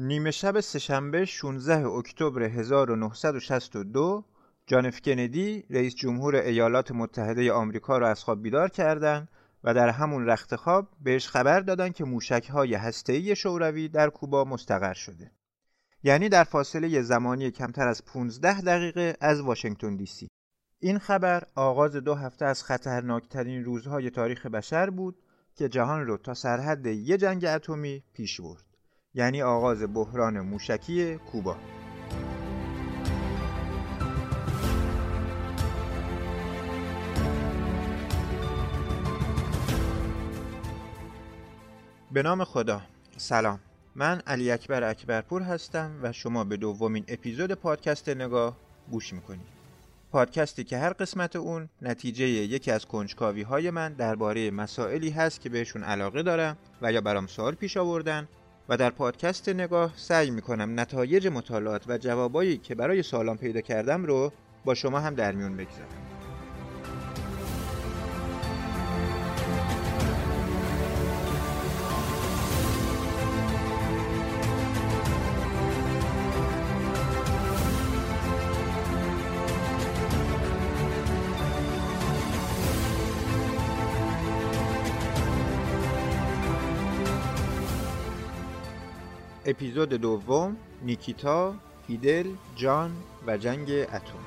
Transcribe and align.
نیمه 0.00 0.30
شب 0.30 0.60
سهشنبه 0.60 1.24
16 1.24 1.86
اکتبر 1.86 2.42
1962 2.42 4.24
جان 4.66 4.86
اف 4.86 5.00
کندی 5.00 5.64
رئیس 5.70 5.94
جمهور 5.94 6.36
ایالات 6.36 6.92
متحده 6.92 7.52
آمریکا 7.52 7.98
را 7.98 8.08
از 8.08 8.24
خواب 8.24 8.42
بیدار 8.42 8.68
کردند 8.68 9.28
و 9.64 9.74
در 9.74 9.88
همون 9.88 10.26
رخت 10.26 10.56
خواب 10.56 10.88
بهش 11.02 11.28
خبر 11.28 11.60
دادن 11.60 11.88
که 11.88 12.04
موشک‌های 12.04 12.74
هسته‌ای 12.74 13.36
شوروی 13.36 13.88
در 13.88 14.10
کوبا 14.10 14.44
مستقر 14.44 14.92
شده. 14.92 15.30
یعنی 16.02 16.28
در 16.28 16.44
فاصله 16.44 17.02
زمانی 17.02 17.50
کمتر 17.50 17.88
از 17.88 18.04
15 18.04 18.60
دقیقه 18.60 19.16
از 19.20 19.40
واشنگتن 19.40 19.96
دی 19.96 20.06
سی. 20.06 20.28
این 20.80 20.98
خبر 20.98 21.42
آغاز 21.54 21.96
دو 21.96 22.14
هفته 22.14 22.44
از 22.44 22.62
خطرناکترین 22.62 23.64
روزهای 23.64 24.10
تاریخ 24.10 24.46
بشر 24.46 24.90
بود 24.90 25.22
که 25.54 25.68
جهان 25.68 26.06
رو 26.06 26.16
تا 26.16 26.34
سرحد 26.34 26.86
یه 26.86 27.16
جنگ 27.16 27.44
اتمی 27.44 28.02
پیش 28.12 28.40
برد. 28.40 28.67
یعنی 29.14 29.42
آغاز 29.42 29.82
بحران 29.94 30.40
موشکی 30.40 31.16
کوبا. 31.16 31.56
به 42.12 42.22
نام 42.22 42.44
خدا. 42.44 42.80
سلام. 43.16 43.60
من 43.94 44.22
علی 44.26 44.50
اکبر 44.50 44.84
اکبرپور 44.84 45.42
هستم 45.42 45.90
و 46.02 46.12
شما 46.12 46.44
به 46.44 46.56
دومین 46.56 47.04
اپیزود 47.08 47.52
پادکست 47.52 48.08
نگاه 48.08 48.56
گوش 48.90 49.12
می‌کنید. 49.12 49.58
پادکستی 50.12 50.64
که 50.64 50.78
هر 50.78 50.92
قسمت 50.92 51.36
اون 51.36 51.68
نتیجه 51.82 52.24
یکی 52.28 52.70
از 52.70 52.86
کنجکاوی 52.86 53.42
های 53.42 53.70
من 53.70 53.92
درباره 53.92 54.50
مسائلی 54.50 55.10
هست 55.10 55.40
که 55.40 55.48
بهشون 55.48 55.84
علاقه 55.84 56.22
دارم 56.22 56.56
و 56.82 56.92
یا 56.92 57.00
برام 57.00 57.26
سوال 57.26 57.54
پیش 57.54 57.76
آوردن 57.76 58.28
و 58.68 58.76
در 58.76 58.90
پادکست 58.90 59.48
نگاه 59.48 59.92
سعی 59.96 60.30
می‌کنم 60.30 60.80
نتایج 60.80 61.26
مطالعات 61.26 61.82
و 61.88 61.98
جوابایی 61.98 62.58
که 62.58 62.74
برای 62.74 63.02
سوالام 63.02 63.36
پیدا 63.36 63.60
کردم 63.60 64.04
رو 64.04 64.32
با 64.64 64.74
شما 64.74 65.00
هم 65.00 65.14
در 65.14 65.32
میون 65.32 65.56
بگذارم. 65.56 66.17
اپیزود 89.48 89.88
دوم 89.88 90.56
نیکیتا، 90.82 91.54
فیدل، 91.86 92.30
جان 92.56 92.96
و 93.26 93.36
جنگ 93.36 93.70
اتم 93.70 94.18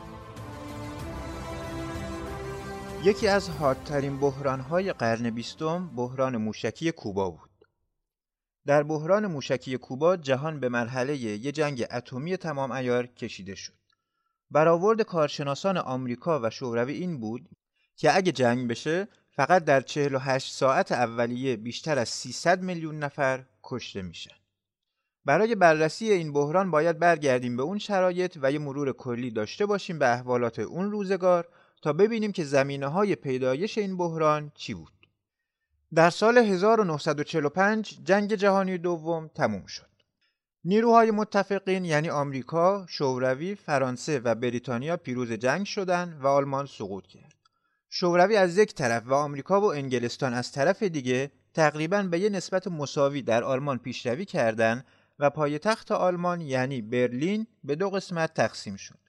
یکی 3.04 3.28
از 3.28 3.50
حادترین 3.50 4.20
بحرانهای 4.20 4.94
قرن 4.94 5.30
بیستم 5.30 5.88
بحران 5.96 6.38
موشکی 6.38 6.92
کوبا 6.92 7.30
بود. 7.30 7.50
در 8.66 8.84
بحران 8.84 9.28
موشکی 9.28 9.78
کوبا 9.78 10.18
جهان 10.18 10.60
به 10.60 10.70
مرحله 10.70 11.18
یه 11.18 11.52
جنگ 11.52 11.86
اتمی 11.92 12.38
تمام 12.38 12.72
ایار 12.72 13.08
کشیده 13.08 13.56
شد. 13.56 13.74
برآورد 14.52 15.02
کارشناسان 15.02 15.78
آمریکا 15.78 16.40
و 16.44 16.50
شوروی 16.50 16.94
این 16.94 17.20
بود 17.20 17.50
که 17.96 18.16
اگه 18.16 18.32
جنگ 18.32 18.70
بشه 18.70 19.08
فقط 19.32 19.64
در 19.66 19.82
48 19.82 20.54
ساعت 20.54 20.92
اولیه 20.92 21.56
بیشتر 21.56 22.00
از 22.00 22.10
300 22.10 22.62
میلیون 22.62 23.00
نفر 23.00 23.46
کشته 23.64 24.02
میشن. 24.02 24.41
برای 25.26 25.56
بررسی 25.56 26.12
این 26.12 26.34
بحران 26.34 26.72
باید 26.72 27.00
برگردیم 27.00 27.58
به 27.58 27.64
اون 27.64 27.78
شرایط 27.78 28.38
و 28.42 28.52
یه 28.52 28.60
مرور 28.60 28.94
کلی 28.94 29.32
داشته 29.32 29.66
باشیم 29.66 30.00
به 30.00 30.14
احوالات 30.14 30.60
اون 30.60 30.92
روزگار 30.92 31.48
تا 31.82 31.94
ببینیم 31.94 32.32
که 32.32 32.44
زمینه 32.44 32.88
های 32.88 33.16
پیدایش 33.16 33.78
این 33.78 33.98
بحران 33.98 34.52
چی 34.56 34.74
بود. 34.74 34.92
در 35.94 36.10
سال 36.10 36.38
1945 36.38 38.00
جنگ 38.04 38.36
جهانی 38.36 38.78
دوم 38.78 39.28
تموم 39.28 39.66
شد. 39.66 39.92
نیروهای 40.66 41.12
متفقین 41.12 41.86
یعنی 41.86 42.10
آمریکا، 42.10 42.86
شوروی، 42.90 43.56
فرانسه 43.56 44.20
و 44.20 44.36
بریتانیا 44.36 44.98
پیروز 44.98 45.32
جنگ 45.32 45.66
شدند 45.66 46.24
و 46.24 46.28
آلمان 46.28 46.66
سقوط 46.66 47.08
کرد. 47.08 47.36
شوروی 47.90 48.36
از 48.36 48.58
یک 48.58 48.74
طرف 48.74 49.04
و 49.06 49.14
آمریکا 49.14 49.62
و 49.62 49.74
انگلستان 49.74 50.34
از 50.34 50.52
طرف 50.52 50.84
دیگه 50.84 51.32
تقریبا 51.54 52.04
به 52.04 52.20
یه 52.20 52.30
نسبت 52.30 52.68
مساوی 52.68 53.22
در 53.22 53.44
آلمان 53.44 53.78
پیشروی 53.78 54.26
کردند 54.26 54.86
و 55.22 55.30
پایتخت 55.30 55.92
آلمان 55.92 56.42
یعنی 56.42 56.82
برلین 56.82 57.48
به 57.64 57.76
دو 57.76 57.90
قسمت 57.90 58.34
تقسیم 58.34 58.76
شد. 58.76 59.00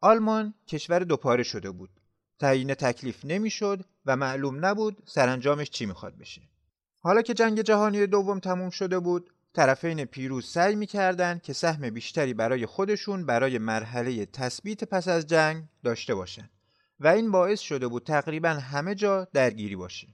آلمان 0.00 0.54
کشور 0.66 0.98
دوپاره 0.98 1.42
شده 1.42 1.70
بود. 1.70 1.90
تعیین 2.38 2.74
تکلیف 2.74 3.24
نمی‌شد 3.24 3.84
و 4.06 4.16
معلوم 4.16 4.64
نبود 4.64 5.02
سرانجامش 5.06 5.70
چی 5.70 5.86
می‌خواد 5.86 6.18
بشه. 6.18 6.42
حالا 7.00 7.22
که 7.22 7.34
جنگ 7.34 7.60
جهانی 7.60 8.06
دوم 8.06 8.40
تموم 8.40 8.70
شده 8.70 8.98
بود، 8.98 9.30
طرفین 9.54 10.04
پیروز 10.04 10.46
سعی 10.46 10.76
می‌کردند 10.76 11.42
که 11.42 11.52
سهم 11.52 11.90
بیشتری 11.90 12.34
برای 12.34 12.66
خودشون 12.66 13.26
برای 13.26 13.58
مرحله 13.58 14.26
تثبیت 14.26 14.84
پس 14.84 15.08
از 15.08 15.26
جنگ 15.26 15.64
داشته 15.84 16.14
باشند 16.14 16.50
و 17.00 17.08
این 17.08 17.30
باعث 17.30 17.60
شده 17.60 17.88
بود 17.88 18.04
تقریبا 18.04 18.48
همه 18.48 18.94
جا 18.94 19.28
درگیری 19.32 19.76
باشه. 19.76 20.08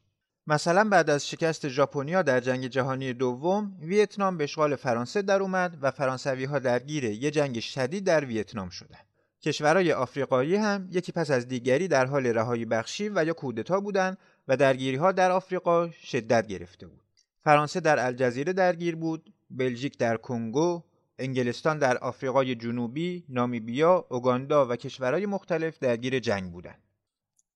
مثلا 0.46 0.88
بعد 0.88 1.10
از 1.10 1.28
شکست 1.28 1.68
ژاپنیا 1.68 2.22
در 2.22 2.40
جنگ 2.40 2.66
جهانی 2.66 3.12
دوم 3.12 3.76
ویتنام 3.80 4.36
به 4.36 4.44
اشغال 4.44 4.76
فرانسه 4.76 5.22
در 5.22 5.42
اومد 5.42 5.78
و 5.82 5.90
فرانسوی 5.90 6.44
ها 6.44 6.58
درگیر 6.58 7.04
یه 7.04 7.30
جنگ 7.30 7.60
شدید 7.60 8.04
در 8.04 8.24
ویتنام 8.24 8.68
شدند. 8.68 9.06
کشورهای 9.42 9.92
آفریقایی 9.92 10.56
هم 10.56 10.88
یکی 10.90 11.12
پس 11.12 11.30
از 11.30 11.48
دیگری 11.48 11.88
در 11.88 12.06
حال 12.06 12.26
رهایی 12.26 12.64
بخشی 12.64 13.08
و 13.08 13.24
یا 13.24 13.32
کودتا 13.32 13.80
بودند 13.80 14.18
و 14.48 14.56
درگیری 14.56 14.96
ها 14.96 15.12
در 15.12 15.30
آفریقا 15.30 15.90
شدت 15.90 16.46
گرفته 16.46 16.86
بود. 16.86 17.00
فرانسه 17.44 17.80
در 17.80 18.06
الجزیره 18.06 18.52
درگیر 18.52 18.96
بود، 18.96 19.32
بلژیک 19.50 19.98
در 19.98 20.16
کنگو، 20.16 20.82
انگلستان 21.18 21.78
در 21.78 21.98
آفریقای 21.98 22.54
جنوبی، 22.54 23.24
نامیبیا، 23.28 24.06
اوگاندا 24.10 24.66
و 24.66 24.76
کشورهای 24.76 25.26
مختلف 25.26 25.78
درگیر 25.78 26.18
جنگ 26.18 26.52
بودند. 26.52 26.82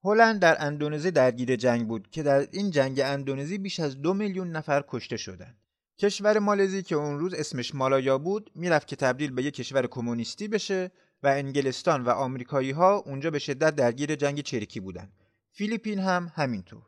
هلند 0.05 0.41
در 0.41 0.57
اندونزی 0.59 1.11
درگیر 1.11 1.57
جنگ 1.57 1.89
بود 1.89 2.11
که 2.11 2.23
در 2.23 2.47
این 2.53 2.71
جنگ 2.71 3.01
اندونزی 3.01 3.59
بیش 3.59 3.81
از 3.81 4.03
دو 4.03 4.15
میلیون 4.15 4.51
نفر 4.51 4.85
کشته 4.89 5.17
شدند. 5.17 5.59
کشور 5.99 6.39
مالزی 6.39 6.83
که 6.83 6.95
اون 6.95 7.19
روز 7.19 7.35
اسمش 7.35 7.75
مالایا 7.75 8.19
بود 8.19 8.51
می‌رفت 8.55 8.87
که 8.87 8.97
تبدیل 8.97 9.31
به 9.31 9.43
یک 9.43 9.55
کشور 9.55 9.87
کمونیستی 9.87 10.49
بشه 10.49 10.91
و 11.23 11.27
انگلستان 11.29 12.05
و 12.05 12.11
آمریکایی 12.11 12.71
ها 12.71 12.97
اونجا 12.97 13.31
به 13.31 13.39
شدت 13.39 13.75
درگیر 13.75 14.15
جنگ 14.15 14.41
چریکی 14.41 14.81
بودند. 14.81 15.13
فیلیپین 15.53 15.99
هم 15.99 16.33
همینطور. 16.35 16.83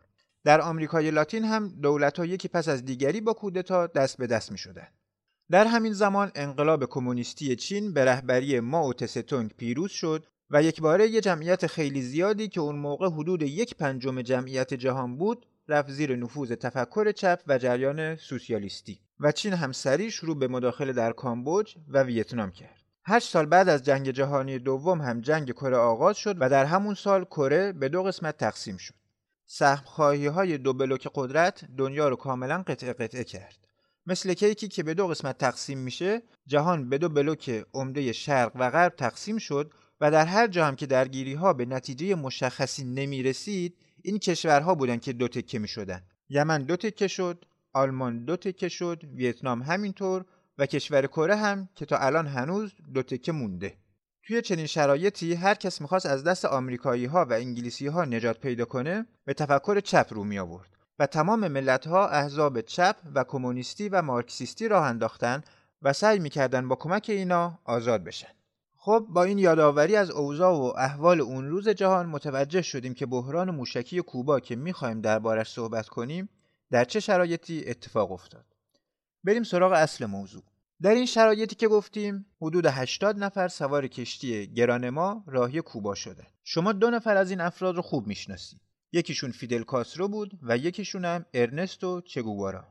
در 0.44 0.60
آمریکای 0.60 1.10
لاتین 1.10 1.44
هم 1.44 1.68
دولت 1.68 2.18
ها 2.18 2.26
یکی 2.26 2.48
پس 2.48 2.68
از 2.68 2.84
دیگری 2.84 3.20
با 3.20 3.32
کودتا 3.32 3.86
دست 3.86 4.16
به 4.16 4.26
دست 4.26 4.52
می 4.52 4.58
شدن. 4.58 4.88
در 5.50 5.66
همین 5.66 5.92
زمان 5.92 6.32
انقلاب 6.34 6.84
کمونیستی 6.84 7.56
چین 7.56 7.92
به 7.92 8.04
رهبری 8.04 8.60
ماو 8.60 8.92
تستونگ 8.92 9.50
پیروز 9.50 9.90
شد 9.90 10.26
و 10.50 10.62
یک 10.62 10.80
باره 10.80 11.08
یه 11.08 11.20
جمعیت 11.20 11.66
خیلی 11.66 12.02
زیادی 12.02 12.48
که 12.48 12.60
اون 12.60 12.76
موقع 12.76 13.08
حدود 13.08 13.42
یک 13.42 13.76
پنجم 13.76 14.22
جمعیت 14.22 14.74
جهان 14.74 15.16
بود 15.16 15.46
رفت 15.68 15.90
زیر 15.90 16.16
نفوذ 16.16 16.52
تفکر 16.52 17.12
چپ 17.12 17.40
و 17.46 17.58
جریان 17.58 18.16
سوسیالیستی 18.16 19.00
و 19.20 19.32
چین 19.32 19.52
هم 19.52 19.72
سریع 19.72 20.08
شروع 20.08 20.38
به 20.38 20.48
مداخله 20.48 20.92
در 20.92 21.12
کامبوج 21.12 21.74
و 21.88 22.02
ویتنام 22.02 22.50
کرد. 22.50 22.82
هشت 23.04 23.28
سال 23.28 23.46
بعد 23.46 23.68
از 23.68 23.82
جنگ 23.82 24.10
جهانی 24.10 24.58
دوم 24.58 25.00
هم 25.00 25.20
جنگ 25.20 25.52
کره 25.52 25.76
آغاز 25.76 26.16
شد 26.16 26.36
و 26.40 26.48
در 26.48 26.64
همون 26.64 26.94
سال 26.94 27.24
کره 27.24 27.72
به 27.72 27.88
دو 27.88 28.02
قسمت 28.02 28.36
تقسیم 28.36 28.76
شد. 28.76 28.94
سهم 29.46 29.84
های 30.30 30.58
دو 30.58 30.72
بلوک 30.72 31.08
قدرت 31.14 31.64
دنیا 31.76 32.08
رو 32.08 32.16
کاملا 32.16 32.64
قطعه 32.66 32.92
قطعه 32.92 33.24
کرد. 33.24 33.56
مثل 34.06 34.34
کیکی 34.34 34.68
که 34.68 34.82
به 34.82 34.94
دو 34.94 35.08
قسمت 35.08 35.38
تقسیم 35.38 35.78
میشه، 35.78 36.22
جهان 36.46 36.88
به 36.88 36.98
دو 36.98 37.08
بلوک 37.08 37.64
عمده 37.74 38.12
شرق 38.12 38.52
و 38.54 38.70
غرب 38.70 38.94
تقسیم 38.96 39.38
شد 39.38 39.72
و 40.00 40.10
در 40.10 40.26
هر 40.26 40.46
جا 40.46 40.66
هم 40.66 40.76
که 40.76 40.86
درگیری 40.86 41.34
ها 41.34 41.52
به 41.52 41.64
نتیجه 41.64 42.14
مشخصی 42.14 42.84
نمی 42.84 43.22
رسید 43.22 43.76
این 44.02 44.18
کشورها 44.18 44.74
بودند 44.74 45.00
که 45.00 45.12
دو 45.12 45.28
تکه 45.28 45.58
می 45.58 45.68
شدن. 45.68 46.02
یمن 46.28 46.62
دو 46.62 46.76
تکه 46.76 47.08
شد، 47.08 47.44
آلمان 47.72 48.24
دو 48.24 48.36
تکه 48.36 48.68
شد، 48.68 49.02
ویتنام 49.14 49.62
همینطور 49.62 50.24
و 50.58 50.66
کشور 50.66 51.06
کره 51.06 51.36
هم 51.36 51.68
که 51.74 51.86
تا 51.86 51.98
الان 51.98 52.26
هنوز 52.26 52.72
دو 52.94 53.02
تکه 53.02 53.32
مونده. 53.32 53.74
توی 54.22 54.42
چنین 54.42 54.66
شرایطی 54.66 55.34
هر 55.34 55.54
کس 55.54 55.80
می‌خواست 55.80 56.06
از 56.06 56.24
دست 56.24 56.44
آمریکایی 56.44 57.04
ها 57.04 57.24
و 57.24 57.32
انگلیسی 57.32 57.86
ها 57.86 58.04
نجات 58.04 58.40
پیدا 58.40 58.64
کنه 58.64 59.06
به 59.24 59.34
تفکر 59.34 59.80
چپ 59.80 60.06
رو 60.10 60.24
می 60.24 60.38
آورد 60.38 60.70
و 60.98 61.06
تمام 61.06 61.48
ملت 61.48 61.86
ها 61.86 62.08
احزاب 62.08 62.60
چپ 62.60 62.96
و 63.14 63.24
کمونیستی 63.24 63.88
و 63.88 64.02
مارکسیستی 64.02 64.68
راه 64.68 64.86
انداختن 64.86 65.42
و 65.82 65.92
سعی 65.92 66.18
می‌کردن 66.18 66.68
با 66.68 66.76
کمک 66.76 67.06
اینا 67.08 67.58
آزاد 67.64 68.04
بشن. 68.04 68.28
خب 68.86 69.06
با 69.08 69.24
این 69.24 69.38
یادآوری 69.38 69.96
از 69.96 70.10
اوضاع 70.10 70.52
و 70.52 70.72
احوال 70.76 71.20
اون 71.20 71.48
روز 71.48 71.68
جهان 71.68 72.06
متوجه 72.06 72.62
شدیم 72.62 72.94
که 72.94 73.06
بحران 73.06 73.50
موشکی 73.50 74.02
کوبا 74.02 74.40
که 74.40 74.56
می‌خوایم 74.56 75.00
دربارش 75.00 75.52
صحبت 75.52 75.88
کنیم 75.88 76.28
در 76.70 76.84
چه 76.84 77.00
شرایطی 77.00 77.64
اتفاق 77.66 78.12
افتاد. 78.12 78.44
بریم 79.24 79.42
سراغ 79.42 79.72
اصل 79.72 80.06
موضوع. 80.06 80.42
در 80.82 80.90
این 80.90 81.06
شرایطی 81.06 81.54
که 81.54 81.68
گفتیم 81.68 82.26
حدود 82.42 82.66
80 82.66 83.18
نفر 83.18 83.48
سوار 83.48 83.86
کشتی 83.86 84.54
گرانما 84.54 85.24
راهی 85.26 85.60
کوبا 85.60 85.94
شدن 85.94 86.26
شما 86.44 86.72
دو 86.72 86.90
نفر 86.90 87.16
از 87.16 87.30
این 87.30 87.40
افراد 87.40 87.76
رو 87.76 87.82
خوب 87.82 88.06
می‌شناسید 88.06 88.60
یکیشون 88.92 89.30
فیدل 89.30 89.62
کاسترو 89.62 90.08
بود 90.08 90.38
و 90.42 90.56
یکیشون 90.56 91.04
هم 91.04 91.24
ارنستو 91.34 92.00
چگووارا 92.00 92.64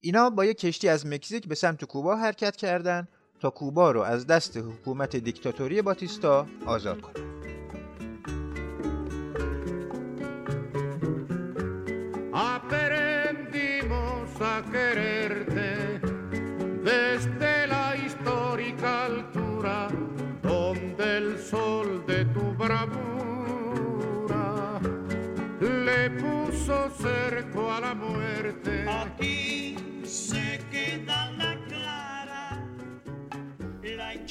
اینا 0.00 0.30
با 0.30 0.44
یک 0.44 0.58
کشتی 0.58 0.88
از 0.88 1.06
مکزیک 1.06 1.48
به 1.48 1.54
سمت 1.54 1.84
کوبا 1.84 2.16
حرکت 2.16 2.56
کردند 2.56 3.08
تا 3.40 3.50
کوبا 3.50 3.90
رو 3.90 4.00
از 4.00 4.26
دست 4.26 4.56
حکومت 4.56 5.16
دیکتاتوری 5.16 5.82
باتیستا 5.82 6.46
آزاد 6.66 7.00
کنند 7.00 7.34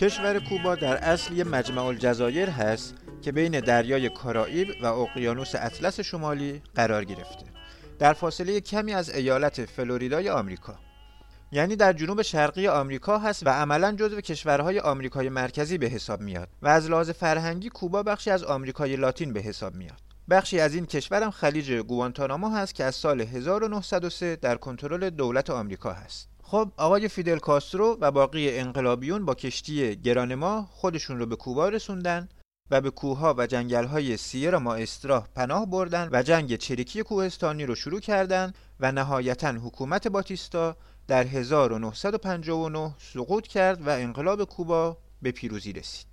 کشور 0.03 0.39
کوبا 0.39 0.75
در 0.75 0.97
اصل 0.97 1.33
یه 1.33 1.43
مجمع 1.43 1.85
الجزایر 1.85 2.49
هست 2.49 2.93
که 3.21 3.31
بین 3.31 3.59
دریای 3.59 4.09
کارائیب 4.09 4.67
و 4.81 4.85
اقیانوس 4.85 5.55
اطلس 5.55 5.99
شمالی 5.99 6.61
قرار 6.75 7.05
گرفته. 7.05 7.45
در 7.99 8.13
فاصله 8.13 8.61
کمی 8.61 8.93
از 8.93 9.09
ایالت 9.09 9.65
فلوریدای 9.65 10.29
آمریکا. 10.29 10.75
یعنی 11.51 11.75
در 11.75 11.93
جنوب 11.93 12.21
شرقی 12.21 12.67
آمریکا 12.67 13.17
هست 13.17 13.47
و 13.47 13.49
عملا 13.49 13.91
جزو 13.91 14.21
کشورهای 14.21 14.79
آمریکای 14.79 15.29
مرکزی 15.29 15.77
به 15.77 15.87
حساب 15.87 16.21
میاد 16.21 16.49
و 16.61 16.67
از 16.67 16.89
لحاظ 16.89 17.09
فرهنگی 17.09 17.69
کوبا 17.69 18.03
بخشی 18.03 18.31
از 18.31 18.43
آمریکای 18.43 18.95
لاتین 18.95 19.33
به 19.33 19.39
حساب 19.39 19.75
میاد. 19.75 20.01
بخشی 20.29 20.59
از 20.59 20.75
این 20.75 20.85
کشورم 20.85 21.31
خلیج 21.31 21.71
گوانتانامو 21.71 22.49
هست 22.49 22.75
که 22.75 22.83
از 22.83 22.95
سال 22.95 23.21
1903 23.21 24.35
در 24.35 24.55
کنترل 24.55 25.09
دولت 25.09 25.49
آمریکا 25.49 25.93
هست. 25.93 26.32
خب 26.53 26.71
آقای 26.77 27.07
فیدل 27.07 27.39
کاسترو 27.39 27.97
و 28.01 28.11
باقی 28.11 28.59
انقلابیون 28.59 29.25
با 29.25 29.35
کشتی 29.35 29.95
گرانما 29.95 30.67
خودشون 30.71 31.19
رو 31.19 31.25
به 31.25 31.35
کوبا 31.35 31.69
رسوندن 31.69 32.29
و 32.71 32.81
به 32.81 32.89
کوهها 32.89 33.35
و 33.37 33.47
جنگل‌های 33.47 34.17
سیر 34.17 34.57
ماسترا 34.57 35.27
پناه 35.35 35.65
بردن 35.65 36.09
و 36.11 36.23
جنگ 36.23 36.55
چریکی 36.55 37.03
کوهستانی 37.03 37.65
رو 37.65 37.75
شروع 37.75 37.99
کردند 37.99 38.55
و 38.79 38.91
نهایتا 38.91 39.51
حکومت 39.51 40.07
باتیستا 40.07 40.75
در 41.07 41.23
1959 41.23 42.95
سقوط 43.13 43.47
کرد 43.47 43.87
و 43.87 43.89
انقلاب 43.89 44.43
کوبا 44.43 44.97
به 45.21 45.31
پیروزی 45.31 45.73
رسید. 45.73 46.05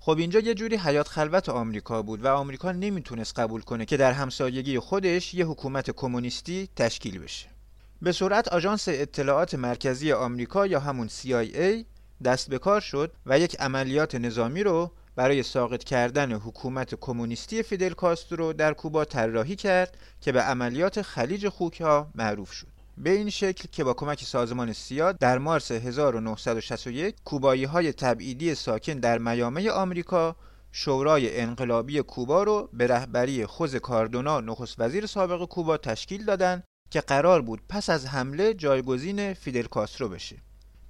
خب 0.00 0.18
اینجا 0.18 0.40
یه 0.40 0.54
جوری 0.54 0.76
حیات 0.76 1.08
خلوت 1.08 1.48
آمریکا 1.48 2.02
بود 2.02 2.24
و 2.24 2.28
آمریکا 2.28 2.72
نمی‌تونست 2.72 3.38
قبول 3.38 3.60
کنه 3.60 3.84
که 3.84 3.96
در 3.96 4.12
همسایگی 4.12 4.78
خودش 4.78 5.34
یه 5.34 5.46
حکومت 5.46 5.90
کمونیستی 5.90 6.68
تشکیل 6.76 7.18
بشه. 7.18 7.55
به 8.02 8.12
سرعت 8.12 8.48
آژانس 8.48 8.84
اطلاعات 8.88 9.54
مرکزی 9.54 10.12
آمریکا 10.12 10.66
یا 10.66 10.80
همون 10.80 11.08
CIA 11.08 11.84
دست 12.24 12.50
به 12.50 12.58
کار 12.58 12.80
شد 12.80 13.12
و 13.26 13.38
یک 13.38 13.56
عملیات 13.60 14.14
نظامی 14.14 14.62
رو 14.62 14.90
برای 15.16 15.42
ساقط 15.42 15.84
کردن 15.84 16.32
حکومت 16.32 16.94
کمونیستی 16.94 17.62
فیدل 17.62 17.92
کاسترو 17.92 18.52
در 18.52 18.74
کوبا 18.74 19.04
طراحی 19.04 19.56
کرد 19.56 19.96
که 20.20 20.32
به 20.32 20.42
عملیات 20.42 21.02
خلیج 21.02 21.48
خوک 21.48 21.80
ها 21.80 22.10
معروف 22.14 22.52
شد. 22.52 22.66
به 22.98 23.10
این 23.10 23.30
شکل 23.30 23.68
که 23.72 23.84
با 23.84 23.94
کمک 23.94 24.22
سازمان 24.22 24.72
سیا 24.72 25.12
در 25.12 25.38
مارس 25.38 25.70
1961 25.70 27.14
کوبایی 27.24 27.64
های 27.64 27.92
تبعیدی 27.92 28.54
ساکن 28.54 28.94
در 28.94 29.18
میامه 29.18 29.70
آمریکا 29.70 30.36
شورای 30.72 31.40
انقلابی 31.40 32.02
کوبا 32.02 32.42
رو 32.42 32.68
به 32.72 32.86
رهبری 32.86 33.46
خوز 33.46 33.76
کاردونا 33.76 34.40
نخست 34.40 34.80
وزیر 34.80 35.06
سابق 35.06 35.44
کوبا 35.44 35.76
تشکیل 35.76 36.24
دادند 36.24 36.64
که 36.90 37.00
قرار 37.00 37.42
بود 37.42 37.60
پس 37.68 37.90
از 37.90 38.06
حمله 38.06 38.54
جایگزین 38.54 39.34
فیدل 39.34 39.62
کاسترو 39.62 40.08
بشه. 40.08 40.36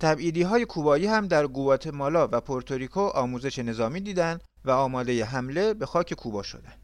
تبعیدی 0.01 0.43
های 0.43 0.65
کوبایی 0.65 1.07
هم 1.07 1.27
در 1.27 1.47
گواتمالا 1.47 2.29
و 2.33 2.41
پورتوریکو 2.41 3.01
آموزش 3.01 3.59
نظامی 3.59 4.01
دیدن 4.01 4.39
و 4.65 4.71
آماده 4.71 5.25
حمله 5.25 5.75
به 5.75 5.87
خاک 5.87 6.15
کوبا 6.15 6.43
شدند. 6.43 6.79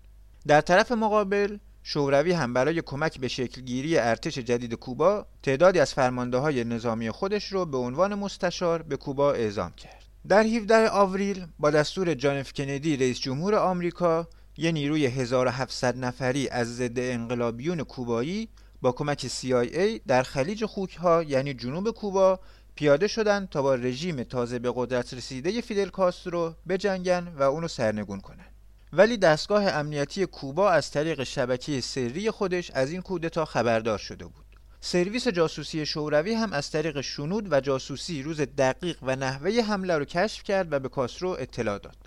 در 0.47 0.61
طرف 0.61 0.93
مقابل 0.93 1.59
شوروی 1.83 2.33
هم 2.33 2.53
برای 2.53 2.83
کمک 2.83 3.21
به 3.21 3.29
شکلگیری 3.29 3.99
ارتش 3.99 4.39
جدید 4.39 4.75
کوبا 4.75 5.27
تعدادی 5.43 5.81
از 5.81 5.95
فرمانده 5.95 6.39
های 6.39 6.65
نظامی 6.65 7.11
خودش 7.11 7.53
رو 7.53 7.67
به 7.67 7.79
عنوان 7.79 8.15
مستشار 8.15 8.83
به 8.83 8.97
کوبا 8.97 9.33
اعزام 9.33 9.73
کرد. 9.73 10.03
در 10.29 10.43
17 10.43 10.89
آوریل 10.89 11.47
با 11.59 11.71
دستور 11.71 12.15
جان 12.15 12.37
اف 12.37 12.53
کندی 12.53 12.97
رئیس 12.97 13.21
جمهور 13.21 13.55
آمریکا 13.55 14.29
یه 14.57 14.73
نیروی 14.73 15.07
1700 15.07 15.97
نفری 15.97 16.49
از 16.49 16.77
ضد 16.77 16.99
انقلابیون 16.99 17.83
کوبایی 17.83 18.49
با 18.83 18.93
کمک 18.93 19.29
CIA 19.29 20.01
در 20.07 20.23
خلیج 20.23 20.65
خوک 20.65 20.97
ها 20.97 21.23
یعنی 21.23 21.55
جنوب 21.55 21.91
کوبا 21.91 22.41
پیاده 22.75 23.09
شدند 23.09 23.49
تا 23.49 23.63
با 23.63 23.75
رژیم 23.75 24.23
تازه 24.23 24.59
به 24.59 24.73
قدرت 24.77 25.15
رسیده 25.15 25.61
فیدل 25.61 25.89
کاسترو 25.89 26.55
بجنگن 26.69 27.33
و 27.37 27.43
اونو 27.43 27.69
سرنگون 27.69 28.21
کنن. 28.21 28.47
ولی 28.93 29.17
دستگاه 29.17 29.67
امنیتی 29.67 30.27
کوبا 30.27 30.71
از 30.71 30.91
طریق 30.91 31.23
شبکه 31.23 31.81
سری 31.81 32.31
خودش 32.31 32.71
از 32.71 32.91
این 32.91 33.03
کودتا 33.03 33.45
خبردار 33.45 33.99
شده 33.99 34.25
بود. 34.25 34.45
سرویس 34.81 35.29
جاسوسی 35.29 35.87
شوروی 35.87 36.35
هم 36.35 36.53
از 36.53 36.71
طریق 36.71 37.01
شنود 37.01 37.53
و 37.53 37.61
جاسوسی 37.61 38.23
روز 38.23 38.41
دقیق 38.41 38.99
و 39.03 39.17
نحوه 39.17 39.51
حمله 39.51 39.99
رو 39.99 40.05
کشف 40.05 40.43
کرد 40.43 40.73
و 40.73 40.79
به 40.79 40.89
کاسترو 40.89 41.29
اطلاع 41.29 41.79
داد. 41.79 42.02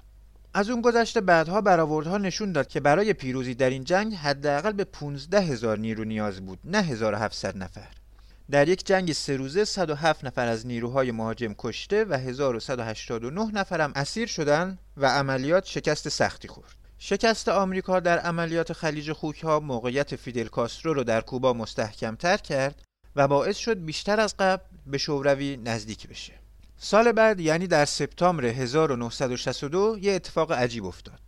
از 0.58 0.70
اون 0.70 0.82
گذشته 0.82 1.22
بعدها 1.22 1.62
برآوردها 1.62 2.18
نشون 2.18 2.52
داد 2.52 2.68
که 2.68 2.80
برای 2.80 3.14
پیروزی 3.14 3.56
در 3.56 3.70
این 3.70 3.84
جنگ 3.84 4.14
حداقل 4.14 4.72
به 4.72 4.84
15 4.84 5.42
هزار 5.42 5.78
نیرو 5.78 6.04
نیاز 6.04 6.42
بود 6.42 6.60
نه 6.66 6.82
1700 6.82 7.58
نفر 7.58 7.88
در 8.52 8.68
یک 8.68 8.86
جنگ 8.86 9.14
سه 9.14 9.38
روزه 9.38 9.66
107 9.66 10.26
نفر 10.26 10.48
از 10.48 10.68
نیروهای 10.68 11.12
مهاجم 11.12 11.56
کشته 11.58 12.06
و 12.06 12.14
1189 12.14 13.52
نفرم 13.54 13.92
اسیر 13.96 14.28
شدند 14.28 14.80
و 14.98 15.06
عملیات 15.06 15.66
شکست 15.66 16.10
سختی 16.10 16.48
خورد. 16.48 16.76
شکست 17.00 17.50
آمریکا 17.50 18.00
در 18.00 18.20
عملیات 18.20 18.74
خلیج 18.74 19.12
خوک 19.12 19.44
ها 19.44 19.60
موقعیت 19.60 20.16
فیدل 20.16 20.48
کاسترو 20.48 20.94
رو 20.94 21.04
در 21.04 21.22
کوبا 21.22 21.54
مستحکم 21.54 22.16
تر 22.16 22.38
کرد 22.38 22.82
و 23.16 23.28
باعث 23.28 23.58
شد 23.58 23.86
بیشتر 23.86 24.20
از 24.20 24.38
قبل 24.38 24.64
به 24.88 24.98
شوروی 24.98 25.58
نزدیک 25.58 26.08
بشه. 26.08 26.45
سال 26.78 27.12
بعد 27.12 27.40
یعنی 27.40 27.68
در 27.68 27.86
سپتامبر 27.86 28.46
1962 28.46 29.98
یه 30.02 30.14
اتفاق 30.14 30.52
عجیب 30.52 30.86
افتاد. 30.86 31.20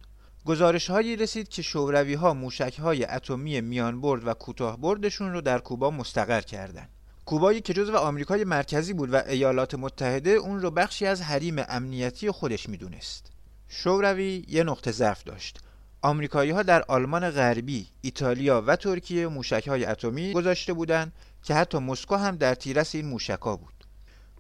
گزارش 0.45 0.89
هایی 0.89 1.15
رسید 1.15 1.49
که 1.49 1.61
شوروی 1.61 2.13
ها 2.13 2.33
موشک 2.33 2.79
های 2.79 3.05
اتمی 3.05 3.61
میان 3.61 4.01
برد 4.01 4.27
و 4.27 4.33
کوتاه 4.33 4.77
بردشون 4.77 5.33
رو 5.33 5.41
در 5.41 5.59
کوبا 5.59 5.91
مستقر 5.91 6.41
کردند. 6.41 6.89
کوبایی 7.25 7.61
که 7.61 7.73
جزو 7.73 7.97
آمریکای 7.97 8.43
مرکزی 8.43 8.93
بود 8.93 9.13
و 9.13 9.15
ایالات 9.15 9.75
متحده 9.75 10.29
اون 10.29 10.61
رو 10.61 10.71
بخشی 10.71 11.05
از 11.05 11.21
حریم 11.21 11.55
امنیتی 11.69 12.31
خودش 12.31 12.69
می‌دونست. 12.69 13.31
شوروی 13.67 14.45
یه 14.47 14.63
نقطه 14.63 14.91
ضعف 14.91 15.23
داشت. 15.23 15.59
آمریکایی 16.01 16.51
ها 16.51 16.63
در 16.63 16.83
آلمان 16.87 17.29
غربی، 17.29 17.87
ایتالیا 18.01 18.63
و 18.67 18.75
ترکیه 18.75 19.27
موشک 19.27 19.67
های 19.67 19.85
اتمی 19.85 20.33
گذاشته 20.33 20.73
بودند 20.73 21.13
که 21.43 21.53
حتی 21.53 21.77
مسکو 21.77 22.15
هم 22.15 22.35
در 22.35 22.55
تیرس 22.55 22.95
این 22.95 23.05
موشک 23.05 23.39
ها 23.41 23.55
بود. 23.55 23.76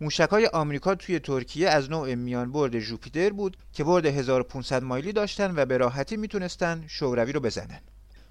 موشک 0.01 0.29
های 0.29 0.47
آمریکا 0.47 0.95
توی 0.95 1.19
ترکیه 1.19 1.69
از 1.69 1.89
نوع 1.89 2.15
میان 2.15 2.51
برد 2.51 2.79
جوپیتر 2.79 3.29
بود 3.29 3.57
که 3.73 3.83
برد 3.83 4.05
1500 4.05 4.83
مایلی 4.83 5.13
داشتن 5.13 5.53
و 5.55 5.65
به 5.65 5.77
راحتی 5.77 6.17
می‌تونستن 6.17 6.83
شوروی 6.87 7.31
رو 7.31 7.39
بزنن. 7.39 7.79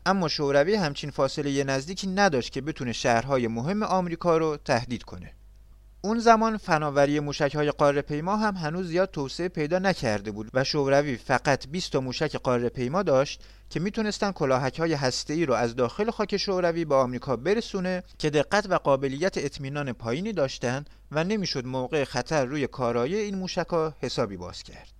اما 0.06 0.28
شوروی 0.28 0.74
همچین 0.74 1.10
فاصله 1.10 1.64
نزدیکی 1.64 2.06
نداشت 2.06 2.52
که 2.52 2.60
بتونه 2.60 2.92
شهرهای 2.92 3.48
مهم 3.48 3.82
آمریکا 3.82 4.36
رو 4.36 4.56
تهدید 4.56 5.02
کنه. 5.02 5.32
اون 6.00 6.18
زمان 6.18 6.56
فناوری 6.56 7.20
موشک 7.20 7.54
های 7.54 7.70
قاره 7.70 8.02
پیما 8.02 8.36
هم 8.36 8.54
هنوز 8.54 8.88
زیاد 8.88 9.10
توسعه 9.10 9.48
پیدا 9.48 9.78
نکرده 9.78 10.30
بود 10.30 10.50
و 10.54 10.64
شوروی 10.64 11.16
فقط 11.16 11.68
20 11.68 11.92
تا 11.92 12.00
موشک 12.00 12.36
قاره 12.36 12.68
پیما 12.68 13.02
داشت 13.02 13.42
که 13.70 13.80
می‌تونستن 13.80 14.32
کلاهک 14.32 14.78
های 14.78 14.92
هسته 14.92 15.34
ای 15.34 15.46
رو 15.46 15.54
از 15.54 15.76
داخل 15.76 16.10
خاک 16.10 16.36
شوروی 16.36 16.84
به 16.84 16.94
آمریکا 16.94 17.36
برسونه 17.36 18.02
که 18.18 18.30
دقت 18.30 18.66
و 18.70 18.74
قابلیت 18.74 19.38
اطمینان 19.38 19.92
پایینی 19.92 20.32
داشتن 20.32 20.84
و 21.12 21.24
نمی‌شد 21.24 21.66
موقع 21.66 22.04
خطر 22.04 22.44
روی 22.44 22.66
کارایی 22.66 23.14
این 23.14 23.34
موشک 23.34 23.66
ها 23.66 23.94
حسابی 24.00 24.36
باز 24.36 24.62
کرد. 24.62 24.96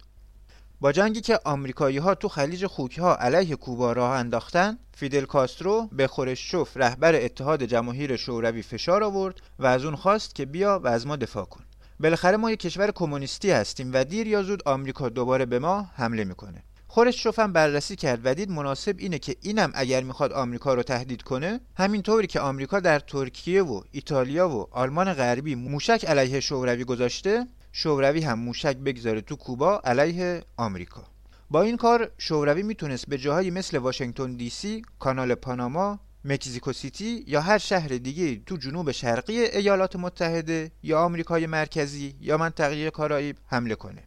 با 0.80 0.92
جنگی 0.92 1.20
که 1.20 1.40
آمریکایی 1.44 1.98
ها 1.98 2.14
تو 2.14 2.28
خلیج 2.28 2.66
خوک 2.66 2.98
ها 2.98 3.16
علیه 3.16 3.56
کوبا 3.56 3.92
راه 3.92 4.10
انداختن 4.10 4.78
فیدل 4.96 5.24
کاسترو 5.24 5.88
به 5.92 6.06
خورشچوف 6.06 6.76
رهبر 6.76 7.14
اتحاد 7.14 7.62
جماهیر 7.62 8.16
شوروی 8.16 8.62
فشار 8.62 9.04
آورد 9.04 9.40
و 9.58 9.66
از 9.66 9.84
اون 9.84 9.96
خواست 9.96 10.34
که 10.34 10.44
بیا 10.44 10.80
و 10.84 10.86
از 10.86 11.06
ما 11.06 11.16
دفاع 11.16 11.44
کن 11.44 11.64
بالاخره 12.00 12.36
ما 12.36 12.50
یک 12.50 12.60
کشور 12.60 12.90
کمونیستی 12.90 13.50
هستیم 13.50 13.90
و 13.94 14.04
دیر 14.04 14.26
یا 14.26 14.42
زود 14.42 14.68
آمریکا 14.68 15.08
دوباره 15.08 15.46
به 15.46 15.58
ما 15.58 15.90
حمله 15.94 16.24
می‌کنه 16.24 16.62
خورشچوف 16.96 17.38
هم 17.38 17.52
بررسی 17.52 17.96
کرد 17.96 18.20
و 18.24 18.34
دید 18.34 18.50
مناسب 18.50 18.94
اینه 18.98 19.18
که 19.18 19.36
اینم 19.40 19.72
اگر 19.74 20.02
می‌خواد 20.02 20.32
آمریکا 20.32 20.74
رو 20.74 20.82
تهدید 20.82 21.22
کنه 21.22 21.60
همینطوری 21.76 22.26
که 22.26 22.40
آمریکا 22.40 22.80
در 22.80 22.98
ترکیه 22.98 23.62
و 23.62 23.80
ایتالیا 23.90 24.48
و 24.48 24.66
آلمان 24.70 25.12
غربی 25.12 25.54
موشک 25.54 26.04
علیه 26.04 26.40
شوروی 26.40 26.84
گذاشته 26.84 27.46
شوروی 27.72 28.20
هم 28.20 28.38
موشک 28.38 28.76
بگذاره 28.76 29.20
تو 29.20 29.36
کوبا 29.36 29.80
علیه 29.84 30.42
آمریکا 30.56 31.04
با 31.50 31.62
این 31.62 31.76
کار 31.76 32.10
شوروی 32.18 32.62
می‌تونست 32.62 33.06
به 33.06 33.18
جاهایی 33.18 33.50
مثل 33.50 33.78
واشنگتن 33.78 34.36
دی 34.36 34.50
سی، 34.50 34.82
کانال 34.98 35.34
پاناما، 35.34 36.00
مکزیکو 36.24 36.72
سیتی 36.72 37.24
یا 37.26 37.40
هر 37.40 37.58
شهر 37.58 37.88
دیگه 37.88 38.36
تو 38.46 38.56
جنوب 38.56 38.90
شرقی 38.90 39.38
ایالات 39.38 39.96
متحده 39.96 40.70
یا 40.82 41.00
آمریکای 41.00 41.46
مرکزی 41.46 42.14
یا 42.20 42.36
منطقه 42.38 42.90
کارائیب 42.90 43.36
حمله 43.46 43.74
کنه. 43.74 44.02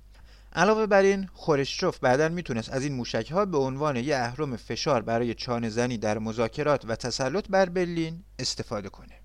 علاوه 0.53 0.85
بر 0.85 1.01
این 1.01 1.29
خورشچوف 1.33 1.99
بعدا 1.99 2.29
می‌تونست 2.29 2.73
از 2.73 2.83
این 2.83 2.93
موشک 2.93 3.31
ها 3.31 3.45
به 3.45 3.57
عنوان 3.57 3.95
یه 3.95 4.15
اهرم 4.15 4.55
فشار 4.55 5.01
برای 5.01 5.33
چانه 5.33 5.69
زنی 5.69 5.97
در 5.97 6.19
مذاکرات 6.19 6.85
و 6.85 6.95
تسلط 6.95 7.45
بر 7.49 7.69
برلین 7.69 8.23
استفاده 8.39 8.89
کنه. 8.89 9.19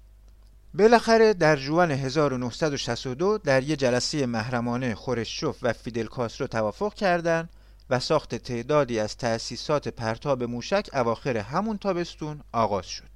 بالاخره 0.74 1.34
در 1.34 1.56
جوان 1.56 1.90
1962 1.90 3.38
در 3.38 3.62
یه 3.62 3.76
جلسه 3.76 4.26
محرمانه 4.26 4.94
خورشچوف 4.94 5.58
و 5.62 5.72
فیدل 5.72 6.06
کاسترو 6.06 6.46
توافق 6.46 6.94
کردند 6.94 7.50
و 7.90 8.00
ساخت 8.00 8.34
تعدادی 8.34 8.98
از 8.98 9.16
تأسیسات 9.16 9.88
پرتاب 9.88 10.42
موشک 10.42 10.90
اواخر 10.92 11.36
همون 11.36 11.78
تابستون 11.78 12.40
آغاز 12.52 12.86
شد. 12.86 13.14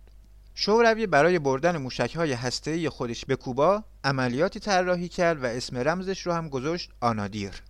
شوروی 0.54 1.06
برای 1.06 1.38
بردن 1.38 1.76
موشک‌های 1.76 2.32
هسته‌ای 2.32 2.88
خودش 2.88 3.24
به 3.24 3.36
کوبا 3.36 3.84
عملیاتی 4.04 4.60
طراحی 4.60 5.08
کرد 5.08 5.42
و 5.42 5.46
اسم 5.46 5.76
رمزش 5.76 6.26
رو 6.26 6.32
هم 6.32 6.48
گذاشت 6.48 6.90
آنادیر. 7.00 7.62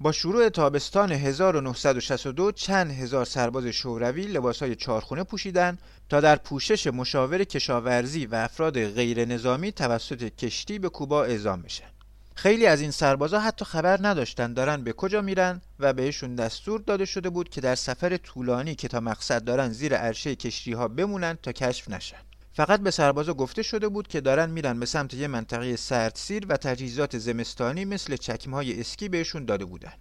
با 0.00 0.12
شروع 0.12 0.48
تابستان 0.48 1.12
1962 1.12 2.52
چند 2.52 2.90
هزار 2.90 3.24
سرباز 3.24 3.66
شوروی 3.66 4.22
لباسهای 4.22 4.74
چارخونه 4.74 5.24
پوشیدن 5.24 5.78
تا 6.08 6.20
در 6.20 6.36
پوشش 6.36 6.86
مشاور 6.86 7.44
کشاورزی 7.44 8.26
و 8.26 8.34
افراد 8.34 8.84
غیر 8.84 9.24
نظامی 9.24 9.72
توسط 9.72 10.22
کشتی 10.22 10.78
به 10.78 10.88
کوبا 10.88 11.24
اعزام 11.24 11.62
بشن. 11.62 11.90
خیلی 12.34 12.66
از 12.66 12.80
این 12.80 12.90
سربازا 12.90 13.40
حتی 13.40 13.64
خبر 13.64 13.98
نداشتن 14.02 14.52
دارن 14.52 14.84
به 14.84 14.92
کجا 14.92 15.20
میرن 15.20 15.62
و 15.78 15.92
بهشون 15.92 16.34
دستور 16.34 16.80
داده 16.80 17.04
شده 17.04 17.30
بود 17.30 17.48
که 17.48 17.60
در 17.60 17.74
سفر 17.74 18.16
طولانی 18.16 18.74
که 18.74 18.88
تا 18.88 19.00
مقصد 19.00 19.44
دارن 19.44 19.68
زیر 19.68 19.96
عرشه 19.96 20.34
کشتی 20.34 20.72
ها 20.72 20.88
بمونن 20.88 21.38
تا 21.42 21.52
کشف 21.52 21.90
نشن. 21.90 22.25
فقط 22.56 22.80
به 22.80 22.90
سربازا 22.90 23.34
گفته 23.34 23.62
شده 23.62 23.88
بود 23.88 24.08
که 24.08 24.20
دارن 24.20 24.50
میرن 24.50 24.80
به 24.80 24.86
سمت 24.86 25.14
یه 25.14 25.26
منطقه 25.26 25.76
سردسیر 25.76 26.46
و 26.48 26.56
تجهیزات 26.56 27.18
زمستانی 27.18 27.84
مثل 27.84 28.16
چکمهای 28.16 28.80
اسکی 28.80 29.08
بهشون 29.08 29.44
داده 29.44 29.64
بودن. 29.64 29.92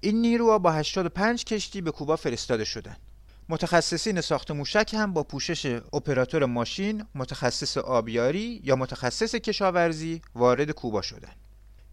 این 0.00 0.20
نیروها 0.20 0.58
با 0.58 0.72
85 0.72 1.44
کشتی 1.44 1.80
به 1.80 1.90
کوبا 1.90 2.16
فرستاده 2.16 2.64
شدن. 2.64 2.96
متخصصین 3.48 4.20
ساخت 4.20 4.50
موشک 4.50 4.94
هم 4.94 5.12
با 5.12 5.22
پوشش 5.22 5.66
اپراتور 5.92 6.44
ماشین، 6.44 7.06
متخصص 7.14 7.78
آبیاری 7.78 8.60
یا 8.64 8.76
متخصص 8.76 9.34
کشاورزی 9.34 10.22
وارد 10.34 10.70
کوبا 10.70 11.02
شدند. 11.02 11.36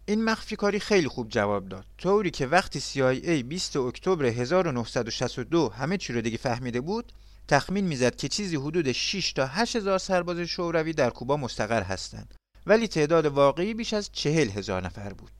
این 0.06 0.24
مخفی 0.24 0.56
کاری 0.56 0.80
خیلی 0.80 1.08
خوب 1.08 1.28
جواب 1.28 1.68
داد 1.68 1.84
طوری 1.98 2.30
که 2.30 2.46
وقتی 2.46 2.80
CIA 2.80 3.44
20 3.44 3.76
اکتبر 3.76 4.24
1962 4.24 5.68
همه 5.68 5.96
چی 5.96 6.12
رو 6.12 6.20
دیگه 6.20 6.38
فهمیده 6.38 6.80
بود 6.80 7.12
تخمین 7.48 7.84
می‌زد 7.84 8.16
که 8.16 8.28
چیزی 8.28 8.56
حدود 8.56 8.92
6 8.92 9.32
تا 9.32 9.46
8 9.46 9.76
هزار 9.76 9.98
سرباز 9.98 10.40
شوروی 10.40 10.92
در 10.92 11.10
کوبا 11.10 11.36
مستقر 11.36 11.82
هستند. 11.82 12.34
ولی 12.66 12.88
تعداد 12.88 13.26
واقعی 13.26 13.74
بیش 13.74 13.94
از 13.94 14.10
40 14.12 14.48
هزار 14.48 14.84
نفر 14.84 15.12
بود. 15.12 15.30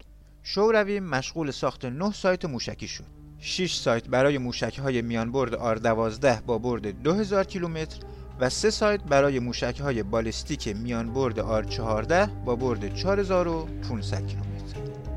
شوروی 0.43 1.01
مشغول 1.01 1.51
ساخت 1.51 1.85
9 1.85 2.13
سایت 2.13 2.45
موشکی 2.45 2.89
شد. 2.89 3.05
6 3.39 3.75
سایت 3.75 4.09
برای 4.09 4.39
موشک 4.39 4.79
های 4.79 5.03
میان 5.03 5.33
برد 5.33 5.55
آر 5.55 5.77
12 5.77 6.41
با 6.47 6.59
برد 6.59 7.03
2000 7.03 7.45
کیلومتر 7.45 7.99
و 8.41 8.51
سه 8.51 8.71
سایت 8.71 9.01
برای 9.03 9.39
موشک 9.39 9.81
های 9.81 10.03
بالستیک 10.03 10.69
میان 10.69 11.13
برد 11.13 11.41
آر 11.41 11.65
14 11.65 12.27
با 12.27 12.57
برد 12.57 12.95
4500 12.95 14.27
کیلومتر. 14.27 15.08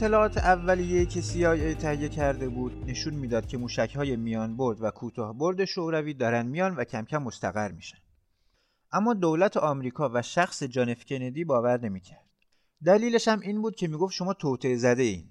اطلاعات 0.00 0.38
اولیه 0.38 1.06
که 1.06 1.20
CIA 1.22 1.76
تهیه 1.80 2.08
کرده 2.08 2.48
بود 2.48 2.84
نشون 2.86 3.14
می‌داد 3.14 3.46
که 3.46 3.58
های 3.96 4.16
میان 4.16 4.56
برد 4.56 4.82
و 4.82 4.90
کوتاه 4.90 5.38
برد 5.38 5.64
شوروی 5.64 6.14
دارن 6.14 6.46
میان 6.46 6.76
و 6.76 6.84
کم 6.84 7.04
کم 7.04 7.22
مستقر 7.22 7.72
میشن. 7.72 7.98
اما 8.92 9.14
دولت 9.14 9.56
آمریکا 9.56 10.10
و 10.14 10.22
شخص 10.22 10.62
جان 10.62 10.88
اف 10.88 11.04
کندی 11.04 11.44
باور 11.44 11.80
نمی‌کرد. 11.80 12.24
دلیلش 12.84 13.28
هم 13.28 13.40
این 13.40 13.62
بود 13.62 13.76
که 13.76 13.88
می‌گفت 13.88 14.14
شما 14.14 14.34
توطئه 14.34 14.76
زده 14.76 15.02
این. 15.02 15.24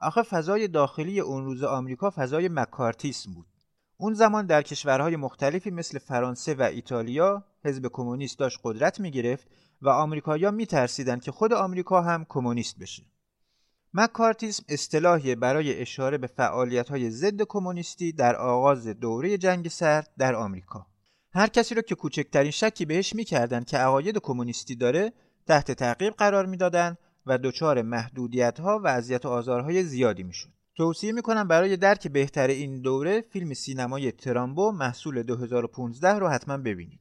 آخه 0.00 0.22
فضای 0.22 0.68
داخلی 0.68 1.20
اون 1.20 1.44
روز 1.44 1.62
آمریکا 1.62 2.10
فضای 2.10 2.48
مکارتیسم 2.48 3.34
بود. 3.34 3.46
اون 3.96 4.14
زمان 4.14 4.46
در 4.46 4.62
کشورهای 4.62 5.16
مختلفی 5.16 5.70
مثل 5.70 5.98
فرانسه 5.98 6.54
و 6.54 6.62
ایتالیا 6.62 7.44
حزب 7.64 7.86
کمونیست 7.92 8.38
داشت 8.38 8.58
قدرت 8.64 9.00
می‌گرفت 9.00 9.48
و 9.82 9.88
آمریکایی‌ها 9.88 10.50
میترسیدند 10.50 11.22
که 11.22 11.32
خود 11.32 11.52
آمریکا 11.52 12.02
هم 12.02 12.26
کمونیست 12.28 12.78
بشه. 12.78 13.02
مکارتیسم 13.94 14.64
اصطلاحی 14.68 15.34
برای 15.34 15.80
اشاره 15.80 16.18
به 16.18 16.28
های 16.88 17.10
ضد 17.10 17.42
کمونیستی 17.42 18.12
در 18.12 18.36
آغاز 18.36 18.86
دوره 18.86 19.38
جنگ 19.38 19.68
سرد 19.68 20.10
در 20.18 20.34
آمریکا. 20.34 20.86
هر 21.32 21.46
کسی 21.46 21.74
رو 21.74 21.82
که 21.82 21.94
کوچکترین 21.94 22.50
شکی 22.50 22.84
بهش 22.84 23.14
می‌کردن 23.14 23.64
که 23.64 23.76
عقاید 23.78 24.18
کمونیستی 24.18 24.76
داره 24.76 25.12
تحت 25.46 25.72
تعقیب 25.72 26.12
قرار 26.12 26.46
می‌دادن 26.46 26.96
و 27.26 27.38
دچار 27.38 27.82
محدودیت 27.82 28.60
ها 28.60 28.80
و 28.84 28.86
اذیت 28.86 29.26
آزارهای 29.26 29.82
زیادی 29.82 30.22
می‌شد. 30.22 30.48
توصیه 30.76 31.12
می‌کنم 31.12 31.48
برای 31.48 31.76
درک 31.76 32.08
بهتر 32.08 32.48
این 32.48 32.80
دوره 32.80 33.24
فیلم 33.30 33.54
سینمای 33.54 34.12
ترامبو 34.12 34.72
محصول 34.72 35.22
2015 35.22 36.08
رو 36.18 36.28
حتما 36.28 36.56
ببینید. 36.56 37.00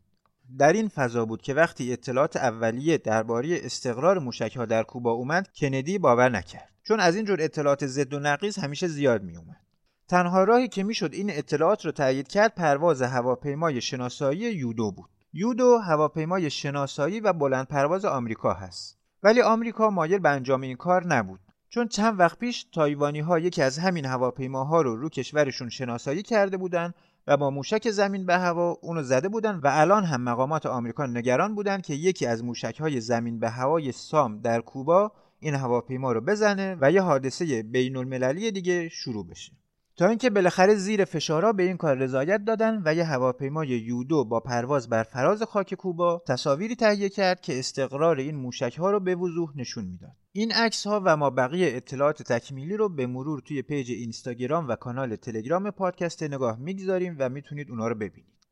در 0.57 0.73
این 0.73 0.87
فضا 0.87 1.25
بود 1.25 1.41
که 1.41 1.53
وقتی 1.53 1.93
اطلاعات 1.93 2.37
اولیه 2.37 2.97
درباره 2.97 3.59
استقرار 3.63 4.19
موشک 4.19 4.57
در 4.57 4.83
کوبا 4.83 5.11
اومد 5.11 5.49
کندی 5.55 5.97
باور 5.97 6.29
نکرد. 6.29 6.69
چون 6.83 6.99
از 6.99 7.15
این 7.15 7.25
جور 7.25 7.41
اطلاعات 7.41 7.85
ضد 7.85 8.13
و 8.13 8.19
نقیض 8.19 8.59
همیشه 8.59 8.87
زیاد 8.87 9.23
می 9.23 9.37
اومد. 9.37 9.61
تنها 10.07 10.43
راهی 10.43 10.67
که 10.67 10.83
می‌شد 10.83 11.13
این 11.13 11.29
اطلاعات 11.29 11.85
رو 11.85 11.91
تایید 11.91 12.27
کرد 12.27 12.55
پرواز 12.55 13.01
هواپیمای 13.01 13.81
شناسایی 13.81 14.39
یودو 14.39 14.91
بود. 14.91 15.09
یودو 15.33 15.77
هواپیمای 15.77 16.49
شناسایی 16.49 17.19
و 17.19 17.33
بلند 17.33 17.67
پرواز 17.67 18.05
آمریکا 18.05 18.53
هست. 18.53 18.97
ولی 19.23 19.41
آمریکا 19.41 19.89
مایل 19.89 20.19
به 20.19 20.29
انجام 20.29 20.61
این 20.61 20.77
کار 20.77 21.07
نبود. 21.07 21.39
چون 21.69 21.87
چند 21.87 22.19
وقت 22.19 22.39
پیش 22.39 22.63
تایوانی 22.63 23.19
ها 23.19 23.39
یکی 23.39 23.61
از 23.61 23.79
همین 23.79 24.05
هواپیماها 24.05 24.81
رو 24.81 24.95
رو 24.95 25.09
کشورشون 25.09 25.69
شناسایی 25.69 26.23
کرده 26.23 26.57
بودن 26.57 26.93
و 27.27 27.37
با 27.37 27.49
موشک 27.49 27.89
زمین 27.89 28.25
به 28.25 28.37
هوا 28.37 28.77
اونو 28.81 29.03
زده 29.03 29.29
بودن 29.29 29.55
و 29.55 29.67
الان 29.71 30.03
هم 30.03 30.21
مقامات 30.21 30.65
آمریکا 30.65 31.05
نگران 31.05 31.55
بودن 31.55 31.81
که 31.81 31.93
یکی 31.93 32.25
از 32.25 32.43
موشک 32.43 32.81
های 32.81 33.01
زمین 33.01 33.39
به 33.39 33.49
هوای 33.49 33.91
سام 33.91 34.41
در 34.41 34.61
کوبا 34.61 35.11
این 35.39 35.55
هواپیما 35.55 36.11
رو 36.11 36.21
بزنه 36.21 36.77
و 36.81 36.91
یه 36.91 37.01
حادثه 37.01 37.63
بین 37.63 37.97
المللی 37.97 38.51
دیگه 38.51 38.89
شروع 38.89 39.27
بشه. 39.27 39.51
تا 39.97 40.07
اینکه 40.07 40.29
بالاخره 40.29 40.75
زیر 40.75 41.05
فشارا 41.05 41.53
به 41.53 41.63
این 41.63 41.77
کار 41.77 41.97
رضایت 41.97 42.45
دادن 42.45 42.81
و 42.85 42.93
یه 42.93 43.03
هواپیمای 43.03 43.67
یودو 43.67 44.25
با 44.25 44.39
پرواز 44.39 44.89
بر 44.89 45.03
فراز 45.03 45.43
خاک 45.43 45.73
کوبا 45.73 46.23
تصاویری 46.27 46.75
تهیه 46.75 47.09
کرد 47.09 47.41
که 47.41 47.59
استقرار 47.59 48.17
این 48.17 48.35
موشک 48.35 48.77
ها 48.79 48.91
رو 48.91 48.99
به 48.99 49.15
وضوح 49.15 49.51
نشون 49.55 49.85
می‌داد. 49.85 50.24
این 50.37 50.51
عکس 50.51 50.87
ها 50.87 51.01
و 51.05 51.17
ما 51.17 51.29
بقیه 51.29 51.75
اطلاعات 51.75 52.23
تکمیلی 52.23 52.77
رو 52.77 52.89
به 52.89 53.07
مرور 53.07 53.39
توی 53.39 53.61
پیج 53.61 53.91
اینستاگرام 53.91 54.67
و 54.67 54.75
کانال 54.75 55.15
تلگرام 55.15 55.71
پادکست 55.71 56.23
نگاه 56.23 56.59
می‌گذاریم 56.59 57.15
و 57.19 57.29
می‌تونید 57.29 57.69
اونا 57.69 57.87
رو 57.87 57.95
ببینید 57.95 58.47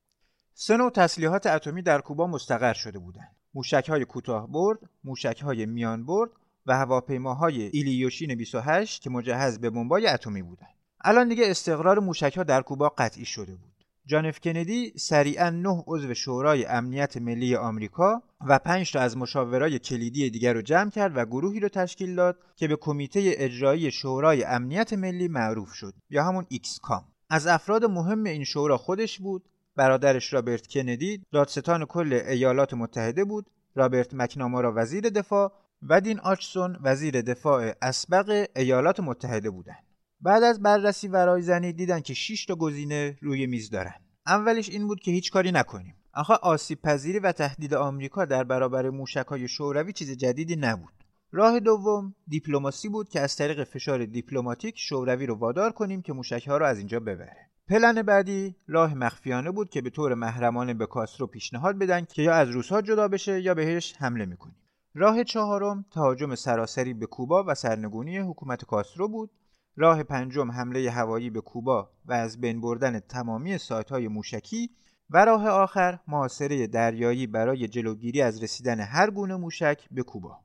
سه 0.53 0.77
نوع 0.77 0.89
تسلیحات 0.89 1.47
اتمی 1.47 1.81
در 1.81 2.01
کوبا 2.01 2.27
مستقر 2.27 2.73
شده 2.73 2.99
بودند 2.99 3.35
موشک 3.53 3.89
های 3.89 4.05
کوتاه 4.05 4.51
برد 4.51 4.79
موشک 5.03 5.41
های 5.41 5.65
میان 5.65 6.05
برد 6.05 6.29
و 6.65 6.77
هواپیماهای 6.77 7.61
ایلیوشین 7.61 8.35
28 8.35 9.01
که 9.01 9.09
مجهز 9.09 9.59
به 9.59 9.69
بمبای 9.69 10.07
اتمی 10.07 10.41
بودند. 10.41 10.75
الان 11.01 11.29
دیگه 11.29 11.43
استقرار 11.47 11.99
موشکها 11.99 12.43
در 12.43 12.61
کوبا 12.61 12.89
قطعی 12.89 13.25
شده 13.25 13.55
بود. 13.55 13.73
جان 14.05 14.25
اف 14.25 14.39
کندی 14.39 14.93
سریعا 14.97 15.49
نه 15.49 15.83
عضو 15.87 16.13
شورای 16.13 16.65
امنیت 16.65 17.17
ملی 17.17 17.55
آمریکا 17.55 18.23
و 18.47 18.59
پنج 18.59 18.91
تا 18.91 18.99
از 18.99 19.17
مشاورای 19.17 19.79
کلیدی 19.79 20.29
دیگر 20.29 20.53
رو 20.53 20.61
جمع 20.61 20.89
کرد 20.89 21.17
و 21.17 21.25
گروهی 21.25 21.59
رو 21.59 21.69
تشکیل 21.69 22.15
داد 22.15 22.37
که 22.55 22.67
به 22.67 22.75
کمیته 22.75 23.21
اجرایی 23.25 23.91
شورای 23.91 24.43
امنیت 24.43 24.93
ملی 24.93 25.27
معروف 25.27 25.73
شد 25.73 25.93
یا 26.09 26.23
همون 26.23 26.45
ExComm. 26.49 27.05
از 27.29 27.47
افراد 27.47 27.85
مهم 27.85 28.23
این 28.23 28.43
شورا 28.43 28.77
خودش 28.77 29.19
بود 29.19 29.43
برادرش 29.75 30.33
رابرت 30.33 30.67
کندی 30.67 31.21
دادستان 31.31 31.85
کل 31.85 32.13
ایالات 32.13 32.73
متحده 32.73 33.23
بود 33.23 33.45
رابرت 33.75 34.13
مکنامارا 34.13 34.73
وزیر 34.75 35.09
دفاع 35.09 35.51
و 35.89 36.01
دین 36.01 36.19
آچسون 36.19 36.77
وزیر 36.81 37.21
دفاع 37.21 37.73
اسبق 37.81 38.47
ایالات 38.55 38.99
متحده 38.99 39.49
بودند. 39.49 39.83
بعد 40.21 40.43
از 40.43 40.61
بررسی 40.61 41.07
و 41.07 41.15
رایزنی 41.15 41.73
دیدن 41.73 42.01
که 42.01 42.13
6 42.13 42.45
تا 42.45 42.55
گزینه 42.55 43.17
روی 43.21 43.47
میز 43.47 43.69
دارن. 43.69 43.95
اولش 44.27 44.69
این 44.69 44.87
بود 44.87 44.99
که 44.99 45.11
هیچ 45.11 45.31
کاری 45.31 45.51
نکنیم. 45.51 45.95
آخه 46.15 46.33
آسیب 46.33 46.81
پذیری 46.81 47.19
و 47.19 47.31
تهدید 47.31 47.73
آمریکا 47.73 48.25
در 48.25 48.43
برابر 48.43 48.89
موشکهای 48.89 49.47
شوروی 49.47 49.93
چیز 49.93 50.11
جدیدی 50.11 50.55
نبود. 50.55 50.93
راه 51.31 51.59
دوم 51.59 52.15
دیپلماسی 52.27 52.89
بود 52.89 53.09
که 53.09 53.19
از 53.19 53.35
طریق 53.35 53.63
فشار 53.63 54.05
دیپلماتیک 54.05 54.79
شوروی 54.79 55.25
رو 55.25 55.35
وادار 55.35 55.71
کنیم 55.71 56.01
که 56.01 56.13
موشکها 56.13 56.57
رو 56.57 56.65
از 56.65 56.77
اینجا 56.77 56.99
ببره. 56.99 57.49
پلن 57.67 58.01
بعدی 58.01 58.55
راه 58.67 58.93
مخفیانه 58.93 59.51
بود 59.51 59.69
که 59.69 59.81
به 59.81 59.89
طور 59.89 60.13
محرمانه 60.13 60.73
به 60.73 60.85
کاسترو 60.85 61.27
پیشنهاد 61.27 61.77
بدن 61.77 62.05
که 62.05 62.21
یا 62.21 62.33
از 62.33 62.49
روسها 62.49 62.81
جدا 62.81 63.07
بشه 63.07 63.41
یا 63.41 63.53
بهش 63.53 63.95
حمله 63.97 64.25
می‌کنیم. 64.25 64.55
راه 64.95 65.23
چهارم 65.23 65.85
تهاجم 65.91 66.35
سراسری 66.35 66.93
به 66.93 67.05
کوبا 67.05 67.43
و 67.47 67.55
سرنگونی 67.55 68.17
حکومت 68.17 68.65
کاسترو 68.65 69.07
بود. 69.07 69.31
راه 69.75 70.03
پنجم 70.03 70.51
حمله 70.51 70.91
هوایی 70.91 71.29
به 71.29 71.41
کوبا 71.41 71.89
و 72.05 72.13
از 72.13 72.41
بین 72.41 72.61
بردن 72.61 72.99
تمامی 72.99 73.57
های 73.89 74.07
موشکی 74.07 74.69
و 75.09 75.25
راه 75.25 75.47
آخر 75.47 75.99
محاصره 76.07 76.67
دریایی 76.67 77.27
برای 77.27 77.67
جلوگیری 77.67 78.21
از 78.21 78.43
رسیدن 78.43 78.79
هر 78.79 79.09
گونه 79.09 79.35
موشک 79.35 79.87
به 79.91 80.03
کوبا. 80.03 80.39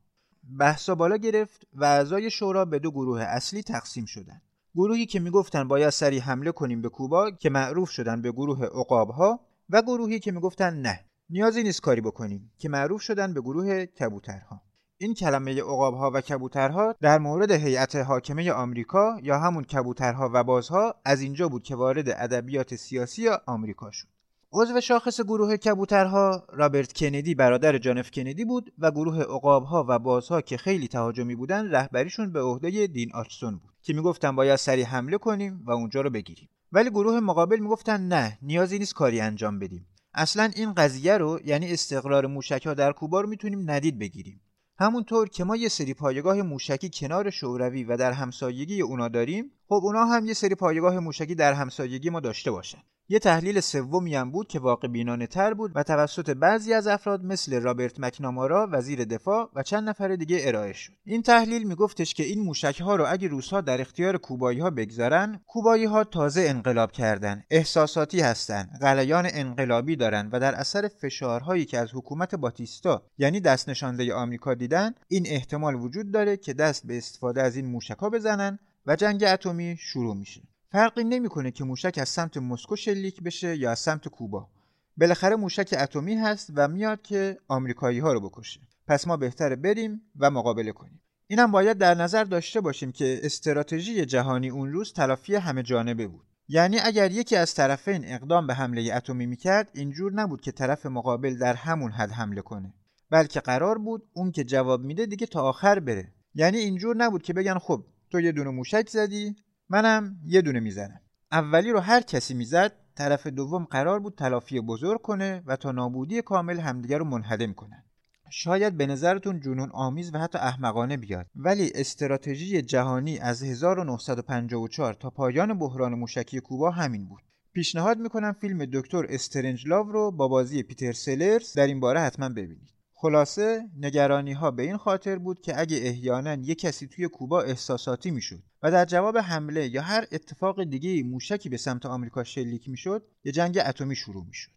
بحثا 0.58 0.94
بالا 0.94 1.16
گرفت 1.16 1.66
و 1.72 1.84
اعضای 1.84 2.30
شورا 2.30 2.64
به 2.64 2.78
دو 2.78 2.90
گروه 2.90 3.20
اصلی 3.20 3.62
تقسیم 3.62 4.04
شدند. 4.04 4.42
گروهی 4.74 5.06
که 5.06 5.20
می‌گفتن 5.20 5.68
باید 5.68 5.90
سریع 5.90 6.20
حمله 6.20 6.52
کنیم 6.52 6.82
به 6.82 6.88
کوبا 6.88 7.30
که 7.30 7.50
معروف 7.50 7.90
شدن 7.90 8.22
به 8.22 8.32
گروه 8.32 8.64
عقابها 8.64 9.40
و 9.70 9.82
گروهی 9.82 10.18
که 10.18 10.32
می‌گفتن 10.32 10.74
نه. 10.74 11.04
نیازی 11.30 11.62
نیست 11.62 11.80
کاری 11.80 12.00
بکنیم 12.00 12.52
که 12.58 12.68
معروف 12.68 13.02
شدن 13.02 13.34
به 13.34 13.40
گروه 13.40 13.86
کبوترها. 13.86 14.62
این 14.98 15.14
کلمه 15.14 15.60
عقابها 15.60 16.10
و 16.14 16.20
کبوترها 16.20 16.94
در 17.00 17.18
مورد 17.18 17.50
هیئت 17.50 17.96
حاکمه 17.96 18.52
آمریکا 18.52 19.16
یا 19.22 19.38
همون 19.38 19.64
کبوترها 19.64 20.30
و 20.32 20.44
بازها 20.44 20.94
از 21.04 21.20
اینجا 21.20 21.48
بود 21.48 21.62
که 21.62 21.76
وارد 21.76 22.08
ادبیات 22.08 22.74
سیاسی 22.74 23.28
آمریکا 23.28 23.90
شد. 23.90 24.08
عضو 24.52 24.80
شاخص 24.80 25.20
گروه 25.20 25.56
کبوترها 25.56 26.46
رابرت 26.52 26.92
کندی 26.92 27.34
برادر 27.34 27.78
جانف 27.78 28.10
کندی 28.10 28.44
بود 28.44 28.72
و 28.78 28.90
گروه 28.90 29.22
عقابها 29.22 29.84
و 29.88 29.98
بازها 29.98 30.40
که 30.40 30.56
خیلی 30.56 30.88
تهاجمی 30.88 31.34
بودن 31.34 31.70
رهبریشون 31.70 32.32
به 32.32 32.40
عهده 32.40 32.86
دین 32.86 33.10
آچسون 33.14 33.58
بود 33.58 33.70
که 33.82 33.92
می‌گفتن 33.92 34.36
باید 34.36 34.56
سریع 34.56 34.84
حمله 34.84 35.18
کنیم 35.18 35.62
و 35.66 35.70
اونجا 35.70 36.00
رو 36.00 36.10
بگیریم. 36.10 36.48
ولی 36.72 36.90
گروه 36.90 37.20
مقابل 37.20 37.58
می‌گفتن 37.58 38.00
نه 38.08 38.38
نیازی 38.42 38.78
نیست 38.78 38.94
کاری 38.94 39.20
انجام 39.20 39.58
بدیم. 39.58 39.86
اصلا 40.14 40.50
این 40.56 40.72
قضیه 40.72 41.18
رو 41.18 41.40
یعنی 41.44 41.72
استقرار 41.72 42.26
موشک 42.26 42.66
ها 42.66 42.74
در 42.74 42.92
کوبا 42.92 43.20
رو 43.20 43.28
می‌تونیم 43.28 43.70
ندید 43.70 43.98
بگیریم. 43.98 44.40
همونطور 44.78 45.28
که 45.28 45.44
ما 45.44 45.56
یه 45.56 45.68
سری 45.68 45.94
پایگاه 45.94 46.42
موشکی 46.42 46.90
کنار 46.92 47.30
شوروی 47.30 47.84
و 47.84 47.96
در 47.96 48.12
همسایگی 48.12 48.82
اونا 48.82 49.08
داریم 49.08 49.50
خب 49.68 49.80
اونا 49.82 50.04
هم 50.04 50.26
یه 50.26 50.34
سری 50.34 50.54
پایگاه 50.54 50.98
موشکی 50.98 51.34
در 51.34 51.52
همسایگی 51.52 52.10
ما 52.10 52.20
داشته 52.20 52.50
باشن. 52.50 52.82
یه 53.10 53.18
تحلیل 53.18 53.60
سومی 53.60 54.14
هم 54.14 54.30
بود 54.30 54.48
که 54.48 54.58
واقع 54.58 54.88
بینانه 54.88 55.26
تر 55.26 55.54
بود 55.54 55.72
و 55.74 55.82
توسط 55.82 56.30
بعضی 56.30 56.72
از 56.72 56.86
افراد 56.86 57.24
مثل 57.24 57.60
رابرت 57.60 58.00
مکنامارا 58.00 58.68
وزیر 58.72 59.04
دفاع 59.04 59.50
و 59.54 59.62
چند 59.62 59.88
نفر 59.88 60.16
دیگه 60.16 60.38
ارائه 60.42 60.72
شد. 60.72 60.92
این 61.04 61.22
تحلیل 61.22 61.66
میگفتش 61.66 62.14
که 62.14 62.22
این 62.22 62.40
موشک 62.40 62.80
ها 62.80 62.96
رو 62.96 63.04
اگه 63.08 63.28
روسها 63.28 63.60
در 63.60 63.80
اختیار 63.80 64.16
کوبایی 64.16 64.60
ها 64.60 64.70
بگذارن 64.70 65.40
کوبایی 65.46 65.84
ها 65.84 66.04
تازه 66.04 66.40
انقلاب 66.40 66.92
کردن 66.92 67.44
احساساتی 67.50 68.20
هستن 68.20 68.70
غلیان 68.80 69.28
انقلابی 69.32 69.96
دارن 69.96 70.28
و 70.32 70.40
در 70.40 70.54
اثر 70.54 70.88
فشارهایی 70.88 71.64
که 71.64 71.78
از 71.78 71.88
حکومت 71.94 72.34
باتیستا 72.34 73.02
یعنی 73.18 73.40
دست 73.40 73.68
نشانده 73.68 74.14
آمریکا 74.14 74.54
دیدن 74.54 74.94
این 75.08 75.26
احتمال 75.26 75.74
وجود 75.74 76.10
داره 76.10 76.36
که 76.36 76.52
دست 76.52 76.86
به 76.86 76.96
استفاده 76.96 77.42
از 77.42 77.56
این 77.56 77.66
موشک 77.66 77.98
ها 77.98 78.10
بزنن 78.10 78.58
و 78.86 78.96
جنگ 78.96 79.24
اتمی 79.24 79.76
شروع 79.80 80.16
میشه. 80.16 80.42
فرقی 80.72 81.04
نمی‌کنه 81.04 81.50
که 81.50 81.64
موشک 81.64 81.98
از 81.98 82.08
سمت 82.08 82.36
مسکو 82.36 82.76
شلیک 82.76 83.22
بشه 83.22 83.56
یا 83.56 83.70
از 83.70 83.78
سمت 83.78 84.08
کوبا. 84.08 84.48
بالاخره 84.96 85.36
موشک 85.36 85.74
اتمی 85.78 86.14
هست 86.14 86.50
و 86.54 86.68
میاد 86.68 87.02
که 87.02 87.38
آمریکایی 87.48 87.98
ها 87.98 88.12
رو 88.12 88.20
بکشه. 88.20 88.60
پس 88.86 89.06
ما 89.06 89.16
بهتره 89.16 89.56
بریم 89.56 90.02
و 90.18 90.30
مقابله 90.30 90.72
کنیم. 90.72 91.00
اینم 91.26 91.50
باید 91.50 91.78
در 91.78 91.94
نظر 91.94 92.24
داشته 92.24 92.60
باشیم 92.60 92.92
که 92.92 93.20
استراتژی 93.22 94.04
جهانی 94.04 94.48
اون 94.48 94.72
روز 94.72 94.92
تلافی 94.92 95.34
همه 95.34 95.62
جانبه 95.62 96.06
بود. 96.06 96.26
یعنی 96.48 96.78
اگر 96.78 97.10
یکی 97.10 97.36
از 97.36 97.54
طرفین 97.54 98.04
اقدام 98.04 98.46
به 98.46 98.54
حمله 98.54 98.94
اتمی 98.94 99.26
می‌کرد 99.26 99.70
اینجور 99.74 100.12
نبود 100.12 100.40
که 100.40 100.52
طرف 100.52 100.86
مقابل 100.86 101.38
در 101.38 101.54
همون 101.54 101.92
حد 101.92 102.10
حمله 102.10 102.40
کنه. 102.40 102.74
بلکه 103.10 103.40
قرار 103.40 103.78
بود 103.78 104.08
اون 104.12 104.32
که 104.32 104.44
جواب 104.44 104.84
میده 104.84 105.06
دیگه 105.06 105.26
تا 105.26 105.42
آخر 105.42 105.80
بره. 105.80 106.12
یعنی 106.34 106.58
اینجور 106.58 106.96
نبود 106.96 107.22
که 107.22 107.32
بگن 107.32 107.58
خب 107.58 107.84
تو 108.10 108.20
یه 108.20 108.32
دونه 108.32 108.50
موشک 108.50 108.88
زدی 108.88 109.36
منم 109.70 110.16
یه 110.24 110.42
دونه 110.42 110.60
می‌زنم. 110.60 111.00
اولی 111.32 111.70
رو 111.70 111.80
هر 111.80 112.00
کسی 112.00 112.34
می‌زد 112.34 112.72
طرف 112.94 113.26
دوم 113.26 113.64
قرار 113.64 114.00
بود 114.00 114.14
تلافی 114.14 114.60
بزرگ 114.60 115.02
کنه 115.02 115.42
و 115.46 115.56
تا 115.56 115.72
نابودی 115.72 116.22
کامل 116.22 116.58
همدیگه 116.60 116.98
رو 116.98 117.04
منهدم 117.04 117.52
کنن. 117.52 117.84
شاید 118.30 118.76
به 118.76 118.86
نظرتون 118.86 119.40
جنون 119.40 119.70
آمیز 119.72 120.14
و 120.14 120.18
حتی 120.18 120.38
احمقانه 120.38 120.96
بیاد. 120.96 121.26
ولی 121.34 121.72
استراتژی 121.74 122.62
جهانی 122.62 123.18
از 123.18 123.42
1954 123.42 124.94
تا 124.94 125.10
پایان 125.10 125.58
بحران 125.58 125.94
موشکی 125.94 126.40
کوبا 126.40 126.70
همین 126.70 127.08
بود. 127.08 127.22
پیشنهاد 127.52 127.98
می‌کنم 127.98 128.32
فیلم 128.32 128.64
دکتر 128.64 129.06
استرنجلاو 129.08 129.92
رو 129.92 130.10
با 130.10 130.28
بازی 130.28 130.62
پیتر 130.62 130.92
سلرز 130.92 131.52
در 131.52 131.66
این 131.66 131.80
باره 131.80 132.00
حتما 132.00 132.28
ببینید. 132.28 132.77
خلاصه 133.00 133.68
نگرانی 133.76 134.32
ها 134.32 134.50
به 134.50 134.62
این 134.62 134.76
خاطر 134.76 135.18
بود 135.18 135.40
که 135.40 135.60
اگه 135.60 135.76
احیانا 135.76 136.34
یک 136.34 136.58
کسی 136.58 136.86
توی 136.86 137.08
کوبا 137.08 137.42
احساساتی 137.42 138.10
می‌شد 138.10 138.42
و 138.62 138.70
در 138.70 138.84
جواب 138.84 139.18
حمله 139.18 139.68
یا 139.68 139.82
هر 139.82 140.06
اتفاق 140.12 140.64
دیگه 140.64 141.02
موشکی 141.02 141.48
به 141.48 141.56
سمت 141.56 141.86
آمریکا 141.86 142.24
شلیک 142.24 142.68
می‌شد 142.68 143.06
یه 143.24 143.32
جنگ 143.32 143.58
اتمی 143.66 143.96
شروع 143.96 144.24
می‌شد. 144.26 144.50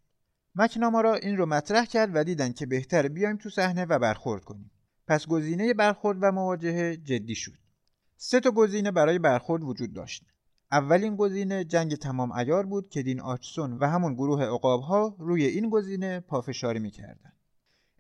مکنامارا 0.56 1.16
این 1.16 1.38
رو 1.38 1.46
مطرح 1.46 1.86
کرد 1.86 2.12
و 2.14 2.24
دیدن 2.24 2.54
که 2.54 2.66
بهتر 2.66 3.08
بیایم 3.08 3.38
تو 3.38 3.50
صحنه 3.50 3.86
و 3.86 4.00
برخورد 4.00 4.44
کنیم. 4.44 4.72
پس 5.08 5.28
گزینه 5.28 5.74
برخورد 5.74 6.18
و 6.22 6.32
مواجهه 6.32 6.98
جدی 6.98 7.36
شد. 7.36 7.58
سه 8.18 8.40
تا 8.40 8.52
گزینه 8.52 8.92
برای 8.92 9.20
برخورد 9.20 9.64
وجود 9.64 9.94
داشت. 9.94 10.26
اولین 10.72 11.16
گزینه 11.16 11.64
جنگ 11.64 11.96
تمام 11.96 12.32
ایار 12.32 12.66
بود 12.66 12.90
که 12.90 13.04
دین 13.04 13.22
آچسون 13.22 13.78
و 13.78 13.86
همون 13.86 14.14
گروه 14.14 14.44
عقابها 14.44 15.16
روی 15.20 15.46
این 15.46 15.70
گزینه 15.70 16.20
پافشاری 16.20 16.80
می‌کردن 16.80 17.32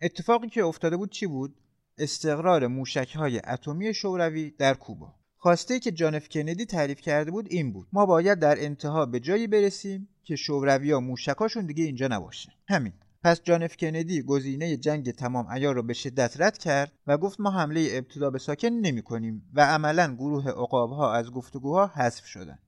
اتفاقی 0.02 0.50
که 0.50 0.64
افتاده 0.64 0.98
بود 0.98 1.12
چی 1.12 1.28
بود؟ 1.28 1.56
استقرار 1.98 2.68
موشک 2.68 3.16
های 3.16 3.42
اتمی 3.48 3.94
شوروی 3.94 4.52
در 4.52 4.74
کوبا. 4.74 5.14
خواسته 5.38 5.80
که 5.80 5.92
جانف 5.92 6.30
کندی 6.30 6.66
تعریف 6.66 7.02
کرده 7.02 7.32
بود 7.32 7.48
این 7.50 7.74
بود. 7.74 7.88
ما 7.94 8.06
باید 8.06 8.40
در 8.40 8.64
انتها 8.64 9.06
به 9.06 9.20
جایی 9.20 9.48
برسیم 9.48 10.08
که 10.24 10.36
شوروی 10.36 10.92
ها 10.92 11.00
موشکاشون 11.00 11.66
دیگه 11.66 11.84
اینجا 11.84 12.08
نباشه. 12.08 12.50
همین. 12.68 12.94
پس 13.24 13.42
جانف 13.44 13.78
کندی 13.78 14.22
گزینه 14.22 14.78
جنگ 14.78 15.12
تمام 15.12 15.48
ایار 15.48 15.76
رو 15.76 15.84
به 15.84 15.94
شدت 15.94 16.42
رد 16.42 16.58
کرد 16.58 16.92
و 17.08 17.18
گفت 17.18 17.40
ما 17.40 17.52
حمله 17.52 17.90
ابتدا 17.92 18.30
به 18.30 18.40
ساکن 18.40 18.68
نمی 18.68 19.02
کنیم 19.02 19.52
و 19.54 19.66
عملا 19.66 20.16
گروه 20.16 20.50
عقابها 20.50 21.14
از 21.14 21.32
گفتگوها 21.32 21.88
حذف 21.88 22.26
شدن. 22.26 22.60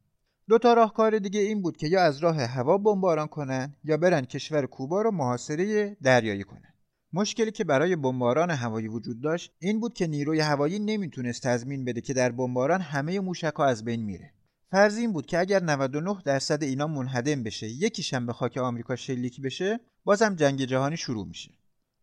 دو 0.49 0.57
تا 0.57 0.73
راهکار 0.73 1.19
دیگه 1.19 1.39
این 1.39 1.61
بود 1.61 1.77
که 1.77 1.87
یا 1.87 2.03
از 2.03 2.19
راه 2.19 2.41
هوا 2.41 2.77
بمباران 2.77 3.27
کنن 3.27 3.75
یا 3.83 3.97
برن 3.97 4.21
کشور 4.21 4.65
کوبا 4.65 5.01
رو 5.01 5.11
محاصره 5.11 5.97
دریایی 6.01 6.43
کنن. 6.43 6.72
مشکلی 7.15 7.51
که 7.51 7.63
برای 7.63 7.95
بمباران 7.95 8.49
هوایی 8.49 8.87
وجود 8.87 9.21
داشت 9.21 9.51
این 9.59 9.79
بود 9.79 9.93
که 9.93 10.07
نیروی 10.07 10.39
هوایی 10.39 10.79
نمی‌تونست 10.79 11.43
تضمین 11.43 11.85
بده 11.85 12.01
که 12.01 12.13
در 12.13 12.31
بمباران 12.31 12.81
همه 12.81 13.19
موشکها 13.19 13.65
از 13.65 13.85
بین 13.85 14.03
میره. 14.03 14.33
فرض 14.71 14.97
این 14.97 15.13
بود 15.13 15.25
که 15.25 15.39
اگر 15.39 15.63
99 15.63 16.17
درصد 16.25 16.63
اینا 16.63 16.87
منهدم 16.87 17.43
بشه 17.43 17.67
یکیشم 17.67 18.25
به 18.25 18.33
خاک 18.33 18.57
آمریکا 18.57 18.95
شلیک 18.95 19.41
بشه 19.41 19.79
بازم 20.03 20.35
جنگ 20.35 20.65
جهانی 20.65 20.97
شروع 20.97 21.27
میشه. 21.27 21.51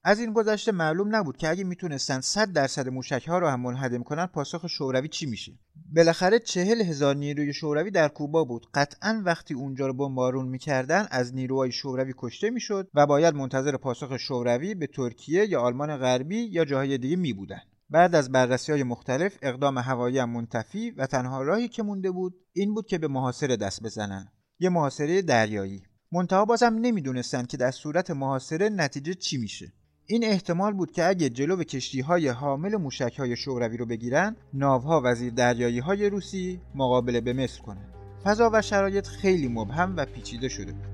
از 0.04 0.20
این 0.20 0.32
گذشته 0.32 0.72
معلوم 0.72 1.16
نبود 1.16 1.36
که 1.36 1.48
اگه 1.48 1.64
می‌تونستن 1.64 2.20
100 2.20 2.52
درصد 2.52 2.88
موشک 2.88 3.28
ها 3.28 3.38
رو 3.38 3.48
هم 3.48 3.60
منهدم 3.60 4.02
کنن 4.02 4.26
پاسخ 4.26 4.66
شوروی 4.66 5.08
چی 5.08 5.26
میشه؟ 5.26 5.52
بالاخره 5.96 6.38
چهل 6.38 6.80
هزار 6.80 7.16
نیروی 7.16 7.52
شوروی 7.52 7.90
در 7.90 8.08
کوبا 8.08 8.44
بود. 8.44 8.66
قطعا 8.74 9.22
وقتی 9.24 9.54
اونجا 9.54 9.86
رو 9.86 9.94
بمبارون 9.94 10.48
می‌کردن 10.48 11.06
از 11.10 11.34
نیروهای 11.34 11.72
شوروی 11.72 12.14
کشته 12.16 12.50
می‌شد 12.50 12.90
و 12.94 13.06
باید 13.06 13.34
منتظر 13.34 13.76
پاسخ 13.76 14.16
شوروی 14.16 14.74
به 14.74 14.86
ترکیه 14.86 15.46
یا 15.46 15.60
آلمان 15.60 15.96
غربی 15.96 16.38
یا 16.42 16.64
جاهای 16.64 16.98
دیگه 16.98 17.16
می 17.16 17.32
بودن. 17.32 17.60
بعد 17.90 18.14
از 18.14 18.32
بررسی 18.32 18.72
های 18.72 18.82
مختلف 18.82 19.36
اقدام 19.42 19.78
هوایی 19.78 20.18
هم 20.18 20.30
منتفی 20.30 20.90
و 20.90 21.06
تنها 21.06 21.42
راهی 21.42 21.68
که 21.68 21.82
مونده 21.82 22.10
بود 22.10 22.34
این 22.52 22.74
بود 22.74 22.86
که 22.86 22.98
به 22.98 23.08
محاصره 23.08 23.56
دست 23.56 23.82
بزنن. 23.82 24.28
یه 24.58 24.68
محاصره 24.68 25.22
دریایی. 25.22 25.82
منتها 26.12 26.44
بازم 26.44 26.74
نمی‌دونستند 26.80 27.46
که 27.46 27.56
در 27.56 27.70
صورت 27.70 28.10
محاصره 28.10 28.68
نتیجه 28.68 29.14
چی 29.14 29.38
میشه. 29.38 29.72
این 30.10 30.24
احتمال 30.24 30.72
بود 30.72 30.92
که 30.92 31.08
اگه 31.08 31.28
جلو 31.28 31.64
کشتی 31.64 32.00
های 32.00 32.28
حامل 32.28 32.76
موشک 32.76 33.18
های 33.18 33.36
شوروی 33.36 33.76
رو 33.76 33.86
بگیرن 33.86 34.36
ناوها 34.54 35.02
وزیر 35.04 35.32
دریایی 35.32 35.78
های 35.78 36.10
روسی 36.10 36.60
مقابله 36.74 37.20
به 37.20 37.32
مصر 37.32 37.62
کنند 37.62 37.94
فضا 38.24 38.50
و 38.52 38.62
شرایط 38.62 39.06
خیلی 39.06 39.48
مبهم 39.48 39.96
و 39.96 40.06
پیچیده 40.06 40.48
شده 40.48 40.72
بود. 40.72 40.89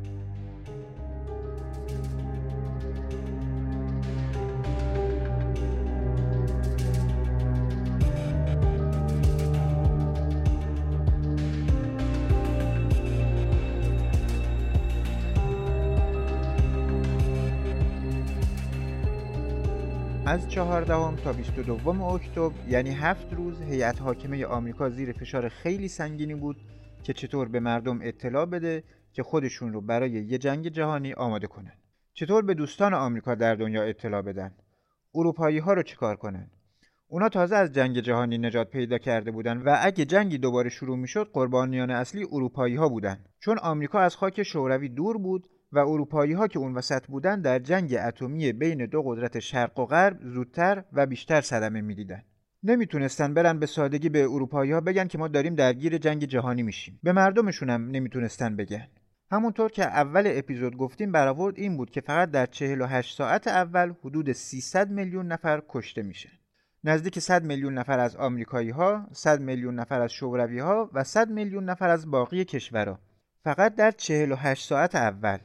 از 20.36 20.48
14 20.48 21.16
تا 21.16 21.32
22 21.32 22.02
اکتبر 22.02 22.54
یعنی 22.68 22.90
هفت 22.90 23.32
روز 23.32 23.62
هیئت 23.62 24.00
حاکمه 24.00 24.46
آمریکا 24.46 24.90
زیر 24.90 25.12
فشار 25.12 25.48
خیلی 25.48 25.88
سنگینی 25.88 26.34
بود 26.34 26.56
که 27.02 27.12
چطور 27.12 27.48
به 27.48 27.60
مردم 27.60 27.98
اطلاع 28.02 28.46
بده 28.46 28.84
که 29.12 29.22
خودشون 29.22 29.72
رو 29.72 29.80
برای 29.80 30.10
یه 30.10 30.38
جنگ 30.38 30.68
جهانی 30.68 31.12
آماده 31.12 31.46
کنن. 31.46 31.72
چطور 32.14 32.42
به 32.42 32.54
دوستان 32.54 32.94
آمریکا 32.94 33.34
در 33.34 33.54
دنیا 33.54 33.82
اطلاع 33.82 34.22
بدن؟ 34.22 34.54
اروپایی 35.14 35.58
ها 35.58 35.72
رو 35.72 35.82
چیکار 35.82 36.16
کنن؟ 36.16 36.50
اونا 37.08 37.28
تازه 37.28 37.56
از 37.56 37.72
جنگ 37.72 38.00
جهانی 38.00 38.38
نجات 38.38 38.70
پیدا 38.70 38.98
کرده 38.98 39.30
بودن 39.30 39.58
و 39.58 39.76
اگه 39.80 40.04
جنگی 40.04 40.38
دوباره 40.38 40.70
شروع 40.70 40.96
می‌شد 40.96 41.30
قربانیان 41.32 41.90
اصلی 41.90 42.26
اروپایی 42.32 42.76
ها 42.76 42.88
بودن. 42.88 43.24
چون 43.40 43.58
آمریکا 43.58 44.00
از 44.00 44.16
خاک 44.16 44.42
شوروی 44.42 44.88
دور 44.88 45.18
بود 45.18 45.48
و 45.72 45.78
اروپایی 45.78 46.32
ها 46.32 46.48
که 46.48 46.58
اون 46.58 46.74
وسط 46.74 47.06
بودن 47.06 47.40
در 47.40 47.58
جنگ 47.58 47.94
اتمی 47.94 48.52
بین 48.52 48.86
دو 48.86 49.02
قدرت 49.02 49.38
شرق 49.38 49.78
و 49.78 49.86
غرب 49.86 50.18
زودتر 50.22 50.84
و 50.92 51.06
بیشتر 51.06 51.40
صدمه 51.40 51.80
می‌دیدن. 51.80 52.22
نمی‌تونستن 52.62 53.34
برن 53.34 53.58
به 53.58 53.66
سادگی 53.66 54.08
به 54.08 54.22
اروپایی 54.22 54.72
ها 54.72 54.80
بگن 54.80 55.06
که 55.06 55.18
ما 55.18 55.28
داریم 55.28 55.54
درگیر 55.54 55.98
جنگ 55.98 56.24
جهانی 56.24 56.62
میشیم. 56.62 57.00
به 57.02 57.12
مردمشون 57.12 57.70
هم 57.70 57.90
نمی‌تونستن 57.90 58.56
بگن. 58.56 58.88
همونطور 59.30 59.70
که 59.70 59.84
اول 59.84 60.22
اپیزود 60.26 60.76
گفتیم 60.76 61.12
برآورد 61.12 61.58
این 61.58 61.76
بود 61.76 61.90
که 61.90 62.00
فقط 62.00 62.30
در 62.30 62.46
48 62.46 63.16
ساعت 63.16 63.48
اول 63.48 63.94
حدود 64.04 64.32
300 64.32 64.90
میلیون 64.90 65.26
نفر 65.26 65.62
کشته 65.68 66.02
میشه 66.02 66.30
نزدیک 66.84 67.18
100 67.18 67.44
میلیون 67.44 67.74
نفر 67.74 67.98
از 67.98 68.16
آمریکایی 68.16 68.70
ها، 68.70 69.06
100 69.12 69.40
میلیون 69.40 69.74
نفر 69.74 70.00
از 70.00 70.12
شوروی 70.12 70.58
ها 70.58 70.90
و 70.92 71.04
100 71.04 71.30
میلیون 71.30 71.64
نفر 71.64 71.88
از 71.88 72.10
باقی 72.10 72.44
کشورها. 72.44 72.98
فقط 73.44 73.74
در 73.74 73.90
48 73.90 74.68
ساعت 74.68 74.94
اول 74.94 75.38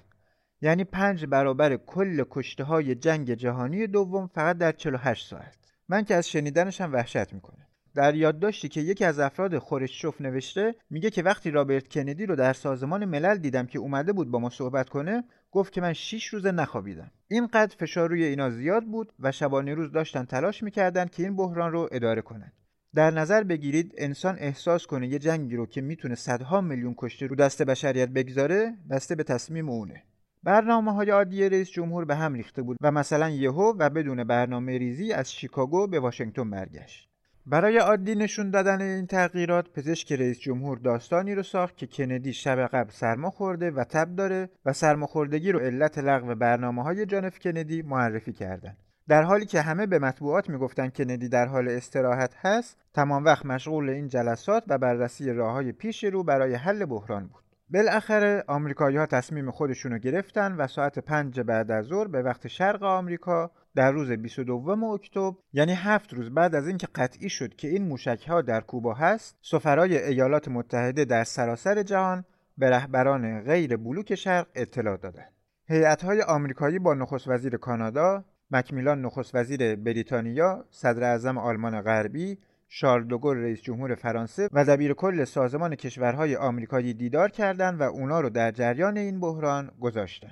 یعنی 0.61 0.83
پنج 0.83 1.25
برابر 1.25 1.77
کل 1.77 2.23
کشته 2.29 2.63
های 2.63 2.95
جنگ 2.95 3.33
جهانی 3.33 3.87
دوم 3.87 4.27
فقط 4.27 4.57
در 4.57 4.71
48 4.71 5.27
ساعت. 5.27 5.57
من 5.89 6.03
که 6.03 6.15
از 6.15 6.29
شنیدنش 6.29 6.81
هم 6.81 6.93
وحشت 6.93 7.33
می‌کنه. 7.33 7.67
در 7.95 8.15
یادداشتی 8.15 8.69
که 8.69 8.81
یکی 8.81 9.05
از 9.05 9.19
افراد 9.19 9.57
خورشچوف 9.57 10.21
نوشته 10.21 10.75
میگه 10.89 11.09
که 11.09 11.23
وقتی 11.23 11.51
رابرت 11.51 11.87
کندی 11.87 12.25
رو 12.25 12.35
در 12.35 12.53
سازمان 12.53 13.05
ملل 13.05 13.37
دیدم 13.37 13.65
که 13.65 13.79
اومده 13.79 14.13
بود 14.13 14.31
با 14.31 14.39
ما 14.39 14.49
صحبت 14.49 14.89
کنه 14.89 15.23
گفت 15.51 15.73
که 15.73 15.81
من 15.81 15.93
6 15.93 16.25
روزه 16.27 16.51
نخوابیدم. 16.51 17.11
اینقدر 17.27 17.75
فشار 17.79 18.09
روی 18.09 18.23
اینا 18.23 18.49
زیاد 18.49 18.83
بود 18.83 19.13
و 19.19 19.31
شبانه 19.31 19.73
روز 19.73 19.91
داشتن 19.91 20.25
تلاش 20.25 20.63
می‌کردن 20.63 21.05
که 21.05 21.23
این 21.23 21.35
بحران 21.35 21.71
رو 21.71 21.89
اداره 21.91 22.21
کنند 22.21 22.53
در 22.95 23.11
نظر 23.11 23.43
بگیرید 23.43 23.93
انسان 23.97 24.35
احساس 24.39 24.87
کنه 24.87 25.07
یه 25.07 25.19
جنگی 25.19 25.55
رو 25.55 25.65
که 25.65 25.81
می‌تونه 25.81 26.15
صدها 26.15 26.61
میلیون 26.61 26.95
کشته 26.97 27.27
رو 27.27 27.35
دست 27.35 27.61
بشریت 27.61 28.09
بگذاره 28.09 28.73
بسته 28.89 29.15
به 29.15 29.23
تصمیم 29.23 29.69
اونه. 29.69 30.03
برنامه 30.43 30.93
های 30.93 31.09
عادی 31.09 31.49
رئیس 31.49 31.69
جمهور 31.69 32.05
به 32.05 32.15
هم 32.15 32.33
ریخته 32.33 32.61
بود 32.61 32.77
و 32.81 32.91
مثلا 32.91 33.29
یهو 33.29 33.73
و 33.77 33.89
بدون 33.89 34.23
برنامه 34.23 34.77
ریزی 34.77 35.13
از 35.13 35.33
شیکاگو 35.33 35.87
به 35.87 35.99
واشنگتن 35.99 36.49
برگشت 36.49 37.09
برای 37.45 37.77
عادی 37.77 38.15
نشون 38.15 38.49
دادن 38.49 38.81
این 38.81 39.07
تغییرات 39.07 39.69
پزشک 39.69 40.11
رئیس 40.11 40.39
جمهور 40.39 40.77
داستانی 40.77 41.35
رو 41.35 41.43
ساخت 41.43 41.77
که 41.77 41.87
کندی 41.87 42.33
شب 42.33 42.67
قبل 42.67 42.89
سرما 42.91 43.29
خورده 43.29 43.71
و 43.71 43.83
تب 43.83 44.15
داره 44.15 44.49
و 44.65 44.73
سرماخوردگی 44.73 45.51
رو 45.51 45.59
علت 45.59 45.97
لغو 45.97 46.35
برنامه 46.35 46.83
های 46.83 47.05
جانف 47.05 47.39
کندی 47.39 47.81
معرفی 47.81 48.33
کردند. 48.33 48.77
در 49.07 49.23
حالی 49.23 49.45
که 49.45 49.61
همه 49.61 49.85
به 49.87 49.99
مطبوعات 49.99 50.49
می‌گفتن 50.49 50.89
کندی 50.89 51.29
در 51.29 51.45
حال 51.45 51.69
استراحت 51.69 52.35
هست 52.37 52.77
تمام 52.93 53.25
وقت 53.25 53.45
مشغول 53.45 53.89
این 53.89 54.07
جلسات 54.07 54.63
و 54.67 54.77
بررسی 54.77 55.33
راه 55.33 55.53
های 55.53 55.71
پیش 55.71 56.03
رو 56.03 56.23
برای 56.23 56.53
حل 56.53 56.85
بحران 56.85 57.27
بود 57.27 57.43
بالاخره 57.73 58.43
آمریکایی 58.47 58.97
ها 58.97 59.05
تصمیم 59.05 59.51
خودشونو 59.51 59.97
گرفتن 59.97 60.55
و 60.55 60.67
ساعت 60.67 60.99
پنج 60.99 61.39
بعد 61.39 61.71
از 61.71 61.85
ظهر 61.85 62.07
به 62.07 62.21
وقت 62.21 62.47
شرق 62.47 62.83
آمریکا 62.83 63.51
در 63.75 63.91
روز 63.91 64.11
22 64.11 64.83
اکتبر 64.83 65.33
یعنی 65.53 65.73
هفت 65.73 66.13
روز 66.13 66.29
بعد 66.29 66.55
از 66.55 66.67
اینکه 66.67 66.87
قطعی 66.95 67.29
شد 67.29 67.55
که 67.55 67.67
این 67.67 67.87
موشک 67.87 68.25
ها 68.27 68.41
در 68.41 68.61
کوبا 68.61 68.93
هست 68.93 69.37
سفرای 69.41 69.97
ایالات 69.97 70.47
متحده 70.47 71.05
در 71.05 71.23
سراسر 71.23 71.83
جهان 71.83 72.25
به 72.57 72.69
رهبران 72.69 73.41
غیر 73.41 73.77
بلوک 73.77 74.15
شرق 74.15 74.47
اطلاع 74.55 74.97
دادند 74.97 75.31
هیئت 75.67 76.03
های 76.03 76.21
آمریکایی 76.21 76.79
با 76.79 76.93
نخست 76.93 77.27
وزیر 77.27 77.57
کانادا 77.57 78.25
مکمیلان 78.51 79.01
نخست 79.01 79.35
وزیر 79.35 79.75
بریتانیا 79.75 80.65
صدر 80.69 81.03
اعظم 81.03 81.37
آلمان 81.37 81.81
غربی 81.81 82.37
شارل 82.73 83.03
دوگل 83.03 83.37
رئیس 83.37 83.61
جمهور 83.61 83.95
فرانسه 83.95 84.49
و 84.51 84.65
دبیر 84.65 84.93
کل 84.93 85.23
سازمان 85.23 85.75
کشورهای 85.75 86.35
آمریکایی 86.35 86.93
دیدار 86.93 87.29
کردند 87.29 87.81
و 87.81 87.83
اونا 87.83 88.21
رو 88.21 88.29
در 88.29 88.51
جریان 88.51 88.97
این 88.97 89.19
بحران 89.19 89.71
گذاشتن. 89.79 90.31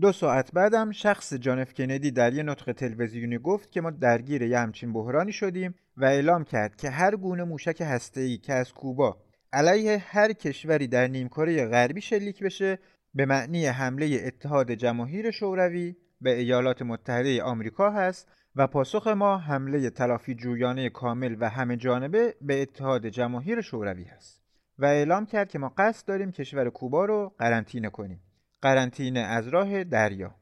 دو 0.00 0.12
ساعت 0.12 0.52
بعدم 0.52 0.90
شخص 0.90 1.34
جانف 1.34 1.74
کندی 1.74 2.10
در 2.10 2.32
یه 2.32 2.42
نطق 2.42 2.72
تلویزیونی 2.72 3.38
گفت 3.38 3.70
که 3.70 3.80
ما 3.80 3.90
درگیر 3.90 4.42
یه 4.42 4.58
همچین 4.58 4.92
بحرانی 4.92 5.32
شدیم 5.32 5.74
و 5.96 6.04
اعلام 6.04 6.44
کرد 6.44 6.76
که 6.76 6.90
هر 6.90 7.16
گونه 7.16 7.44
موشک 7.44 7.80
هسته‌ای 7.80 8.38
که 8.38 8.52
از 8.52 8.72
کوبا 8.72 9.16
علیه 9.52 9.98
هر 10.06 10.32
کشوری 10.32 10.86
در 10.86 11.06
نیمکره 11.06 11.66
غربی 11.66 12.00
شلیک 12.00 12.42
بشه 12.42 12.78
به 13.14 13.26
معنی 13.26 13.66
حمله 13.66 14.22
اتحاد 14.24 14.72
جماهیر 14.72 15.30
شوروی 15.30 15.96
به 16.20 16.30
ایالات 16.38 16.82
متحده 16.82 17.42
آمریکا 17.42 17.90
هست 17.90 18.28
و 18.56 18.66
پاسخ 18.66 19.06
ما 19.06 19.38
حمله 19.38 19.90
تلافی 19.90 20.34
جویانه 20.34 20.90
کامل 20.90 21.36
و 21.40 21.48
همه 21.48 21.76
جانبه 21.76 22.34
به 22.40 22.62
اتحاد 22.62 23.06
جماهیر 23.06 23.60
شوروی 23.60 24.04
است 24.04 24.40
و 24.78 24.84
اعلام 24.84 25.26
کرد 25.26 25.48
که 25.48 25.58
ما 25.58 25.72
قصد 25.78 26.08
داریم 26.08 26.32
کشور 26.32 26.70
کوبا 26.70 27.04
رو 27.04 27.34
قرنطینه 27.38 27.90
کنیم. 27.90 28.20
قرنطینه 28.62 29.20
از 29.20 29.48
راه 29.48 29.84
دریا. 29.84 30.34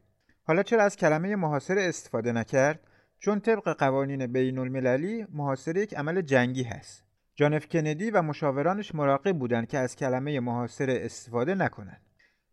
حالا 0.42 0.62
چرا 0.62 0.83
از 0.83 0.97
کلمه 0.97 1.37
محاصره 1.37 1.83
استفاده 1.83 2.33
نکرد؟ 2.33 2.81
چون 3.18 3.40
طبق 3.40 3.77
قوانین 3.79 4.27
بین 4.27 4.59
المللی 4.59 5.27
محاصره 5.33 5.81
یک 5.81 5.94
عمل 5.94 6.21
جنگی 6.21 6.62
هست. 6.62 7.05
جانف 7.35 7.68
کندی 7.68 8.11
و 8.11 8.23
مشاورانش 8.23 8.94
مراقب 8.94 9.38
بودند 9.38 9.68
که 9.68 9.79
از 9.79 9.97
کلمه 9.97 10.40
محاصره 10.40 10.99
استفاده 11.03 11.55
نکنند. 11.55 12.08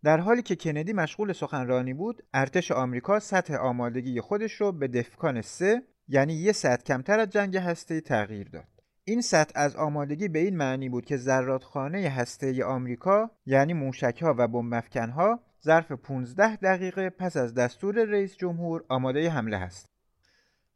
در 0.06 0.18
حالی 0.18 0.42
که 0.42 0.56
کندی 0.56 0.94
مشغول 0.94 1.34
سخنرانی 1.34 1.94
بود 1.94 2.24
ارتش 2.34 2.72
آمریکا 2.72 3.20
سطح 3.20 3.56
آمادگی 3.56 4.22
خودش 4.22 4.54
رو 4.54 4.72
به 4.72 4.88
دفکان 4.88 5.42
سه 5.42 5.82
یعنی 6.08 6.34
یه 6.34 6.52
سطح 6.52 6.84
کمتر 6.84 7.20
از 7.20 7.30
جنگ 7.30 7.58
هسته 7.58 8.02
تغییر 8.02 8.50
داد 8.50 8.68
این 9.04 9.22
سطح 9.22 9.52
از 9.56 9.76
آمادگی 9.76 10.28
به 10.28 10.40
این 10.40 10.58
معنی 10.58 10.90
بود 10.90 11.06
که 11.06 11.18
زرادخانه 11.18 12.10
هسته 12.10 12.66
آمریکا 12.66 13.32
یعنی 13.46 13.74
موشکها 13.74 14.36
و 14.38 14.48
بمبافکنها 14.48 15.40
ظرف 15.64 15.92
15 15.92 16.56
دقیقه 16.56 17.10
پس 17.10 17.38
از 17.38 17.54
دستور 17.54 18.04
رئیس 18.04 18.38
جمهور 18.38 18.84
آماده 18.90 19.30
حمله 19.30 19.58
است. 19.58 19.90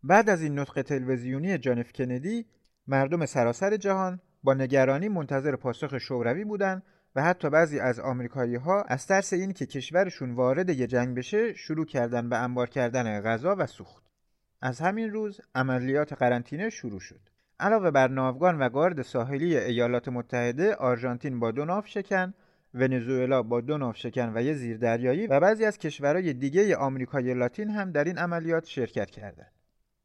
بعد 0.03 0.29
از 0.29 0.41
این 0.41 0.59
نطق 0.59 0.81
تلویزیونی 0.81 1.57
جانف 1.57 1.91
کندی 1.93 2.45
مردم 2.87 3.25
سراسر 3.25 3.77
جهان 3.77 4.21
با 4.43 4.53
نگرانی 4.53 5.09
منتظر 5.09 5.55
پاسخ 5.55 5.97
شوروی 5.97 6.43
بودند 6.43 6.83
و 7.15 7.23
حتی 7.23 7.49
بعضی 7.49 7.79
از 7.79 7.99
آمریکایی 7.99 8.55
ها 8.55 8.81
از 8.81 9.07
ترس 9.07 9.33
این 9.33 9.53
که 9.53 9.65
کشورشون 9.65 10.31
وارد 10.31 10.69
یه 10.69 10.87
جنگ 10.87 11.17
بشه 11.17 11.53
شروع 11.53 11.85
کردن 11.85 12.29
به 12.29 12.37
انبار 12.37 12.69
کردن 12.69 13.21
غذا 13.21 13.55
و 13.59 13.65
سوخت. 13.65 14.03
از 14.61 14.79
همین 14.79 15.11
روز 15.11 15.41
عملیات 15.55 16.13
قرنطینه 16.13 16.69
شروع 16.69 16.99
شد. 16.99 17.19
علاوه 17.59 17.91
بر 17.91 18.07
ناوگان 18.07 18.59
و 18.59 18.69
گارد 18.69 19.01
ساحلی 19.01 19.57
ایالات 19.57 20.07
متحده، 20.07 20.75
آرژانتین 20.75 21.39
با 21.39 21.51
دو 21.51 21.65
ناو 21.65 21.83
شکن، 21.85 22.33
ونزوئلا 22.73 23.43
با 23.43 23.61
دو 23.61 23.77
ناو 23.77 23.93
شکن 23.93 24.31
و 24.35 24.41
یه 24.41 24.53
زیردریایی 24.53 25.27
و 25.27 25.39
بعضی 25.39 25.65
از 25.65 25.77
کشورهای 25.77 26.33
دیگه 26.33 26.75
آمریکای 26.75 27.33
لاتین 27.33 27.69
هم 27.69 27.91
در 27.91 28.03
این 28.03 28.17
عملیات 28.17 28.65
شرکت 28.65 29.09
کردند. 29.09 29.51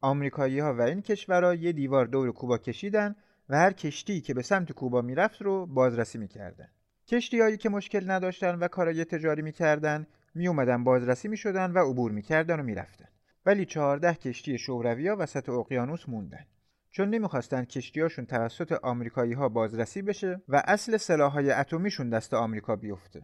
آمریکایی 0.00 0.58
ها 0.58 0.74
و 0.74 0.80
این 0.80 1.02
کشورها 1.02 1.54
یه 1.54 1.72
دیوار 1.72 2.06
دور 2.06 2.32
کوبا 2.32 2.58
کشیدن 2.58 3.16
و 3.48 3.56
هر 3.56 3.72
کشتی 3.72 4.20
که 4.20 4.34
به 4.34 4.42
سمت 4.42 4.72
کوبا 4.72 5.02
می‌رفت 5.02 5.42
رو 5.42 5.66
بازرسی 5.66 6.18
می‌کردن. 6.18 6.68
کشتیهایی 7.08 7.56
که 7.56 7.68
مشکل 7.68 8.10
نداشتن 8.10 8.54
و 8.54 8.68
کارای 8.68 9.04
تجاری 9.04 9.42
می‌کردن 9.42 10.06
می 10.34 10.48
اومدن 10.48 10.84
بازرسی 10.84 11.28
می‌شدن 11.28 11.70
و 11.70 11.78
عبور 11.90 12.12
می‌کردن 12.12 12.60
و 12.60 12.62
می‌رفتن. 12.62 13.08
ولی 13.46 13.64
چهارده 13.64 14.14
کشتی 14.14 14.58
شورویا 14.58 15.16
وسط 15.18 15.48
اقیانوس 15.48 16.08
موندن. 16.08 16.46
چون 16.90 17.10
نمی‌خواستن 17.10 17.64
کشتیاشون 17.64 18.26
توسط 18.26 18.72
آمریکایی 18.72 19.32
ها 19.32 19.48
بازرسی 19.48 20.02
بشه 20.02 20.42
و 20.48 20.62
اصل 20.66 20.96
سلاحهای 20.96 21.50
اتمیشون 21.50 22.10
دست 22.10 22.34
آمریکا 22.34 22.76
بیفته. 22.76 23.22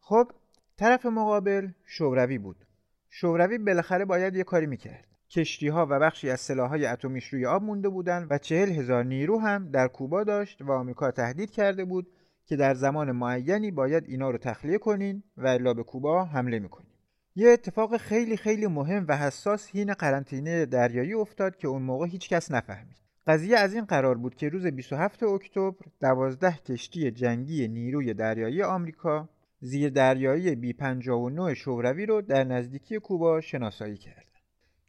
خب 0.00 0.32
طرف 0.76 1.06
مقابل 1.06 1.68
شوروی 1.84 2.38
بود. 2.38 2.56
شوروی 3.10 3.58
بالاخره 3.58 4.04
باید 4.04 4.36
یه 4.36 4.44
کاری 4.44 4.66
می‌کرد. 4.66 5.06
کشتی 5.30 5.68
ها 5.68 5.86
و 5.90 5.98
بخشی 5.98 6.30
از 6.30 6.40
سلاحهای 6.40 6.86
اتمیش 6.86 7.28
روی 7.28 7.46
آب 7.46 7.62
مونده 7.62 7.88
بودن 7.88 8.26
و 8.30 8.38
چهل 8.38 8.68
هزار 8.68 9.04
نیرو 9.04 9.38
هم 9.38 9.70
در 9.70 9.88
کوبا 9.88 10.24
داشت 10.24 10.62
و 10.62 10.72
آمریکا 10.72 11.10
تهدید 11.10 11.50
کرده 11.50 11.84
بود 11.84 12.06
که 12.46 12.56
در 12.56 12.74
زمان 12.74 13.12
معینی 13.12 13.70
باید 13.70 14.04
اینا 14.08 14.30
رو 14.30 14.38
تخلیه 14.38 14.78
کنین 14.78 15.22
و 15.36 15.46
الا 15.46 15.74
به 15.74 15.82
کوبا 15.82 16.24
حمله 16.24 16.58
می‌کنین. 16.58 16.90
یه 17.36 17.48
اتفاق 17.48 17.96
خیلی 17.96 18.36
خیلی 18.36 18.66
مهم 18.66 19.04
و 19.08 19.16
حساس 19.16 19.68
هین 19.68 19.94
قرنطینه 19.94 20.66
دریایی 20.66 21.14
افتاد 21.14 21.56
که 21.56 21.68
اون 21.68 21.82
موقع 21.82 22.06
هیچ 22.06 22.28
کس 22.28 22.50
نفهمید. 22.50 22.96
قضیه 23.26 23.58
از 23.58 23.74
این 23.74 23.84
قرار 23.84 24.18
بود 24.18 24.34
که 24.34 24.48
روز 24.48 24.66
27 24.66 25.22
اکتبر 25.22 25.74
12 26.00 26.52
کشتی 26.52 27.10
جنگی 27.10 27.68
نیروی 27.68 28.14
دریایی 28.14 28.62
آمریکا 28.62 29.28
زیر 29.60 29.90
دریایی 29.90 30.54
بی 30.54 30.72
59 30.72 31.54
شوروی 31.54 32.06
رو 32.06 32.22
در 32.22 32.44
نزدیکی 32.44 32.98
کوبا 32.98 33.40
شناسایی 33.40 33.96
کردند. 33.96 34.26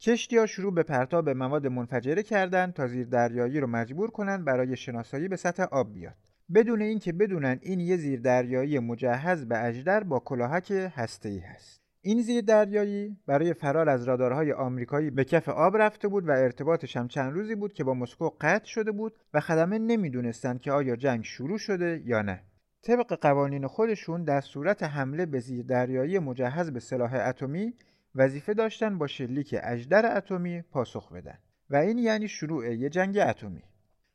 کشتی 0.02 0.38
ها 0.38 0.46
شروع 0.46 0.74
به 0.74 0.84
پرتاب 0.84 1.30
مواد 1.30 1.68
منفجره 1.68 2.24
کردند 2.24 2.74
تا 2.74 2.88
زیر 2.88 3.08
دریایی 3.08 3.60
رو 3.60 3.68
مجبور 3.68 4.12
کنند 4.12 4.46
برای 4.46 4.76
شناسایی 4.78 5.28
به 5.28 5.36
سطح 5.36 5.64
آب 5.64 5.94
بیاد 5.94 6.27
بدون 6.54 6.82
اینکه 6.82 7.14
بدونن 7.14 7.60
این 7.62 7.80
یه 7.80 7.98
زیر 7.98 8.20
دریایی 8.20 8.80
مجهز 8.80 9.46
به 9.46 9.66
اجدر 9.66 10.04
با 10.04 10.20
کلاهک 10.20 10.72
هسته‌ای 10.72 11.40
هست. 11.40 11.82
این 12.02 12.22
زیر 12.22 12.42
دریایی 12.42 13.18
برای 13.26 13.54
فرار 13.54 13.90
از 13.90 14.04
رادارهای 14.04 14.52
آمریکایی 14.54 15.10
به 15.10 15.24
کف 15.24 15.50
آب 15.50 15.78
رفته 15.78 16.08
بود 16.08 16.28
و 16.28 16.32
ارتباطش 16.32 16.98
هم 16.98 17.08
چند 17.08 17.34
روزی 17.34 17.56
بود 17.56 17.74
که 17.74 17.84
با 17.84 17.94
مسکو 17.94 18.30
قطع 18.42 18.66
شده 18.66 18.92
بود 18.92 19.14
و 19.34 19.40
خدمه 19.40 19.80
نمی‌دونستند 19.80 20.62
که 20.62 20.72
آیا 20.72 20.96
جنگ 20.96 21.24
شروع 21.24 21.58
شده 21.58 22.02
یا 22.06 22.22
نه. 22.22 22.42
طبق 22.84 23.14
قوانین 23.22 23.68
خودشون 23.68 24.24
در 24.24 24.42
صورت 24.42 24.84
حمله 24.84 25.26
به 25.26 25.40
زیر 25.40 25.66
دریایی 25.66 26.20
مجهز 26.20 26.72
به 26.72 26.80
سلاح 26.80 27.14
اتمی 27.14 27.74
وظیفه 28.16 28.54
داشتن 28.54 28.98
با 28.98 29.08
شلیک 29.08 29.56
اجدر 29.64 30.18
اتمی 30.18 30.62
پاسخ 30.62 31.12
بدن. 31.12 31.38
و 31.70 31.76
این 31.76 31.98
یعنی 31.98 32.28
شروع 32.28 32.74
یه 32.74 32.90
جنگ 32.90 33.18
اتمی. 33.18 33.64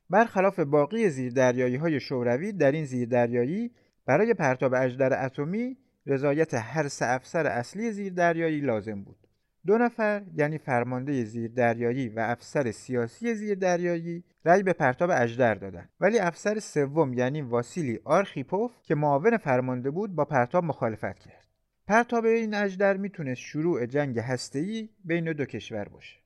برخلاف 0.09 0.59
باقی 0.59 1.09
زیردریایی 1.09 1.75
های 1.75 1.99
شوروی 1.99 2.51
در 2.51 2.71
این 2.71 2.85
زیردریایی 2.85 3.71
برای 4.05 4.33
پرتاب 4.33 4.73
اجدر 4.73 5.25
اتمی 5.25 5.77
رضایت 6.05 6.53
هر 6.53 6.87
سه 6.87 7.05
افسر 7.05 7.47
اصلی 7.47 7.91
زیردریایی 7.91 8.61
لازم 8.61 9.03
بود. 9.03 9.27
دو 9.65 9.77
نفر 9.77 10.23
یعنی 10.35 10.57
فرمانده 10.57 11.23
زیردریایی 11.23 12.09
و 12.09 12.19
افسر 12.19 12.71
سیاسی 12.71 13.35
زیردریایی 13.35 14.23
رأی 14.45 14.63
به 14.63 14.73
پرتاب 14.73 15.09
اجدر 15.13 15.55
دادند. 15.55 15.89
ولی 15.99 16.19
افسر 16.19 16.59
سوم 16.59 17.13
یعنی 17.13 17.41
واسیلی 17.41 17.99
آرخیپوف 18.03 18.71
که 18.83 18.95
معاون 18.95 19.37
فرمانده 19.37 19.91
بود 19.91 20.15
با 20.15 20.25
پرتاب 20.25 20.63
مخالفت 20.63 21.19
کرد. 21.19 21.47
پرتاب 21.87 22.25
این 22.25 22.53
اجدر 22.53 22.97
می‌تونست 22.97 23.41
شروع 23.41 23.85
جنگ 23.85 24.19
هسته‌ای 24.19 24.89
بین 25.05 25.33
دو 25.33 25.45
کشور 25.45 25.83
باشه. 25.83 26.22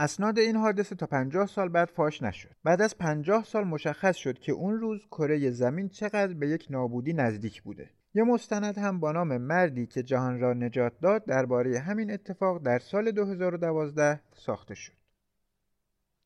اسناد 0.00 0.38
این 0.38 0.56
حادثه 0.56 0.94
تا 0.94 1.06
50 1.06 1.46
سال 1.46 1.68
بعد 1.68 1.88
فاش 1.88 2.22
نشد. 2.22 2.50
بعد 2.64 2.82
از 2.82 2.98
50 2.98 3.44
سال 3.44 3.64
مشخص 3.64 4.16
شد 4.16 4.38
که 4.38 4.52
اون 4.52 4.80
روز 4.80 5.00
کره 5.10 5.50
زمین 5.50 5.88
چقدر 5.88 6.34
به 6.34 6.48
یک 6.48 6.66
نابودی 6.70 7.12
نزدیک 7.12 7.62
بوده. 7.62 7.90
یه 8.14 8.22
مستند 8.22 8.78
هم 8.78 9.00
با 9.00 9.12
نام 9.12 9.36
مردی 9.36 9.86
که 9.86 10.02
جهان 10.02 10.40
را 10.40 10.52
نجات 10.52 10.92
داد 11.00 11.24
درباره 11.24 11.78
همین 11.78 12.10
اتفاق 12.10 12.62
در 12.62 12.78
سال 12.78 13.10
2012 13.10 14.20
ساخته 14.34 14.74
شد. 14.74 14.92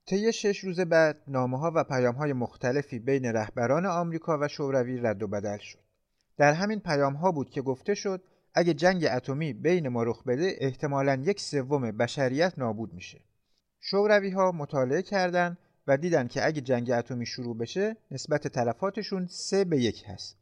طی 0.06 0.32
شش 0.32 0.58
روز 0.58 0.80
بعد 0.80 1.22
نامه 1.28 1.58
ها 1.58 1.72
و 1.74 1.84
پیام 1.84 2.14
های 2.14 2.32
مختلفی 2.32 2.98
بین 2.98 3.24
رهبران 3.24 3.86
آمریکا 3.86 4.38
و 4.40 4.48
شوروی 4.48 5.00
رد 5.00 5.22
و 5.22 5.28
بدل 5.28 5.58
شد. 5.58 5.82
در 6.36 6.52
همین 6.52 6.80
پیام 6.80 7.14
ها 7.14 7.32
بود 7.32 7.50
که 7.50 7.62
گفته 7.62 7.94
شد 7.94 8.22
اگه 8.54 8.74
جنگ 8.74 9.06
اتمی 9.12 9.52
بین 9.52 9.88
ما 9.88 10.02
رخ 10.02 10.24
بده 10.24 10.54
احتمالا 10.58 11.22
یک 11.24 11.40
سوم 11.40 11.90
بشریت 11.90 12.58
نابود 12.58 12.94
میشه. 12.94 13.20
شوروی 13.84 14.30
ها 14.30 14.52
مطالعه 14.52 15.02
کردند 15.02 15.58
و 15.86 15.96
دیدن 15.96 16.28
که 16.28 16.46
اگه 16.46 16.60
جنگ 16.60 16.90
اتمی 16.90 17.26
شروع 17.26 17.58
بشه 17.58 17.96
نسبت 18.10 18.48
تلفاتشون 18.48 19.26
سه 19.26 19.64
به 19.64 19.78
یک 19.78 20.04
هست. 20.06 20.36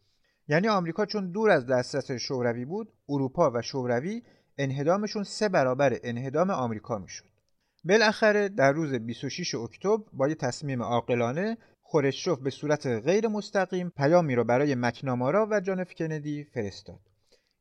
یعنی 0.48 0.68
آمریکا 0.68 1.07
چون 1.07 1.31
دور 1.31 1.50
از 1.50 1.66
دسترس 1.66 2.11
شوروی 2.11 2.64
بود 2.64 2.92
اروپا 3.09 3.50
و 3.55 3.62
شوروی 3.62 4.22
انهدامشون 4.59 5.24
سه 5.24 5.48
برابر 5.48 5.98
انهدام 6.03 6.50
آمریکا 6.50 6.98
می‌شد. 6.98 7.24
بالاخره 7.85 8.48
در 8.48 8.72
روز 8.72 8.94
26 8.94 9.55
اکتبر 9.55 10.05
با 10.12 10.29
یه 10.29 10.35
تصمیم 10.35 10.83
عاقلانه 10.83 11.57
خورشچوف 11.83 12.38
به 12.38 12.50
صورت 12.50 12.87
غیر 12.87 13.29
مستقیم 13.29 13.90
پیامی 13.96 14.35
را 14.35 14.44
برای 14.44 14.74
مکنامارا 14.74 15.48
و 15.50 15.61
جانف 15.61 15.94
کندی 15.94 16.44
فرستاد. 16.44 17.00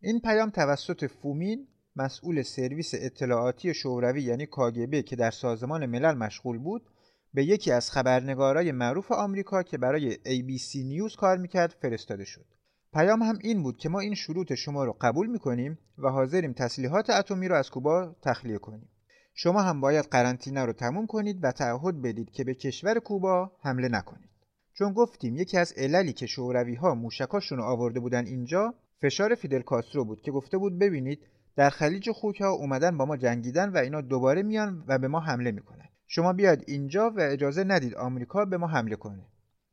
این 0.01 0.19
پیام 0.19 0.49
توسط 0.49 1.05
فومین 1.05 1.67
مسئول 1.95 2.41
سرویس 2.41 2.91
اطلاعاتی 2.93 3.73
شوروی 3.73 4.21
یعنی 4.21 4.45
کاگبه 4.45 5.01
که 5.01 5.15
در 5.15 5.31
سازمان 5.31 5.85
ملل 5.85 6.13
مشغول 6.13 6.57
بود 6.57 6.89
به 7.33 7.43
یکی 7.43 7.71
از 7.71 7.91
خبرنگارای 7.91 8.71
معروف 8.71 9.11
آمریکا 9.11 9.63
که 9.63 9.77
برای 9.77 10.13
ABC 10.13 10.75
نیوز 10.75 11.15
کار 11.15 11.37
می‌کرد 11.37 11.75
فرستاده 11.81 12.25
شد. 12.25 12.45
پیام 12.93 13.21
هم 13.21 13.37
این 13.41 13.63
بود 13.63 13.77
که 13.77 13.89
ما 13.89 13.99
این 13.99 14.15
شروط 14.15 14.53
شما 14.53 14.83
رو 14.83 14.97
قبول 15.01 15.27
می‌کنیم 15.27 15.77
و 15.97 16.09
حاضریم 16.09 16.53
تسلیحات 16.53 17.09
اتمی 17.09 17.47
رو 17.47 17.55
از 17.55 17.69
کوبا 17.69 18.15
تخلیه 18.21 18.57
کنیم. 18.57 18.89
شما 19.33 19.61
هم 19.61 19.81
باید 19.81 20.05
قرنطینه 20.05 20.65
رو 20.65 20.73
تموم 20.73 21.07
کنید 21.07 21.39
و 21.43 21.51
تعهد 21.51 22.01
بدید 22.01 22.31
که 22.31 22.43
به 22.43 22.53
کشور 22.53 22.99
کوبا 22.99 23.51
حمله 23.61 23.87
نکنید. 23.87 24.29
چون 24.73 24.93
گفتیم 24.93 25.35
یکی 25.35 25.57
از 25.57 25.73
عللی 25.77 26.13
که 26.13 26.25
شوروی 26.25 26.75
ها 26.75 26.95
موشکاشون 26.95 27.59
آورده 27.59 27.99
بودن 27.99 28.25
اینجا 28.25 28.73
فشار 29.01 29.35
فیدل 29.35 29.61
کاسترو 29.61 30.05
بود 30.05 30.21
که 30.21 30.31
گفته 30.31 30.57
بود 30.57 30.79
ببینید 30.79 31.19
در 31.55 31.69
خلیج 31.69 32.11
خوک 32.11 32.41
ها 32.41 32.49
اومدن 32.49 32.97
با 32.97 33.05
ما 33.05 33.17
جنگیدن 33.17 33.69
و 33.69 33.77
اینا 33.77 34.01
دوباره 34.01 34.43
میان 34.43 34.83
و 34.87 34.97
به 34.97 35.07
ما 35.07 35.19
حمله 35.19 35.51
می‌کنن. 35.51 35.89
شما 36.07 36.33
بیاد 36.33 36.63
اینجا 36.67 37.09
و 37.09 37.19
اجازه 37.19 37.63
ندید 37.63 37.95
آمریکا 37.95 38.45
به 38.45 38.57
ما 38.57 38.67
حمله 38.67 38.95
کنه. 38.95 39.25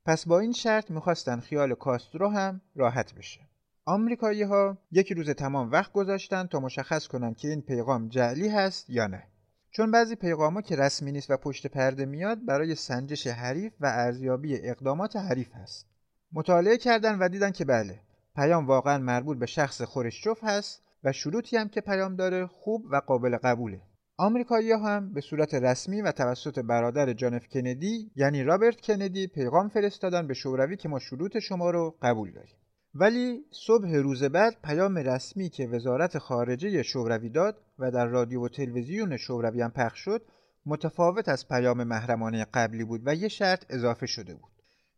پس 0.07 0.27
با 0.27 0.39
این 0.39 0.53
شرط 0.53 0.91
می‌خواستن 0.91 1.41
خیال 1.41 1.75
کاسترو 1.75 2.29
هم 2.29 2.61
راحت 2.77 3.15
بشه. 3.15 3.41
آمریکایی 3.85 4.43
ها 4.43 4.79
یک 4.93 5.13
روز 5.13 5.31
تمام 5.31 5.71
وقت 5.71 5.93
گذاشتن 5.93 6.47
تا 6.47 6.61
مشخص 6.61 7.07
کنن 7.07 7.35
که 7.35 7.49
این 7.49 7.63
پیغام 7.63 8.09
جعلی 8.09 8.49
هست 8.49 8.91
یا 8.91 9.07
نه. 9.07 9.23
چون 9.71 9.91
بعضی 9.91 10.15
پیغاما 10.15 10.61
که 10.61 10.77
رسمی 10.77 11.13
نیست 11.13 11.31
و 11.31 11.37
پشت 11.37 11.67
پرده 11.67 12.05
میاد 12.05 12.45
برای 12.45 12.75
سنجش 12.75 13.27
حریف 13.27 13.73
و 13.81 13.87
ارزیابی 13.87 14.69
اقدامات 14.69 15.17
حریف 15.17 15.55
هست. 15.55 15.87
مطالعه 16.33 16.77
کردن 16.77 17.19
و 17.19 17.29
دیدن 17.29 17.51
که 17.51 17.65
بله 17.65 18.01
پیام 18.37 18.67
واقعا 18.67 18.99
مربوط 18.99 19.39
به 19.39 19.47
شخص 19.47 19.83
خورشچوف 19.83 20.45
هست 20.45 20.83
و 21.07 21.13
شروطی 21.13 21.57
هم 21.57 21.69
که 21.69 21.81
پیام 21.81 22.17
داره 22.17 22.47
خوب 22.47 22.85
و 22.91 22.97
قابل 23.07 23.37
قبوله. 23.37 23.81
آمریکایی 24.17 24.73
هم 24.73 25.13
به 25.13 25.21
صورت 25.21 25.55
رسمی 25.55 26.03
و 26.03 26.13
توسط 26.13 26.59
برادر 26.59 27.13
جانف 27.13 27.49
کندی 27.49 28.11
یعنی 28.17 28.43
رابرت 28.43 28.81
کندی 28.81 29.27
پیغام 29.27 29.69
فرستادن 29.69 30.27
به 30.27 30.35
شوروی 30.35 30.77
که 30.77 30.89
ما 30.89 30.99
شروط 30.99 31.39
شما 31.39 31.71
رو 31.71 31.95
قبول 32.03 32.33
داریم. 32.33 32.55
ولی 32.95 33.45
صبح 33.51 33.89
روز 33.89 34.25
بعد 34.25 34.57
پیام 34.65 34.97
رسمی 34.99 35.49
که 35.49 35.67
وزارت 35.67 36.19
خارجه 36.19 36.83
شوروی 36.83 37.29
داد 37.29 37.61
و 37.79 37.91
در 37.91 38.07
رادیو 38.07 38.45
و 38.45 38.49
تلویزیون 38.49 39.17
شوروی 39.17 39.63
هم 39.63 39.71
پخش 39.71 39.99
شد 39.99 40.23
متفاوت 40.67 41.29
از 41.29 41.49
پیام 41.49 41.85
محرمانه 41.85 42.47
قبلی 42.55 42.85
بود 42.85 43.03
و 43.05 43.15
یه 43.15 43.29
شرط 43.29 43.65
اضافه 43.71 44.07
شده 44.07 44.35
بود. 44.35 44.51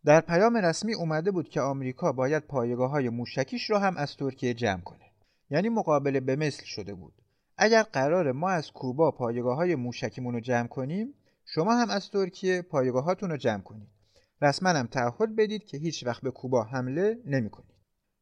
در 0.04 0.20
پیام 0.20 0.56
رسمی 0.56 0.94
اومده 0.94 1.30
بود 1.30 1.48
که 1.48 1.60
آمریکا 1.60 2.12
باید 2.12 2.46
پایگاه 2.46 2.90
های 2.90 3.08
موشکیش 3.08 3.70
رو 3.70 3.78
هم 3.78 3.96
از 3.96 4.16
ترکیه 4.16 4.54
جمع 4.54 4.80
کنه. 4.80 5.07
یعنی 5.50 5.68
مقابله 5.68 6.20
به 6.20 6.36
مثل 6.36 6.64
شده 6.64 6.94
بود. 6.94 7.14
اگر 7.58 7.82
قرار 7.82 8.32
ما 8.32 8.50
از 8.50 8.70
کوبا 8.70 9.10
پایگاه 9.10 9.56
های 9.56 9.74
موشکیمون 9.74 10.34
رو 10.34 10.40
جمع 10.40 10.66
کنیم 10.68 11.14
شما 11.44 11.74
هم 11.74 11.90
از 11.90 12.10
ترکیه 12.10 12.62
پایگاه 12.62 13.04
هاتون 13.04 13.30
رو 13.30 13.36
جمع 13.36 13.62
کنید. 13.62 13.88
رسما 14.42 14.68
هم 14.68 14.86
تعهد 14.86 15.36
بدید 15.36 15.64
که 15.64 15.78
هیچ 15.78 16.06
وقت 16.06 16.22
به 16.22 16.30
کوبا 16.30 16.64
حمله 16.64 17.18
نمی 17.26 17.50
کنید. 17.50 17.74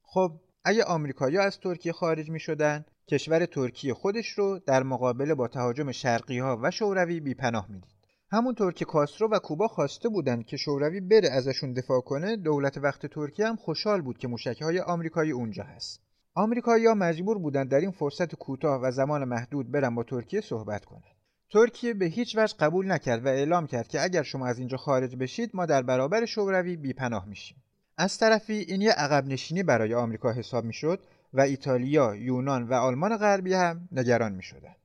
خب 0.02 0.40
اگه 0.64 0.84
آمریکایی‌ها 0.84 1.44
از 1.44 1.60
ترکیه 1.60 1.92
خارج 1.92 2.30
می 2.30 2.40
شدن 2.40 2.84
کشور 3.08 3.46
ترکیه 3.46 3.94
خودش 3.94 4.28
رو 4.28 4.58
در 4.58 4.82
مقابله 4.82 5.34
با 5.34 5.48
تهاجم 5.48 5.92
شرقی 5.92 6.38
ها 6.38 6.60
و 6.62 6.70
شوروی 6.70 7.20
بی 7.20 7.34
پناه 7.34 7.70
می‌دید 7.70 7.96
همونطور 8.30 8.72
که 8.72 8.84
کاسترو 8.84 9.28
و 9.28 9.38
کوبا 9.38 9.68
خواسته 9.68 10.08
بودند 10.08 10.46
که 10.46 10.56
شوروی 10.56 11.00
بره 11.00 11.30
ازشون 11.30 11.72
دفاع 11.72 12.00
کنه 12.00 12.36
دولت 12.36 12.78
وقت 12.78 13.06
ترکیه 13.06 13.46
هم 13.46 13.56
خوشحال 13.56 14.00
بود 14.00 14.18
که 14.18 14.28
موشک 14.28 14.62
های 14.62 14.80
آمریکایی 14.80 15.30
اونجا 15.30 15.62
هست. 15.62 16.05
آمریکایی‌ها 16.38 16.94
مجبور 16.94 17.38
بودند 17.38 17.68
در 17.68 17.80
این 17.80 17.90
فرصت 17.90 18.34
کوتاه 18.34 18.80
و 18.82 18.90
زمان 18.90 19.24
محدود 19.24 19.70
برن 19.70 19.94
با 19.94 20.02
ترکیه 20.02 20.40
صحبت 20.40 20.84
کنند. 20.84 21.14
ترکیه 21.52 21.94
به 21.94 22.04
هیچ 22.06 22.38
وجه 22.38 22.56
قبول 22.60 22.92
نکرد 22.92 23.26
و 23.26 23.28
اعلام 23.28 23.66
کرد 23.66 23.88
که 23.88 24.02
اگر 24.02 24.22
شما 24.22 24.46
از 24.46 24.58
اینجا 24.58 24.76
خارج 24.76 25.16
بشید 25.16 25.50
ما 25.54 25.66
در 25.66 25.82
برابر 25.82 26.24
شوروی 26.24 26.76
بیپناه 26.76 27.28
میشیم. 27.28 27.62
از 27.98 28.18
طرفی 28.18 28.52
این 28.52 28.80
یه 28.80 28.92
عقب 28.92 29.26
نشینی 29.26 29.62
برای 29.62 29.94
آمریکا 29.94 30.32
حساب 30.32 30.64
می‌شد 30.64 31.00
و 31.32 31.40
ایتالیا، 31.40 32.14
یونان 32.14 32.68
و 32.68 32.74
آلمان 32.74 33.16
غربی 33.16 33.54
هم 33.54 33.88
نگران 33.92 34.32
می‌شدند. 34.32 34.76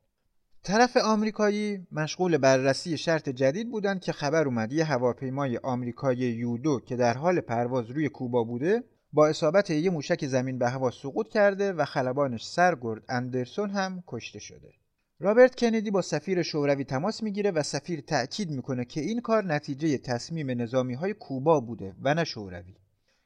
طرف 0.64 0.98
آمریکایی 0.98 1.88
مشغول 1.92 2.38
بررسی 2.38 2.98
شرط 2.98 3.30
جدید 3.30 3.72
بودند 3.72 4.02
که 4.02 4.12
خبر 4.12 4.46
اومد 4.46 4.74
یه 4.74 4.86
هواپیمای 4.86 5.58
آمریکایی 5.58 6.20
یودو 6.20 6.80
که 6.80 6.96
در 6.96 7.14
حال 7.14 7.42
پرواز 7.42 7.90
روی 7.90 8.10
کوبا 8.10 8.44
بوده 8.44 8.84
با 9.14 9.28
اصابت 9.28 9.70
یه 9.70 9.90
موشک 9.90 10.26
زمین 10.26 10.60
به 10.60 10.70
هوا 10.70 10.92
سقوط 10.92 11.30
کرده 11.30 11.74
و 11.74 11.86
خلبانش 11.86 12.46
سرگرد 12.46 13.04
اندرسون 13.10 13.70
هم 13.70 14.04
کشته 14.08 14.40
شده. 14.40 14.74
رابرت 15.20 15.56
کندی 15.56 15.92
با 15.92 16.02
سفیر 16.02 16.44
شوروی 16.44 16.84
تماس 16.84 17.24
می‌گیره 17.24 17.52
و 17.52 17.64
سفیر 17.64 18.02
تأکید 18.02 18.52
می‌کنه 18.52 18.86
که 18.86 19.02
این 19.02 19.22
کار 19.22 19.46
نتیجه 19.46 19.98
تصمیم 19.98 20.62
نظامی 20.62 20.94
های 20.94 21.14
کوبا 21.14 21.60
بوده 21.60 21.96
و 22.02 22.14
نه 22.14 22.24
شوروی. 22.24 22.76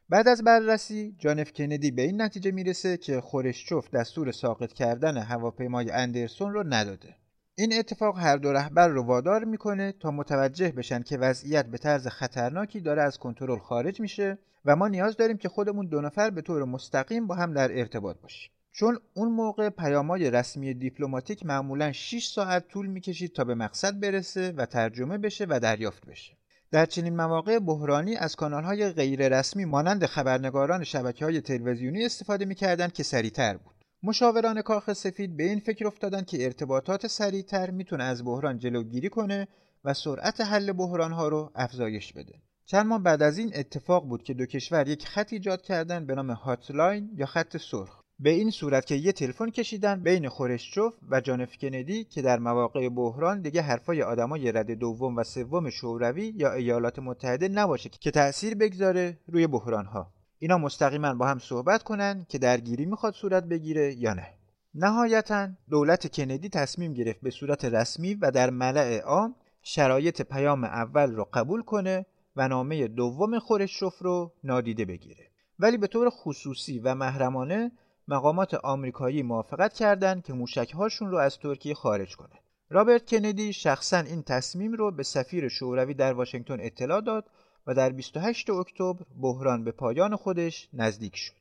بعد 0.10 0.28
از 0.28 0.44
بررسی 0.44 1.16
جانف 1.20 1.54
کندی 1.54 1.92
به 1.92 2.02
این 2.02 2.22
نتیجه 2.22 2.52
می‌رسه 2.52 2.98
که 2.98 3.22
خورشچوف 3.22 3.90
دستور 3.90 4.32
ساقط 4.32 4.74
کردن 4.74 5.18
هواپیمای 5.18 5.92
اندرسون 5.92 6.54
رو 6.54 6.64
نداده. 6.68 7.16
این 7.56 7.74
اتفاق 7.74 8.20
هر 8.20 8.38
دو 8.38 8.54
رهبر 8.54 8.88
رو 8.88 9.04
وادار 9.04 9.44
می‌کنه 9.44 9.92
تا 9.92 10.12
متوجه 10.12 10.72
بشن 10.72 11.02
که 11.02 11.18
وضعیت 11.18 11.66
به 11.66 11.78
طرز 11.78 12.08
خطرناکی 12.08 12.80
داره 12.80 13.02
از 13.02 13.18
کنترل 13.18 13.60
خارج 13.60 14.00
میشه 14.00 14.38
و 14.66 14.76
ما 14.76 14.88
نیاز 14.88 15.18
داریم 15.18 15.38
که 15.38 15.50
خودمون 15.50 15.88
دو 15.88 16.02
نفر 16.02 16.30
به 16.30 16.42
طور 16.42 16.64
مستقیم 16.64 17.28
با 17.28 17.36
هم 17.36 17.54
در 17.54 17.80
ارتباط 17.80 18.18
باشیم 18.22 18.52
چون 18.72 19.00
اون 19.14 19.32
موقع 19.32 19.70
پیامای 19.70 20.32
رسمی 20.32 20.74
دیپلماتیک 20.74 21.46
معمولا 21.46 21.92
6 21.92 22.28
ساعت 22.28 22.68
طول 22.68 22.88
می‌کشید 22.88 23.34
تا 23.34 23.44
به 23.44 23.56
مقصد 23.56 24.00
برسه 24.00 24.52
و 24.52 24.66
ترجمه 24.66 25.18
بشه 25.18 25.46
و 25.50 25.60
دریافت 25.60 26.06
بشه. 26.06 26.38
در 26.72 26.86
چنین 26.86 27.16
مواقع 27.16 27.60
بحرانی 27.60 28.16
از 28.16 28.36
کانالهای 28.36 28.90
غیر 28.90 29.40
رسمی 29.40 29.66
مانند 29.66 30.06
خبرنگاران 30.06 30.84
شبکه 30.84 31.26
های 31.26 31.42
تلویزیونی 31.42 32.06
استفاده 32.06 32.46
می‌کردند 32.46 32.94
که 32.94 33.04
سریعتر 33.04 33.58
بود. 33.58 33.76
مشاوران 34.04 34.62
کاخ 34.62 34.94
سفید 34.94 35.38
به 35.38 35.44
این 35.44 35.60
فکر 35.60 35.88
افتادند 35.88 36.26
که 36.26 36.46
ارتباطات 36.46 37.08
سریعتر 37.08 37.72
می‌تونه 37.72 38.04
از 38.04 38.26
بحران 38.26 38.58
جلوگیری 38.58 39.10
کنه 39.10 39.48
و 39.84 39.94
سرعت 39.94 40.42
حل 40.42 40.72
بحران 40.72 41.12
ها 41.12 41.28
رو 41.28 41.52
افزایش 41.56 42.14
بده. 42.14 42.34
چند 42.68 42.86
ماه 42.86 43.00
بعد 43.00 43.22
از 43.22 43.38
این 43.38 43.52
اتفاق 43.56 44.08
بود 44.08 44.24
که 44.24 44.34
دو 44.34 44.46
کشور 44.46 44.88
یک 44.88 45.08
خط 45.08 45.34
ایجاد 45.34 45.62
کردن 45.62 46.06
به 46.06 46.16
نام 46.16 46.32
هاتلاین 46.32 47.10
یا 47.16 47.26
خط 47.26 47.58
سرخ. 47.58 48.02
به 48.20 48.30
این 48.30 48.52
صورت 48.52 48.86
که 48.86 48.96
یه 48.96 49.12
تلفن 49.12 49.50
کشیدن 49.50 50.04
بین 50.04 50.30
خورشچوف 50.30 50.94
و 51.10 51.22
جانف 51.22 51.58
کندی 51.58 52.04
که 52.04 52.22
در 52.22 52.40
مواقع 52.40 52.90
بحران 52.90 53.42
دیگه 53.42 53.62
حرفای 53.62 54.02
آدمای 54.02 54.52
رد 54.52 54.72
دوم 54.72 55.16
و 55.18 55.24
سوم 55.24 55.70
شوروی 55.70 56.34
یا 56.36 56.54
ایالات 56.54 57.00
متحده 57.00 57.48
نباشه 57.48 57.90
که 57.90 58.12
تأثیر 58.12 58.56
بگذاره 58.56 59.18
روی 59.28 59.48
بحران 59.48 59.86
ها. 59.86 60.12
اینا 60.40 60.58
مستقیما 60.58 61.14
با 61.14 61.28
هم 61.28 61.40
صحبت 61.40 61.84
کنن 61.84 62.26
که 62.30 62.38
درگیری 62.38 62.86
می‌خواد 62.86 63.14
صورت 63.14 63.44
بگیره 63.44 63.94
یا 63.94 64.14
نه. 64.14 64.28
نهایتا 64.76 65.50
دولت 65.70 66.16
کندی 66.16 66.50
تصمیم 66.50 66.94
گرفت 66.94 67.22
به 67.22 67.30
صورت 67.30 67.66
رسمی 67.66 68.14
و 68.14 68.32
در 68.32 68.50
ملع 68.50 69.00
عام 69.00 69.36
شرایط 69.62 70.22
پیام 70.22 70.64
اول 70.64 71.12
رو 71.12 71.28
قبول 71.34 71.62
کنه 71.62 72.06
و 72.36 72.48
نامه 72.48 72.88
دوم 72.88 73.40
خورشچوف 73.40 74.00
رو 74.00 74.32
نادیده 74.44 74.86
بگیره. 74.86 75.32
ولی 75.60 75.78
به 75.78 75.88
طور 75.88 76.10
خصوصی 76.10 76.80
و 76.80 76.96
محرمانه 76.96 77.72
مقامات 78.08 78.54
آمریکایی 78.54 79.24
موافقت 79.24 79.74
کردند 79.74 80.24
که 80.24 80.34
موشکهاشون 80.34 81.12
رو 81.12 81.18
از 81.18 81.40
ترکیه 81.40 81.74
خارج 81.74 82.16
کنند. 82.16 82.40
رابرت 82.70 83.10
کندی 83.10 83.54
شخصا 83.54 83.98
این 83.98 84.24
تصمیم 84.24 84.74
رو 84.74 84.92
به 84.92 85.04
سفیر 85.04 85.48
شوروی 85.48 85.94
در 85.94 86.14
واشنگتن 86.14 86.58
اطلاع 86.60 87.02
داد 87.02 87.30
و 87.68 87.74
در 87.74 87.90
28 87.90 88.50
اکتبر 88.50 89.06
بحران 89.22 89.64
به 89.64 89.72
پایان 89.72 90.16
خودش 90.16 90.70
نزدیک 90.74 91.16
شد. 91.16 91.34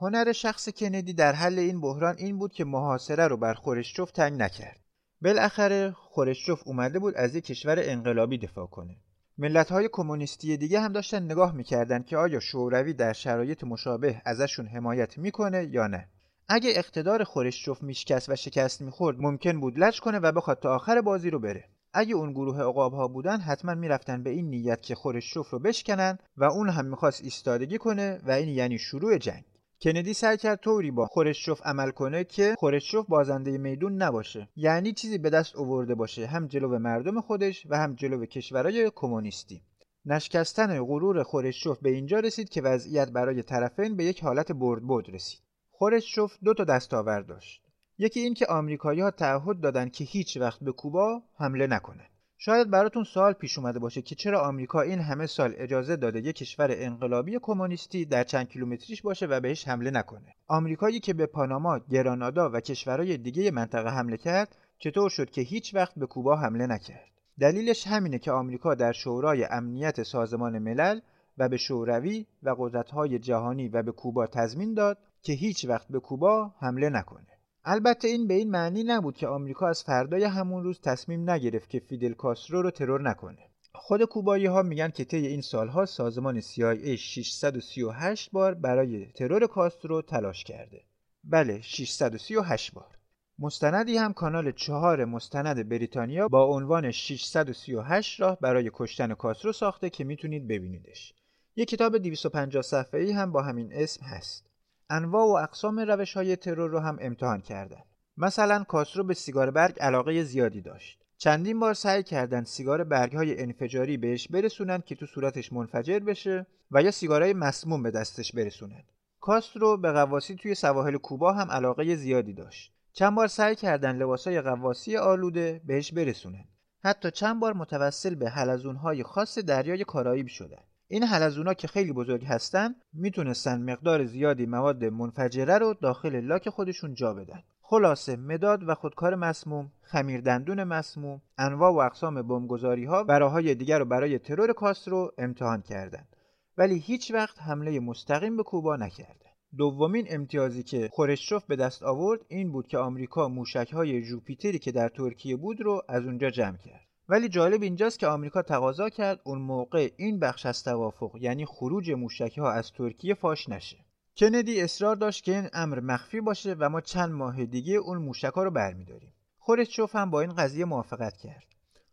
هنر 0.00 0.32
شخص 0.32 0.68
کندی 0.68 1.12
در 1.12 1.32
حل 1.32 1.58
این 1.58 1.80
بحران 1.80 2.16
این 2.18 2.38
بود 2.38 2.52
که 2.52 2.64
محاصره 2.64 3.28
رو 3.28 3.36
بر 3.36 3.54
خورشچوف 3.54 4.10
تنگ 4.10 4.42
نکرد. 4.42 4.80
بالاخره 5.22 5.90
خورشچوف 5.90 6.62
اومده 6.66 6.98
بود 6.98 7.14
از 7.14 7.34
یک 7.34 7.44
کشور 7.44 7.76
انقلابی 7.78 8.38
دفاع 8.38 8.66
کنه. 8.66 8.96
ملت‌های 9.40 9.88
کمونیستی 9.92 10.56
دیگه 10.56 10.80
هم 10.80 10.92
داشتن 10.92 11.22
نگاه 11.22 11.52
می‌کردن 11.52 12.02
که 12.02 12.16
آیا 12.16 12.40
شوروی 12.40 12.92
در 12.92 13.12
شرایط 13.12 13.64
مشابه 13.64 14.22
ازشون 14.24 14.66
حمایت 14.66 15.18
می‌کنه 15.18 15.68
یا 15.70 15.86
نه. 15.86 16.08
اگه 16.48 16.70
اقتدار 16.74 17.24
خورشچوف 17.24 17.82
میشکست 17.82 18.28
و 18.28 18.36
شکست 18.36 18.82
می‌خورد 18.82 19.16
ممکن 19.20 19.60
بود 19.60 19.78
لج 19.78 20.00
کنه 20.00 20.18
و 20.18 20.32
بخواد 20.32 20.58
تا 20.58 20.74
آخر 20.74 21.00
بازی 21.00 21.30
رو 21.30 21.38
بره. 21.38 21.64
اگه 21.92 22.14
اون 22.14 22.32
گروه 22.32 22.60
عقاب 22.60 22.94
ها 22.94 23.08
بودن 23.08 23.40
حتما 23.40 23.74
می‌رفتن 23.74 24.22
به 24.22 24.30
این 24.30 24.50
نیت 24.50 24.82
که 24.82 24.94
خورشچوف 24.94 25.50
رو 25.50 25.58
بشکنن 25.58 26.18
و 26.36 26.44
اون 26.44 26.68
هم 26.68 26.86
می‌خواست 26.86 27.24
ایستادگی 27.24 27.78
کنه 27.78 28.20
و 28.26 28.30
این 28.30 28.48
یعنی 28.48 28.78
شروع 28.78 29.18
جنگ. 29.18 29.44
کندی 29.80 30.14
سعی 30.14 30.36
کرد 30.36 30.60
طوری 30.60 30.90
با 30.90 31.06
خورشچوف 31.06 31.60
عمل 31.64 31.90
کنه 31.90 32.24
که 32.24 32.54
خورشچوف 32.58 33.06
بازنده 33.06 33.58
میدون 33.58 34.02
نباشه. 34.02 34.48
یعنی 34.56 34.92
چیزی 34.92 35.18
به 35.18 35.30
دست 35.30 35.56
آورده 35.56 35.94
باشه 35.94 36.26
هم 36.26 36.46
جلو 36.46 36.78
مردم 36.78 37.20
خودش 37.20 37.66
و 37.70 37.76
هم 37.76 37.94
جلو 37.94 38.26
کشورهای 38.26 38.90
کمونیستی. 38.94 39.62
نشکستن 40.04 40.84
غرور 40.84 41.22
خورشچوف 41.22 41.78
به 41.78 41.90
اینجا 41.90 42.20
رسید 42.20 42.48
که 42.48 42.62
وضعیت 42.62 43.10
برای 43.10 43.42
طرفین 43.42 43.96
به 43.96 44.04
یک 44.04 44.22
حالت 44.22 44.52
برد 44.52 44.86
برد 44.86 45.08
رسید. 45.08 45.40
خورشچوف 45.70 46.36
دو 46.44 46.54
تا 46.54 46.64
دستاورد 46.64 47.26
داشت. 47.26 47.62
یکی 47.98 48.20
این 48.20 48.34
که 48.34 48.46
آمریکایی‌ها 48.46 49.10
تعهد 49.10 49.60
دادن 49.60 49.88
که 49.88 50.04
هیچ 50.04 50.36
وقت 50.36 50.64
به 50.64 50.72
کوبا 50.72 51.22
حمله 51.36 51.66
نکنه 51.66 52.10
شاید 52.40 52.70
براتون 52.70 53.04
سوال 53.04 53.32
پیش 53.32 53.58
اومده 53.58 53.78
باشه 53.78 54.02
که 54.02 54.14
چرا 54.14 54.40
آمریکا 54.40 54.80
این 54.80 54.98
همه 54.98 55.26
سال 55.26 55.54
اجازه 55.56 55.96
داده 55.96 56.18
یک 56.20 56.36
کشور 56.36 56.68
انقلابی 56.70 57.38
کمونیستی 57.42 58.04
در 58.04 58.24
چند 58.24 58.48
کیلومتریش 58.48 59.02
باشه 59.02 59.26
و 59.26 59.40
بهش 59.40 59.68
حمله 59.68 59.90
نکنه؟ 59.90 60.34
آمریکایی 60.48 61.00
که 61.00 61.14
به 61.14 61.26
پاناما 61.26 61.78
گرانادا 61.78 62.50
و 62.50 62.60
کشورهای 62.60 63.16
دیگه 63.16 63.50
منطقه 63.50 63.90
حمله 63.90 64.16
کرد 64.16 64.56
چطور 64.78 65.10
شد 65.10 65.30
که 65.30 65.40
هیچ 65.40 65.74
وقت 65.74 65.94
به 65.96 66.06
کوبا 66.06 66.36
حمله 66.36 66.66
نکرد؟ 66.66 67.08
دلیلش 67.40 67.86
همینه 67.86 68.18
که 68.18 68.32
آمریکا 68.32 68.74
در 68.74 68.92
شورای 68.92 69.44
امنیت 69.44 70.02
سازمان 70.02 70.58
ملل 70.58 71.00
و 71.38 71.48
به 71.48 71.56
شوروی 71.56 72.26
و 72.42 72.54
قدرت‌های 72.58 73.18
جهانی 73.18 73.68
و 73.68 73.82
به 73.82 73.92
کوبا 73.92 74.26
تضمین 74.26 74.74
داد 74.74 74.98
که 75.22 75.32
هیچ 75.32 75.64
وقت 75.64 75.88
به 75.88 76.00
کوبا 76.00 76.54
حمله 76.60 76.88
نکنه. 76.88 77.37
البته 77.70 78.08
این 78.08 78.26
به 78.26 78.34
این 78.34 78.50
معنی 78.50 78.84
نبود 78.84 79.16
که 79.16 79.26
آمریکا 79.26 79.68
از 79.68 79.84
فردای 79.84 80.24
همون 80.24 80.64
روز 80.64 80.80
تصمیم 80.80 81.30
نگرفت 81.30 81.70
که 81.70 81.78
فیدل 81.78 82.12
کاسترو 82.12 82.62
رو 82.62 82.70
ترور 82.70 83.02
نکنه. 83.02 83.38
خود 83.74 84.04
کوبایی 84.04 84.46
ها 84.46 84.62
میگن 84.62 84.88
که 84.88 85.04
طی 85.04 85.26
این 85.26 85.40
سالها 85.40 85.86
سازمان 85.86 86.40
CIA 86.40 86.98
638 86.98 88.30
بار 88.32 88.54
برای 88.54 89.06
ترور 89.06 89.46
کاسترو 89.46 90.02
تلاش 90.02 90.44
کرده. 90.44 90.84
بله 91.24 91.60
638 91.60 92.74
بار. 92.74 92.98
مستندی 93.38 93.96
هم 93.96 94.12
کانال 94.12 94.52
چهار 94.52 95.04
مستند 95.04 95.68
بریتانیا 95.68 96.28
با 96.28 96.44
عنوان 96.44 96.90
638 96.90 98.20
راه 98.20 98.38
برای 98.40 98.70
کشتن 98.74 99.14
کاسترو 99.14 99.52
ساخته 99.52 99.90
که 99.90 100.04
می‌تونید 100.04 100.48
ببینیدش. 100.48 101.14
یک 101.56 101.68
کتاب 101.68 101.96
250 101.96 102.62
صفحه‌ای 102.62 103.12
هم 103.12 103.32
با 103.32 103.42
همین 103.42 103.72
اسم 103.72 104.04
هست. 104.04 104.47
انواع 104.90 105.26
و 105.26 105.44
اقسام 105.44 105.80
روش 105.80 106.16
های 106.16 106.36
ترور 106.36 106.70
رو 106.70 106.78
هم 106.78 106.98
امتحان 107.00 107.40
کردن. 107.40 107.82
مثلا 108.16 108.64
کاسترو 108.64 109.04
به 109.04 109.14
سیگار 109.14 109.50
برگ 109.50 109.78
علاقه 109.80 110.22
زیادی 110.22 110.60
داشت. 110.60 110.98
چندین 111.18 111.60
بار 111.60 111.74
سعی 111.74 112.02
کردن 112.02 112.44
سیگار 112.44 112.84
برگ 112.84 113.16
های 113.16 113.42
انفجاری 113.42 113.96
بهش 113.96 114.28
برسونن 114.28 114.82
که 114.86 114.94
تو 114.94 115.06
صورتش 115.06 115.52
منفجر 115.52 115.98
بشه 115.98 116.46
و 116.70 116.82
یا 116.82 116.90
سیگارهای 116.90 117.32
مسموم 117.32 117.82
به 117.82 117.90
دستش 117.90 118.32
برسونن. 118.32 118.82
کاسترو 119.20 119.76
به 119.76 119.92
قواسی 119.92 120.34
توی 120.34 120.54
سواحل 120.54 120.96
کوبا 120.96 121.32
هم 121.32 121.50
علاقه 121.50 121.96
زیادی 121.96 122.32
داشت. 122.32 122.72
چند 122.92 123.14
بار 123.14 123.26
سعی 123.26 123.54
کردن 123.54 123.96
لباسای 123.96 124.40
قواسی 124.40 124.96
آلوده 124.96 125.60
بهش 125.64 125.92
برسونن. 125.92 126.44
حتی 126.84 127.10
چند 127.10 127.40
بار 127.40 127.52
متوسل 127.52 128.14
به 128.14 128.30
حلزونهای 128.30 129.02
خاص 129.02 129.38
دریای 129.38 129.84
کارائیب 129.84 130.26
شدن. 130.26 130.62
این 130.88 131.02
حلزونا 131.02 131.54
که 131.54 131.68
خیلی 131.68 131.92
بزرگ 131.92 132.24
هستن 132.24 132.74
می‌تونستن 132.92 133.72
مقدار 133.72 134.04
زیادی 134.04 134.46
مواد 134.46 134.84
منفجره 134.84 135.58
رو 135.58 135.74
داخل 135.74 136.20
لاک 136.20 136.48
خودشون 136.48 136.94
جا 136.94 137.14
بدن. 137.14 137.42
خلاصه 137.70 138.16
مداد 138.16 138.68
و 138.68 138.74
خودکار 138.74 139.14
مسموم 139.14 139.72
خمیر 139.82 140.20
دندون 140.20 140.64
مسموم 140.64 141.22
انواع 141.38 141.72
و 141.72 141.76
اقسام 141.76 142.22
بمبگذاری 142.22 142.84
ها 142.84 143.04
براهای 143.04 143.54
دیگر 143.54 143.78
رو 143.78 143.84
برای 143.84 144.18
ترور 144.18 144.52
کاسترو 144.52 145.12
امتحان 145.18 145.62
کردند 145.62 146.16
ولی 146.58 146.78
هیچ 146.78 147.10
وقت 147.10 147.42
حمله 147.42 147.80
مستقیم 147.80 148.36
به 148.36 148.42
کوبا 148.42 148.76
نکردند 148.76 149.34
دومین 149.58 150.06
امتیازی 150.10 150.62
که 150.62 150.88
خورشچوف 150.92 151.44
به 151.44 151.56
دست 151.56 151.82
آورد 151.82 152.20
این 152.28 152.52
بود 152.52 152.66
که 152.66 152.78
آمریکا 152.78 153.28
موشک 153.28 153.72
های 153.72 154.02
جوپیتری 154.02 154.58
که 154.58 154.72
در 154.72 154.88
ترکیه 154.88 155.36
بود 155.36 155.60
رو 155.60 155.82
از 155.88 156.04
اونجا 156.04 156.30
جمع 156.30 156.56
کرد. 156.56 156.87
ولی 157.08 157.28
جالب 157.28 157.62
اینجاست 157.62 157.98
که 157.98 158.06
آمریکا 158.06 158.42
تقاضا 158.42 158.88
کرد 158.88 159.20
اون 159.24 159.38
موقع 159.38 159.90
این 159.96 160.18
بخش 160.18 160.46
از 160.46 160.64
توافق 160.64 161.16
یعنی 161.20 161.46
خروج 161.46 161.90
موشک 161.90 162.38
ها 162.38 162.52
از 162.52 162.72
ترکیه 162.72 163.14
فاش 163.14 163.48
نشه. 163.48 163.76
کندی 164.16 164.60
اصرار 164.60 164.96
داشت 164.96 165.24
که 165.24 165.34
این 165.34 165.48
امر 165.52 165.80
مخفی 165.80 166.20
باشه 166.20 166.56
و 166.58 166.68
ما 166.68 166.80
چند 166.80 167.12
ماه 167.12 167.44
دیگه 167.44 167.74
اون 167.74 167.98
موشک 167.98 168.32
ها 168.36 168.42
رو 168.42 168.50
برمیداریم. 168.50 169.12
خورشچوف 169.38 169.96
هم 169.96 170.10
با 170.10 170.20
این 170.20 170.34
قضیه 170.34 170.64
موافقت 170.64 171.16
کرد. 171.16 171.44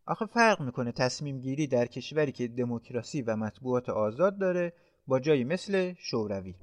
آخه 0.06 0.25
فرق 0.25 0.62
می‌کنه 0.62 0.91
تصمیم 0.91 1.39
گیری 1.39 1.67
در 1.67 1.86
کشوری 1.86 2.32
که 2.32 2.47
دموکراسی 2.47 3.21
و 3.21 3.36
مطبوعات 3.36 3.90
آزاد 3.90 4.40
داره 4.40 4.73
با 5.08 5.19
جایی 5.19 5.44
مثل 5.44 5.94
شوروی. 5.98 6.56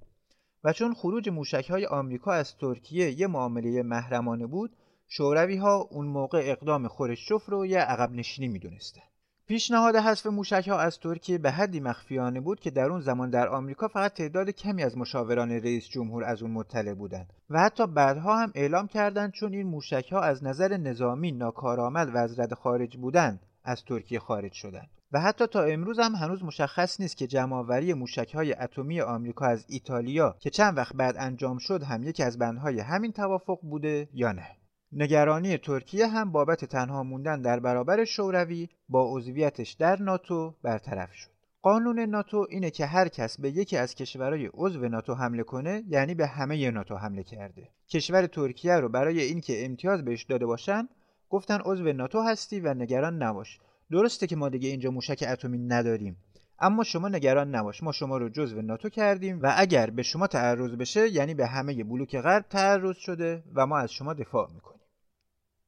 و 0.64 0.72
چون 0.72 0.94
خروج 0.94 1.28
موشک 1.28 1.70
های 1.70 1.86
آمریکا 1.86 2.32
از 2.32 2.56
ترکیه 2.56 3.20
یه 3.20 3.26
معامله 3.26 3.82
محرمانه 3.82 4.46
بود 4.46 4.76
شوروی 5.14 5.56
ها 5.56 5.88
اون 5.90 6.06
موقع 6.06 6.40
اقدام 6.44 6.88
خورشچوف 6.88 7.48
رو 7.48 7.66
یه 7.66 7.78
عقب 7.78 8.12
نشینی 8.12 8.48
می‌دونستن. 8.48 9.00
پیشنهاد 9.46 9.96
حذف 9.96 10.26
موشک 10.26 10.68
ها 10.68 10.78
از 10.78 10.98
ترکیه 10.98 11.38
به 11.38 11.50
حدی 11.50 11.80
مخفیانه 11.80 12.40
بود 12.40 12.60
که 12.60 12.70
در 12.70 12.84
اون 12.84 13.00
زمان 13.00 13.30
در 13.30 13.48
آمریکا 13.48 13.88
فقط 13.88 14.12
تعداد 14.12 14.50
کمی 14.50 14.82
از 14.82 14.98
مشاوران 14.98 15.50
رئیس 15.50 15.88
جمهور 15.88 16.24
از 16.24 16.42
اون 16.42 16.50
مطلع 16.50 16.94
بودند 16.94 17.32
و 17.50 17.60
حتی 17.60 17.86
بعدها 17.86 18.42
هم 18.42 18.52
اعلام 18.54 18.86
کردند 18.86 19.32
چون 19.32 19.54
این 19.54 19.66
موشک 19.66 20.12
ها 20.12 20.20
از 20.20 20.44
نظر 20.44 20.76
نظامی 20.76 21.32
ناکارآمد 21.32 22.14
و 22.14 22.16
از 22.16 22.40
رد 22.40 22.54
خارج 22.54 22.96
بودند 22.96 23.40
از 23.64 23.84
ترکیه 23.84 24.18
خارج 24.18 24.52
شدند 24.52 24.90
و 25.12 25.20
حتی 25.20 25.46
تا 25.46 25.62
امروز 25.62 25.98
هم 25.98 26.14
هنوز 26.14 26.44
مشخص 26.44 27.00
نیست 27.00 27.16
که 27.16 27.26
جمعآوری 27.26 27.94
موشک 27.94 28.34
های 28.34 28.52
اتمی 28.52 29.00
آمریکا 29.00 29.46
از 29.46 29.64
ایتالیا 29.68 30.36
که 30.40 30.50
چند 30.50 30.76
وقت 30.76 30.96
بعد 30.96 31.14
انجام 31.18 31.58
شد 31.58 31.82
هم 31.82 32.02
یکی 32.02 32.22
از 32.22 32.38
بندهای 32.38 32.80
همین 32.80 33.12
توافق 33.12 33.58
بوده 33.62 34.08
یا 34.12 34.32
نه 34.32 34.61
نگرانی 34.94 35.58
ترکیه 35.58 36.06
هم 36.06 36.32
بابت 36.32 36.64
تنها 36.64 37.02
موندن 37.02 37.42
در 37.42 37.60
برابر 37.60 38.04
شوروی 38.04 38.68
با 38.88 39.16
عضویتش 39.16 39.72
در 39.72 40.02
ناتو 40.02 40.54
برطرف 40.62 41.12
شد. 41.12 41.30
قانون 41.62 42.00
ناتو 42.00 42.46
اینه 42.50 42.70
که 42.70 42.86
هر 42.86 43.08
کس 43.08 43.40
به 43.40 43.50
یکی 43.50 43.76
از 43.76 43.94
کشورهای 43.94 44.50
عضو 44.54 44.88
ناتو 44.88 45.14
حمله 45.14 45.42
کنه 45.42 45.84
یعنی 45.88 46.14
به 46.14 46.26
همه 46.26 46.70
ناتو 46.70 46.96
حمله 46.96 47.22
کرده. 47.22 47.68
کشور 47.88 48.26
ترکیه 48.26 48.74
رو 48.74 48.88
برای 48.88 49.20
اینکه 49.20 49.64
امتیاز 49.64 50.04
بهش 50.04 50.24
داده 50.24 50.46
باشن 50.46 50.88
گفتن 51.30 51.58
عضو 51.64 51.92
ناتو 51.92 52.20
هستی 52.20 52.60
و 52.60 52.74
نگران 52.74 53.22
نباش. 53.22 53.58
درسته 53.90 54.26
که 54.26 54.36
ما 54.36 54.48
دیگه 54.48 54.68
اینجا 54.68 54.90
موشک 54.90 55.24
اتمی 55.28 55.58
نداریم 55.58 56.16
اما 56.58 56.84
شما 56.84 57.08
نگران 57.08 57.54
نباش. 57.54 57.82
ما 57.82 57.92
شما 57.92 58.16
رو 58.16 58.28
جزو 58.28 58.62
ناتو 58.62 58.88
کردیم 58.88 59.42
و 59.42 59.54
اگر 59.56 59.90
به 59.90 60.02
شما 60.02 60.26
تعرض 60.26 60.70
بشه 60.70 61.08
یعنی 61.08 61.34
به 61.34 61.46
همه 61.46 61.84
بلوک 61.84 62.16
غرب 62.16 62.44
تعرض 62.50 62.96
شده 62.96 63.42
و 63.54 63.66
ما 63.66 63.78
از 63.78 63.92
شما 63.92 64.14
دفاع 64.14 64.52
می‌کنیم. 64.54 64.81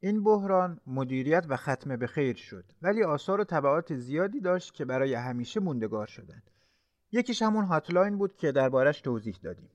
این 0.01 0.25
بحران 0.25 0.81
مدیریت 0.87 1.47
و 1.49 1.57
ختم 1.57 1.97
به 1.97 2.07
خیر 2.07 2.37
شد 2.37 2.65
ولی 2.83 3.05
آثار 3.05 3.41
و 3.41 3.45
تبعات 3.45 3.95
زیادی 3.95 4.41
داشت 4.41 4.75
که 4.75 4.85
برای 4.85 5.15
همیشه 5.15 5.61
موندگار 5.61 6.07
شدند 6.07 6.51
یکیش 7.13 7.43
همون 7.43 7.65
هاتلاین 7.65 8.19
بود 8.19 8.37
که 8.37 8.53
دربارش 8.53 9.01
توضیح 9.01 9.37
دادیم 9.43 9.71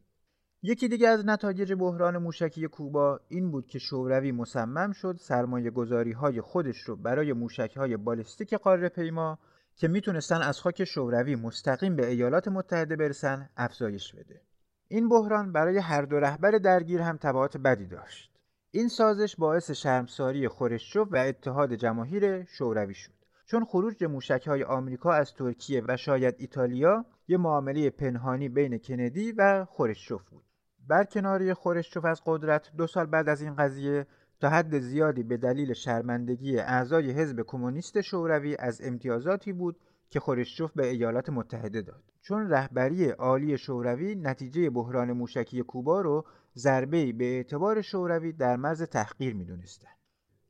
یکی 0.63 0.87
دیگه 0.87 1.07
از 1.07 1.25
نتایج 1.25 1.73
بحران 1.73 2.17
موشکی 2.17 2.67
کوبا 2.67 3.19
این 3.29 3.51
بود 3.51 3.67
که 3.67 3.79
شوروی 3.79 4.31
مصمم 4.31 4.91
شد 4.91 5.15
سرمایه 5.19 5.69
گذاری 5.69 6.11
های 6.11 6.41
خودش 6.41 6.77
رو 6.77 6.95
برای 6.95 7.33
موشک 7.33 7.77
های 7.77 7.97
بالستیک 7.97 8.53
قاره 8.53 8.89
پیما 8.89 9.39
که 9.75 9.87
می‌تونستن 9.87 10.41
از 10.41 10.59
خاک 10.59 10.83
شوروی 10.83 11.35
مستقیم 11.35 11.95
به 11.95 12.07
ایالات 12.07 12.47
متحده 12.47 12.95
برسن 12.95 13.49
افزایش 13.57 14.13
بده. 14.13 14.41
این 14.87 15.09
بحران 15.09 15.51
برای 15.51 15.77
هر 15.77 16.01
دو 16.01 16.19
رهبر 16.19 16.51
درگیر 16.51 17.01
هم 17.01 17.17
تبعات 17.17 17.57
بدی 17.57 17.87
داشت. 17.87 18.28
این 18.71 18.87
سازش 18.87 19.35
باعث 19.35 19.71
شرمساری 19.71 20.47
خورشچوف 20.47 21.07
و 21.11 21.17
اتحاد 21.17 21.73
جماهیر 21.73 22.45
شوروی 22.45 22.93
شد. 22.93 23.11
چون 23.45 23.65
خروج 23.65 24.03
موشک 24.03 24.47
های 24.47 24.63
آمریکا 24.63 25.13
از 25.13 25.33
ترکیه 25.33 25.83
و 25.87 25.97
شاید 25.97 26.35
ایتالیا 26.37 27.05
یه 27.27 27.37
معامله 27.37 27.89
پنهانی 27.89 28.49
بین 28.49 28.77
کندی 28.77 29.31
و 29.31 29.65
خورشچوف 29.65 30.29
بود. 30.29 30.43
برکناری 30.87 31.53
خورشچوف 31.53 32.05
از 32.05 32.21
قدرت 32.25 32.71
دو 32.77 32.87
سال 32.87 33.05
بعد 33.05 33.29
از 33.29 33.41
این 33.41 33.55
قضیه 33.55 34.07
تا 34.39 34.49
حد 34.49 34.79
زیادی 34.79 35.23
به 35.23 35.37
دلیل 35.37 35.73
شرمندگی 35.73 36.57
اعضای 36.57 37.11
حزب 37.11 37.41
کمونیست 37.47 38.01
شوروی 38.01 38.55
از 38.59 38.81
امتیازاتی 38.83 39.53
بود 39.53 39.79
که 40.09 40.19
خورشچوف 40.19 40.71
به 40.71 40.87
ایالات 40.87 41.29
متحده 41.29 41.81
داد 41.81 42.03
چون 42.21 42.49
رهبری 42.49 43.09
عالی 43.09 43.57
شوروی 43.57 44.15
نتیجه 44.15 44.69
بحران 44.69 45.11
موشکی 45.11 45.61
کوبا 45.61 46.01
رو 46.01 46.25
ضربه‌ای 46.57 47.13
به 47.13 47.25
اعتبار 47.25 47.81
شوروی 47.81 48.31
در 48.33 48.55
مرز 48.55 48.83
تحقیر 48.83 49.35
می‌دونستند. 49.35 49.99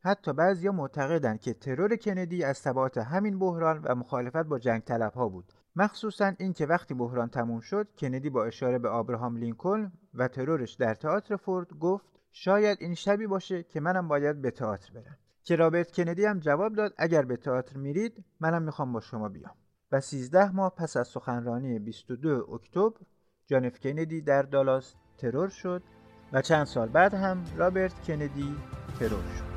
حتی 0.02 0.34
بعضیا 0.34 0.72
معتقدند 0.72 1.40
که 1.40 1.54
ترور 1.54 1.96
کندی 1.96 2.44
از 2.44 2.64
تبعات 2.64 2.98
همین 2.98 3.40
بحران 3.40 3.82
و 3.84 3.96
مخالفت 3.96 4.44
با 4.44 4.60
جنگ 4.60 4.82
طلب 4.82 5.14
ها 5.14 5.30
بود. 5.30 5.54
مخصوصا 5.76 6.34
اینکه 6.40 6.66
وقتی 6.66 6.94
بحران 6.94 7.30
تموم 7.30 7.60
شد 7.60 7.88
کندی 7.98 8.30
با 8.30 8.46
اشاره 8.46 8.80
به 8.80 8.90
آبراهام 8.90 9.38
لینکلن 9.38 9.92
و 10.14 10.28
ترورش 10.28 10.74
در 10.74 10.94
تئاتر 10.94 11.36
فورد 11.36 11.74
گفت 11.74 12.06
شاید 12.32 12.78
این 12.82 12.96
شبی 12.96 13.28
باشه 13.28 13.64
که 13.64 13.80
منم 13.80 14.08
باید 14.08 14.42
به 14.42 14.52
تئاتر 14.52 14.94
برم. 14.94 15.18
که 15.44 15.56
رابرت 15.56 15.92
کندی 15.92 16.26
هم 16.26 16.40
جواب 16.40 16.76
داد 16.76 16.94
اگر 16.98 17.22
به 17.22 17.38
تئاتر 17.38 17.78
میرید 17.78 18.26
منم 18.40 18.62
می‌خوام 18.62 18.94
با 18.94 19.00
شما 19.00 19.30
بیام. 19.30 19.56
و 19.92 20.02
13 20.02 20.52
ماه 20.52 20.76
پس 20.76 20.98
از 20.98 21.08
سخنرانی 21.08 21.80
22 21.80 22.48
اکتبر 22.54 23.00
جان 23.48 23.66
اف 23.66 23.80
کندی 23.80 24.22
در 24.22 24.42
دالاس 24.42 24.96
ترور 25.22 25.50
شد 25.50 25.82
و 26.34 26.42
چند 26.42 26.66
سال 26.66 26.88
بعد 26.90 27.14
هم 27.14 27.44
رابرت 27.58 28.04
کندی 28.08 28.56
ترور 29.00 29.24
شد. 29.38 29.50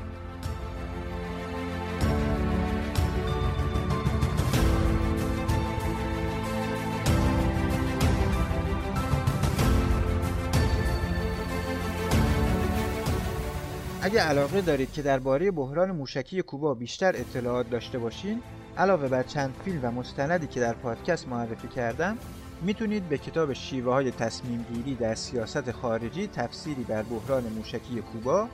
اگه 14.01 14.21
علاقه 14.21 14.61
دارید 14.61 14.91
که 14.91 15.01
درباره 15.01 15.51
بحران 15.51 15.91
موشکی 15.91 16.41
کوبا 16.41 16.73
بیشتر 16.73 17.15
اطلاعات 17.15 17.69
داشته 17.69 17.99
باشین 17.99 18.41
علاوه 18.77 19.07
بر 19.07 19.23
چند 19.23 19.55
فیلم 19.65 19.79
و 19.83 19.91
مستندی 19.91 20.47
که 20.47 20.59
در 20.59 20.73
پادکست 20.73 21.27
معرفی 21.27 21.67
کردم 21.67 22.17
می‌تونید 22.63 23.09
به 23.09 23.17
کتاب 23.17 23.53
شیوه 23.53 23.93
های 23.93 24.11
تصمیم 24.11 24.65
گیری 24.73 24.95
در 24.95 25.15
سیاست 25.15 25.71
خارجی 25.71 26.27
تفسیری 26.27 26.83
بر 26.83 27.03
بحران 27.03 27.43
موشکی 27.43 28.01
کوبا 28.01 28.47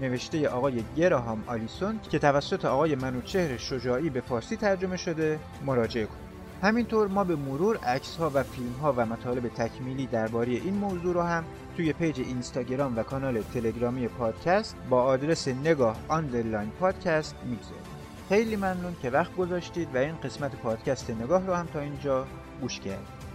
نوشته 0.00 0.48
آقای 0.48 0.84
گراهام 0.96 1.44
آلیسون 1.46 2.00
که 2.10 2.18
توسط 2.18 2.64
آقای 2.64 2.94
منوچهر 2.94 3.56
شجاعی 3.56 4.10
به 4.10 4.20
فارسی 4.20 4.56
ترجمه 4.56 4.96
شده 4.96 5.38
مراجعه 5.66 6.06
کنید. 6.06 6.22
همینطور 6.62 7.08
ما 7.08 7.24
به 7.24 7.36
مرور 7.36 7.76
عکس 7.76 8.16
ها 8.16 8.30
و 8.34 8.42
فیلم 8.42 8.72
ها 8.72 8.94
و 8.96 9.06
مطالب 9.06 9.48
تکمیلی 9.48 10.06
درباره 10.06 10.52
این 10.52 10.74
موضوع 10.74 11.14
رو 11.14 11.22
هم 11.22 11.44
توی 11.76 11.92
پیج 11.92 12.20
اینستاگرام 12.20 12.96
و 12.96 13.02
کانال 13.02 13.42
تلگرامی 13.42 14.08
پادکست 14.08 14.76
با 14.90 15.02
آدرس 15.02 15.48
نگاه 15.48 15.96
underline 16.08 16.70
پادکست 16.70 17.36
می‌گذاریم. 17.44 17.82
خیلی 18.28 18.56
ممنون 18.56 18.96
که 19.02 19.10
وقت 19.10 19.36
گذاشتید 19.36 19.88
و 19.94 19.98
این 19.98 20.16
قسمت 20.16 20.56
پادکست 20.56 21.10
نگاه 21.10 21.46
رو 21.46 21.54
هم 21.54 21.66
تا 21.66 21.80
اینجا 21.80 22.26
گوش 22.60 22.80
کردید. 22.80 23.31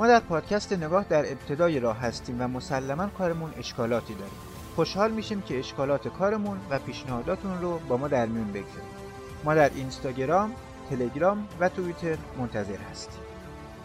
ما 0.00 0.06
در 0.06 0.20
پادکست 0.20 0.72
نگاه 0.72 1.04
در 1.08 1.32
ابتدای 1.32 1.80
راه 1.80 1.98
هستیم 1.98 2.36
و 2.40 2.48
مسلما 2.48 3.06
کارمون 3.06 3.52
اشکالاتی 3.58 4.14
داریم 4.14 4.34
خوشحال 4.76 5.10
میشیم 5.10 5.40
که 5.42 5.58
اشکالات 5.58 6.08
کارمون 6.08 6.58
و 6.70 6.78
پیشنهاداتون 6.78 7.60
رو 7.60 7.78
با 7.88 7.96
ما 7.96 8.08
در 8.08 8.26
میون 8.26 8.48
بگذارید 8.48 9.00
ما 9.44 9.54
در 9.54 9.70
اینستاگرام 9.74 10.52
تلگرام 10.90 11.48
و 11.60 11.68
توییتر 11.68 12.16
منتظر 12.38 12.76
هستیم. 12.90 13.20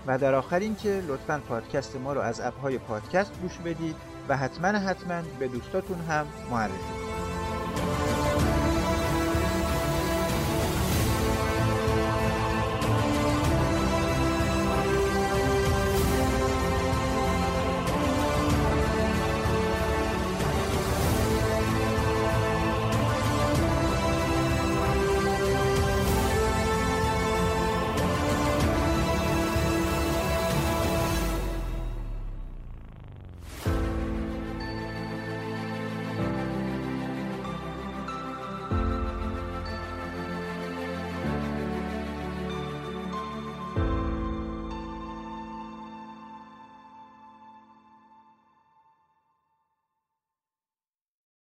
و 0.08 0.18
در 0.18 0.36
آخر 0.36 0.60
اینکه 0.60 1.04
لطفا 1.08 1.42
پادکست 1.50 1.96
ما 1.96 2.14
رو 2.14 2.22
از 2.22 2.42
اپهای 2.42 2.78
پادکست 2.78 3.32
گوش 3.42 3.58
بدید 3.58 3.96
و 4.30 4.38
حتما 4.38 4.68
حتما 4.68 5.22
به 5.40 5.48
دوستاتون 5.48 5.98
هم 6.00 6.26
معرفی 6.52 6.78
کنید. 6.78 7.15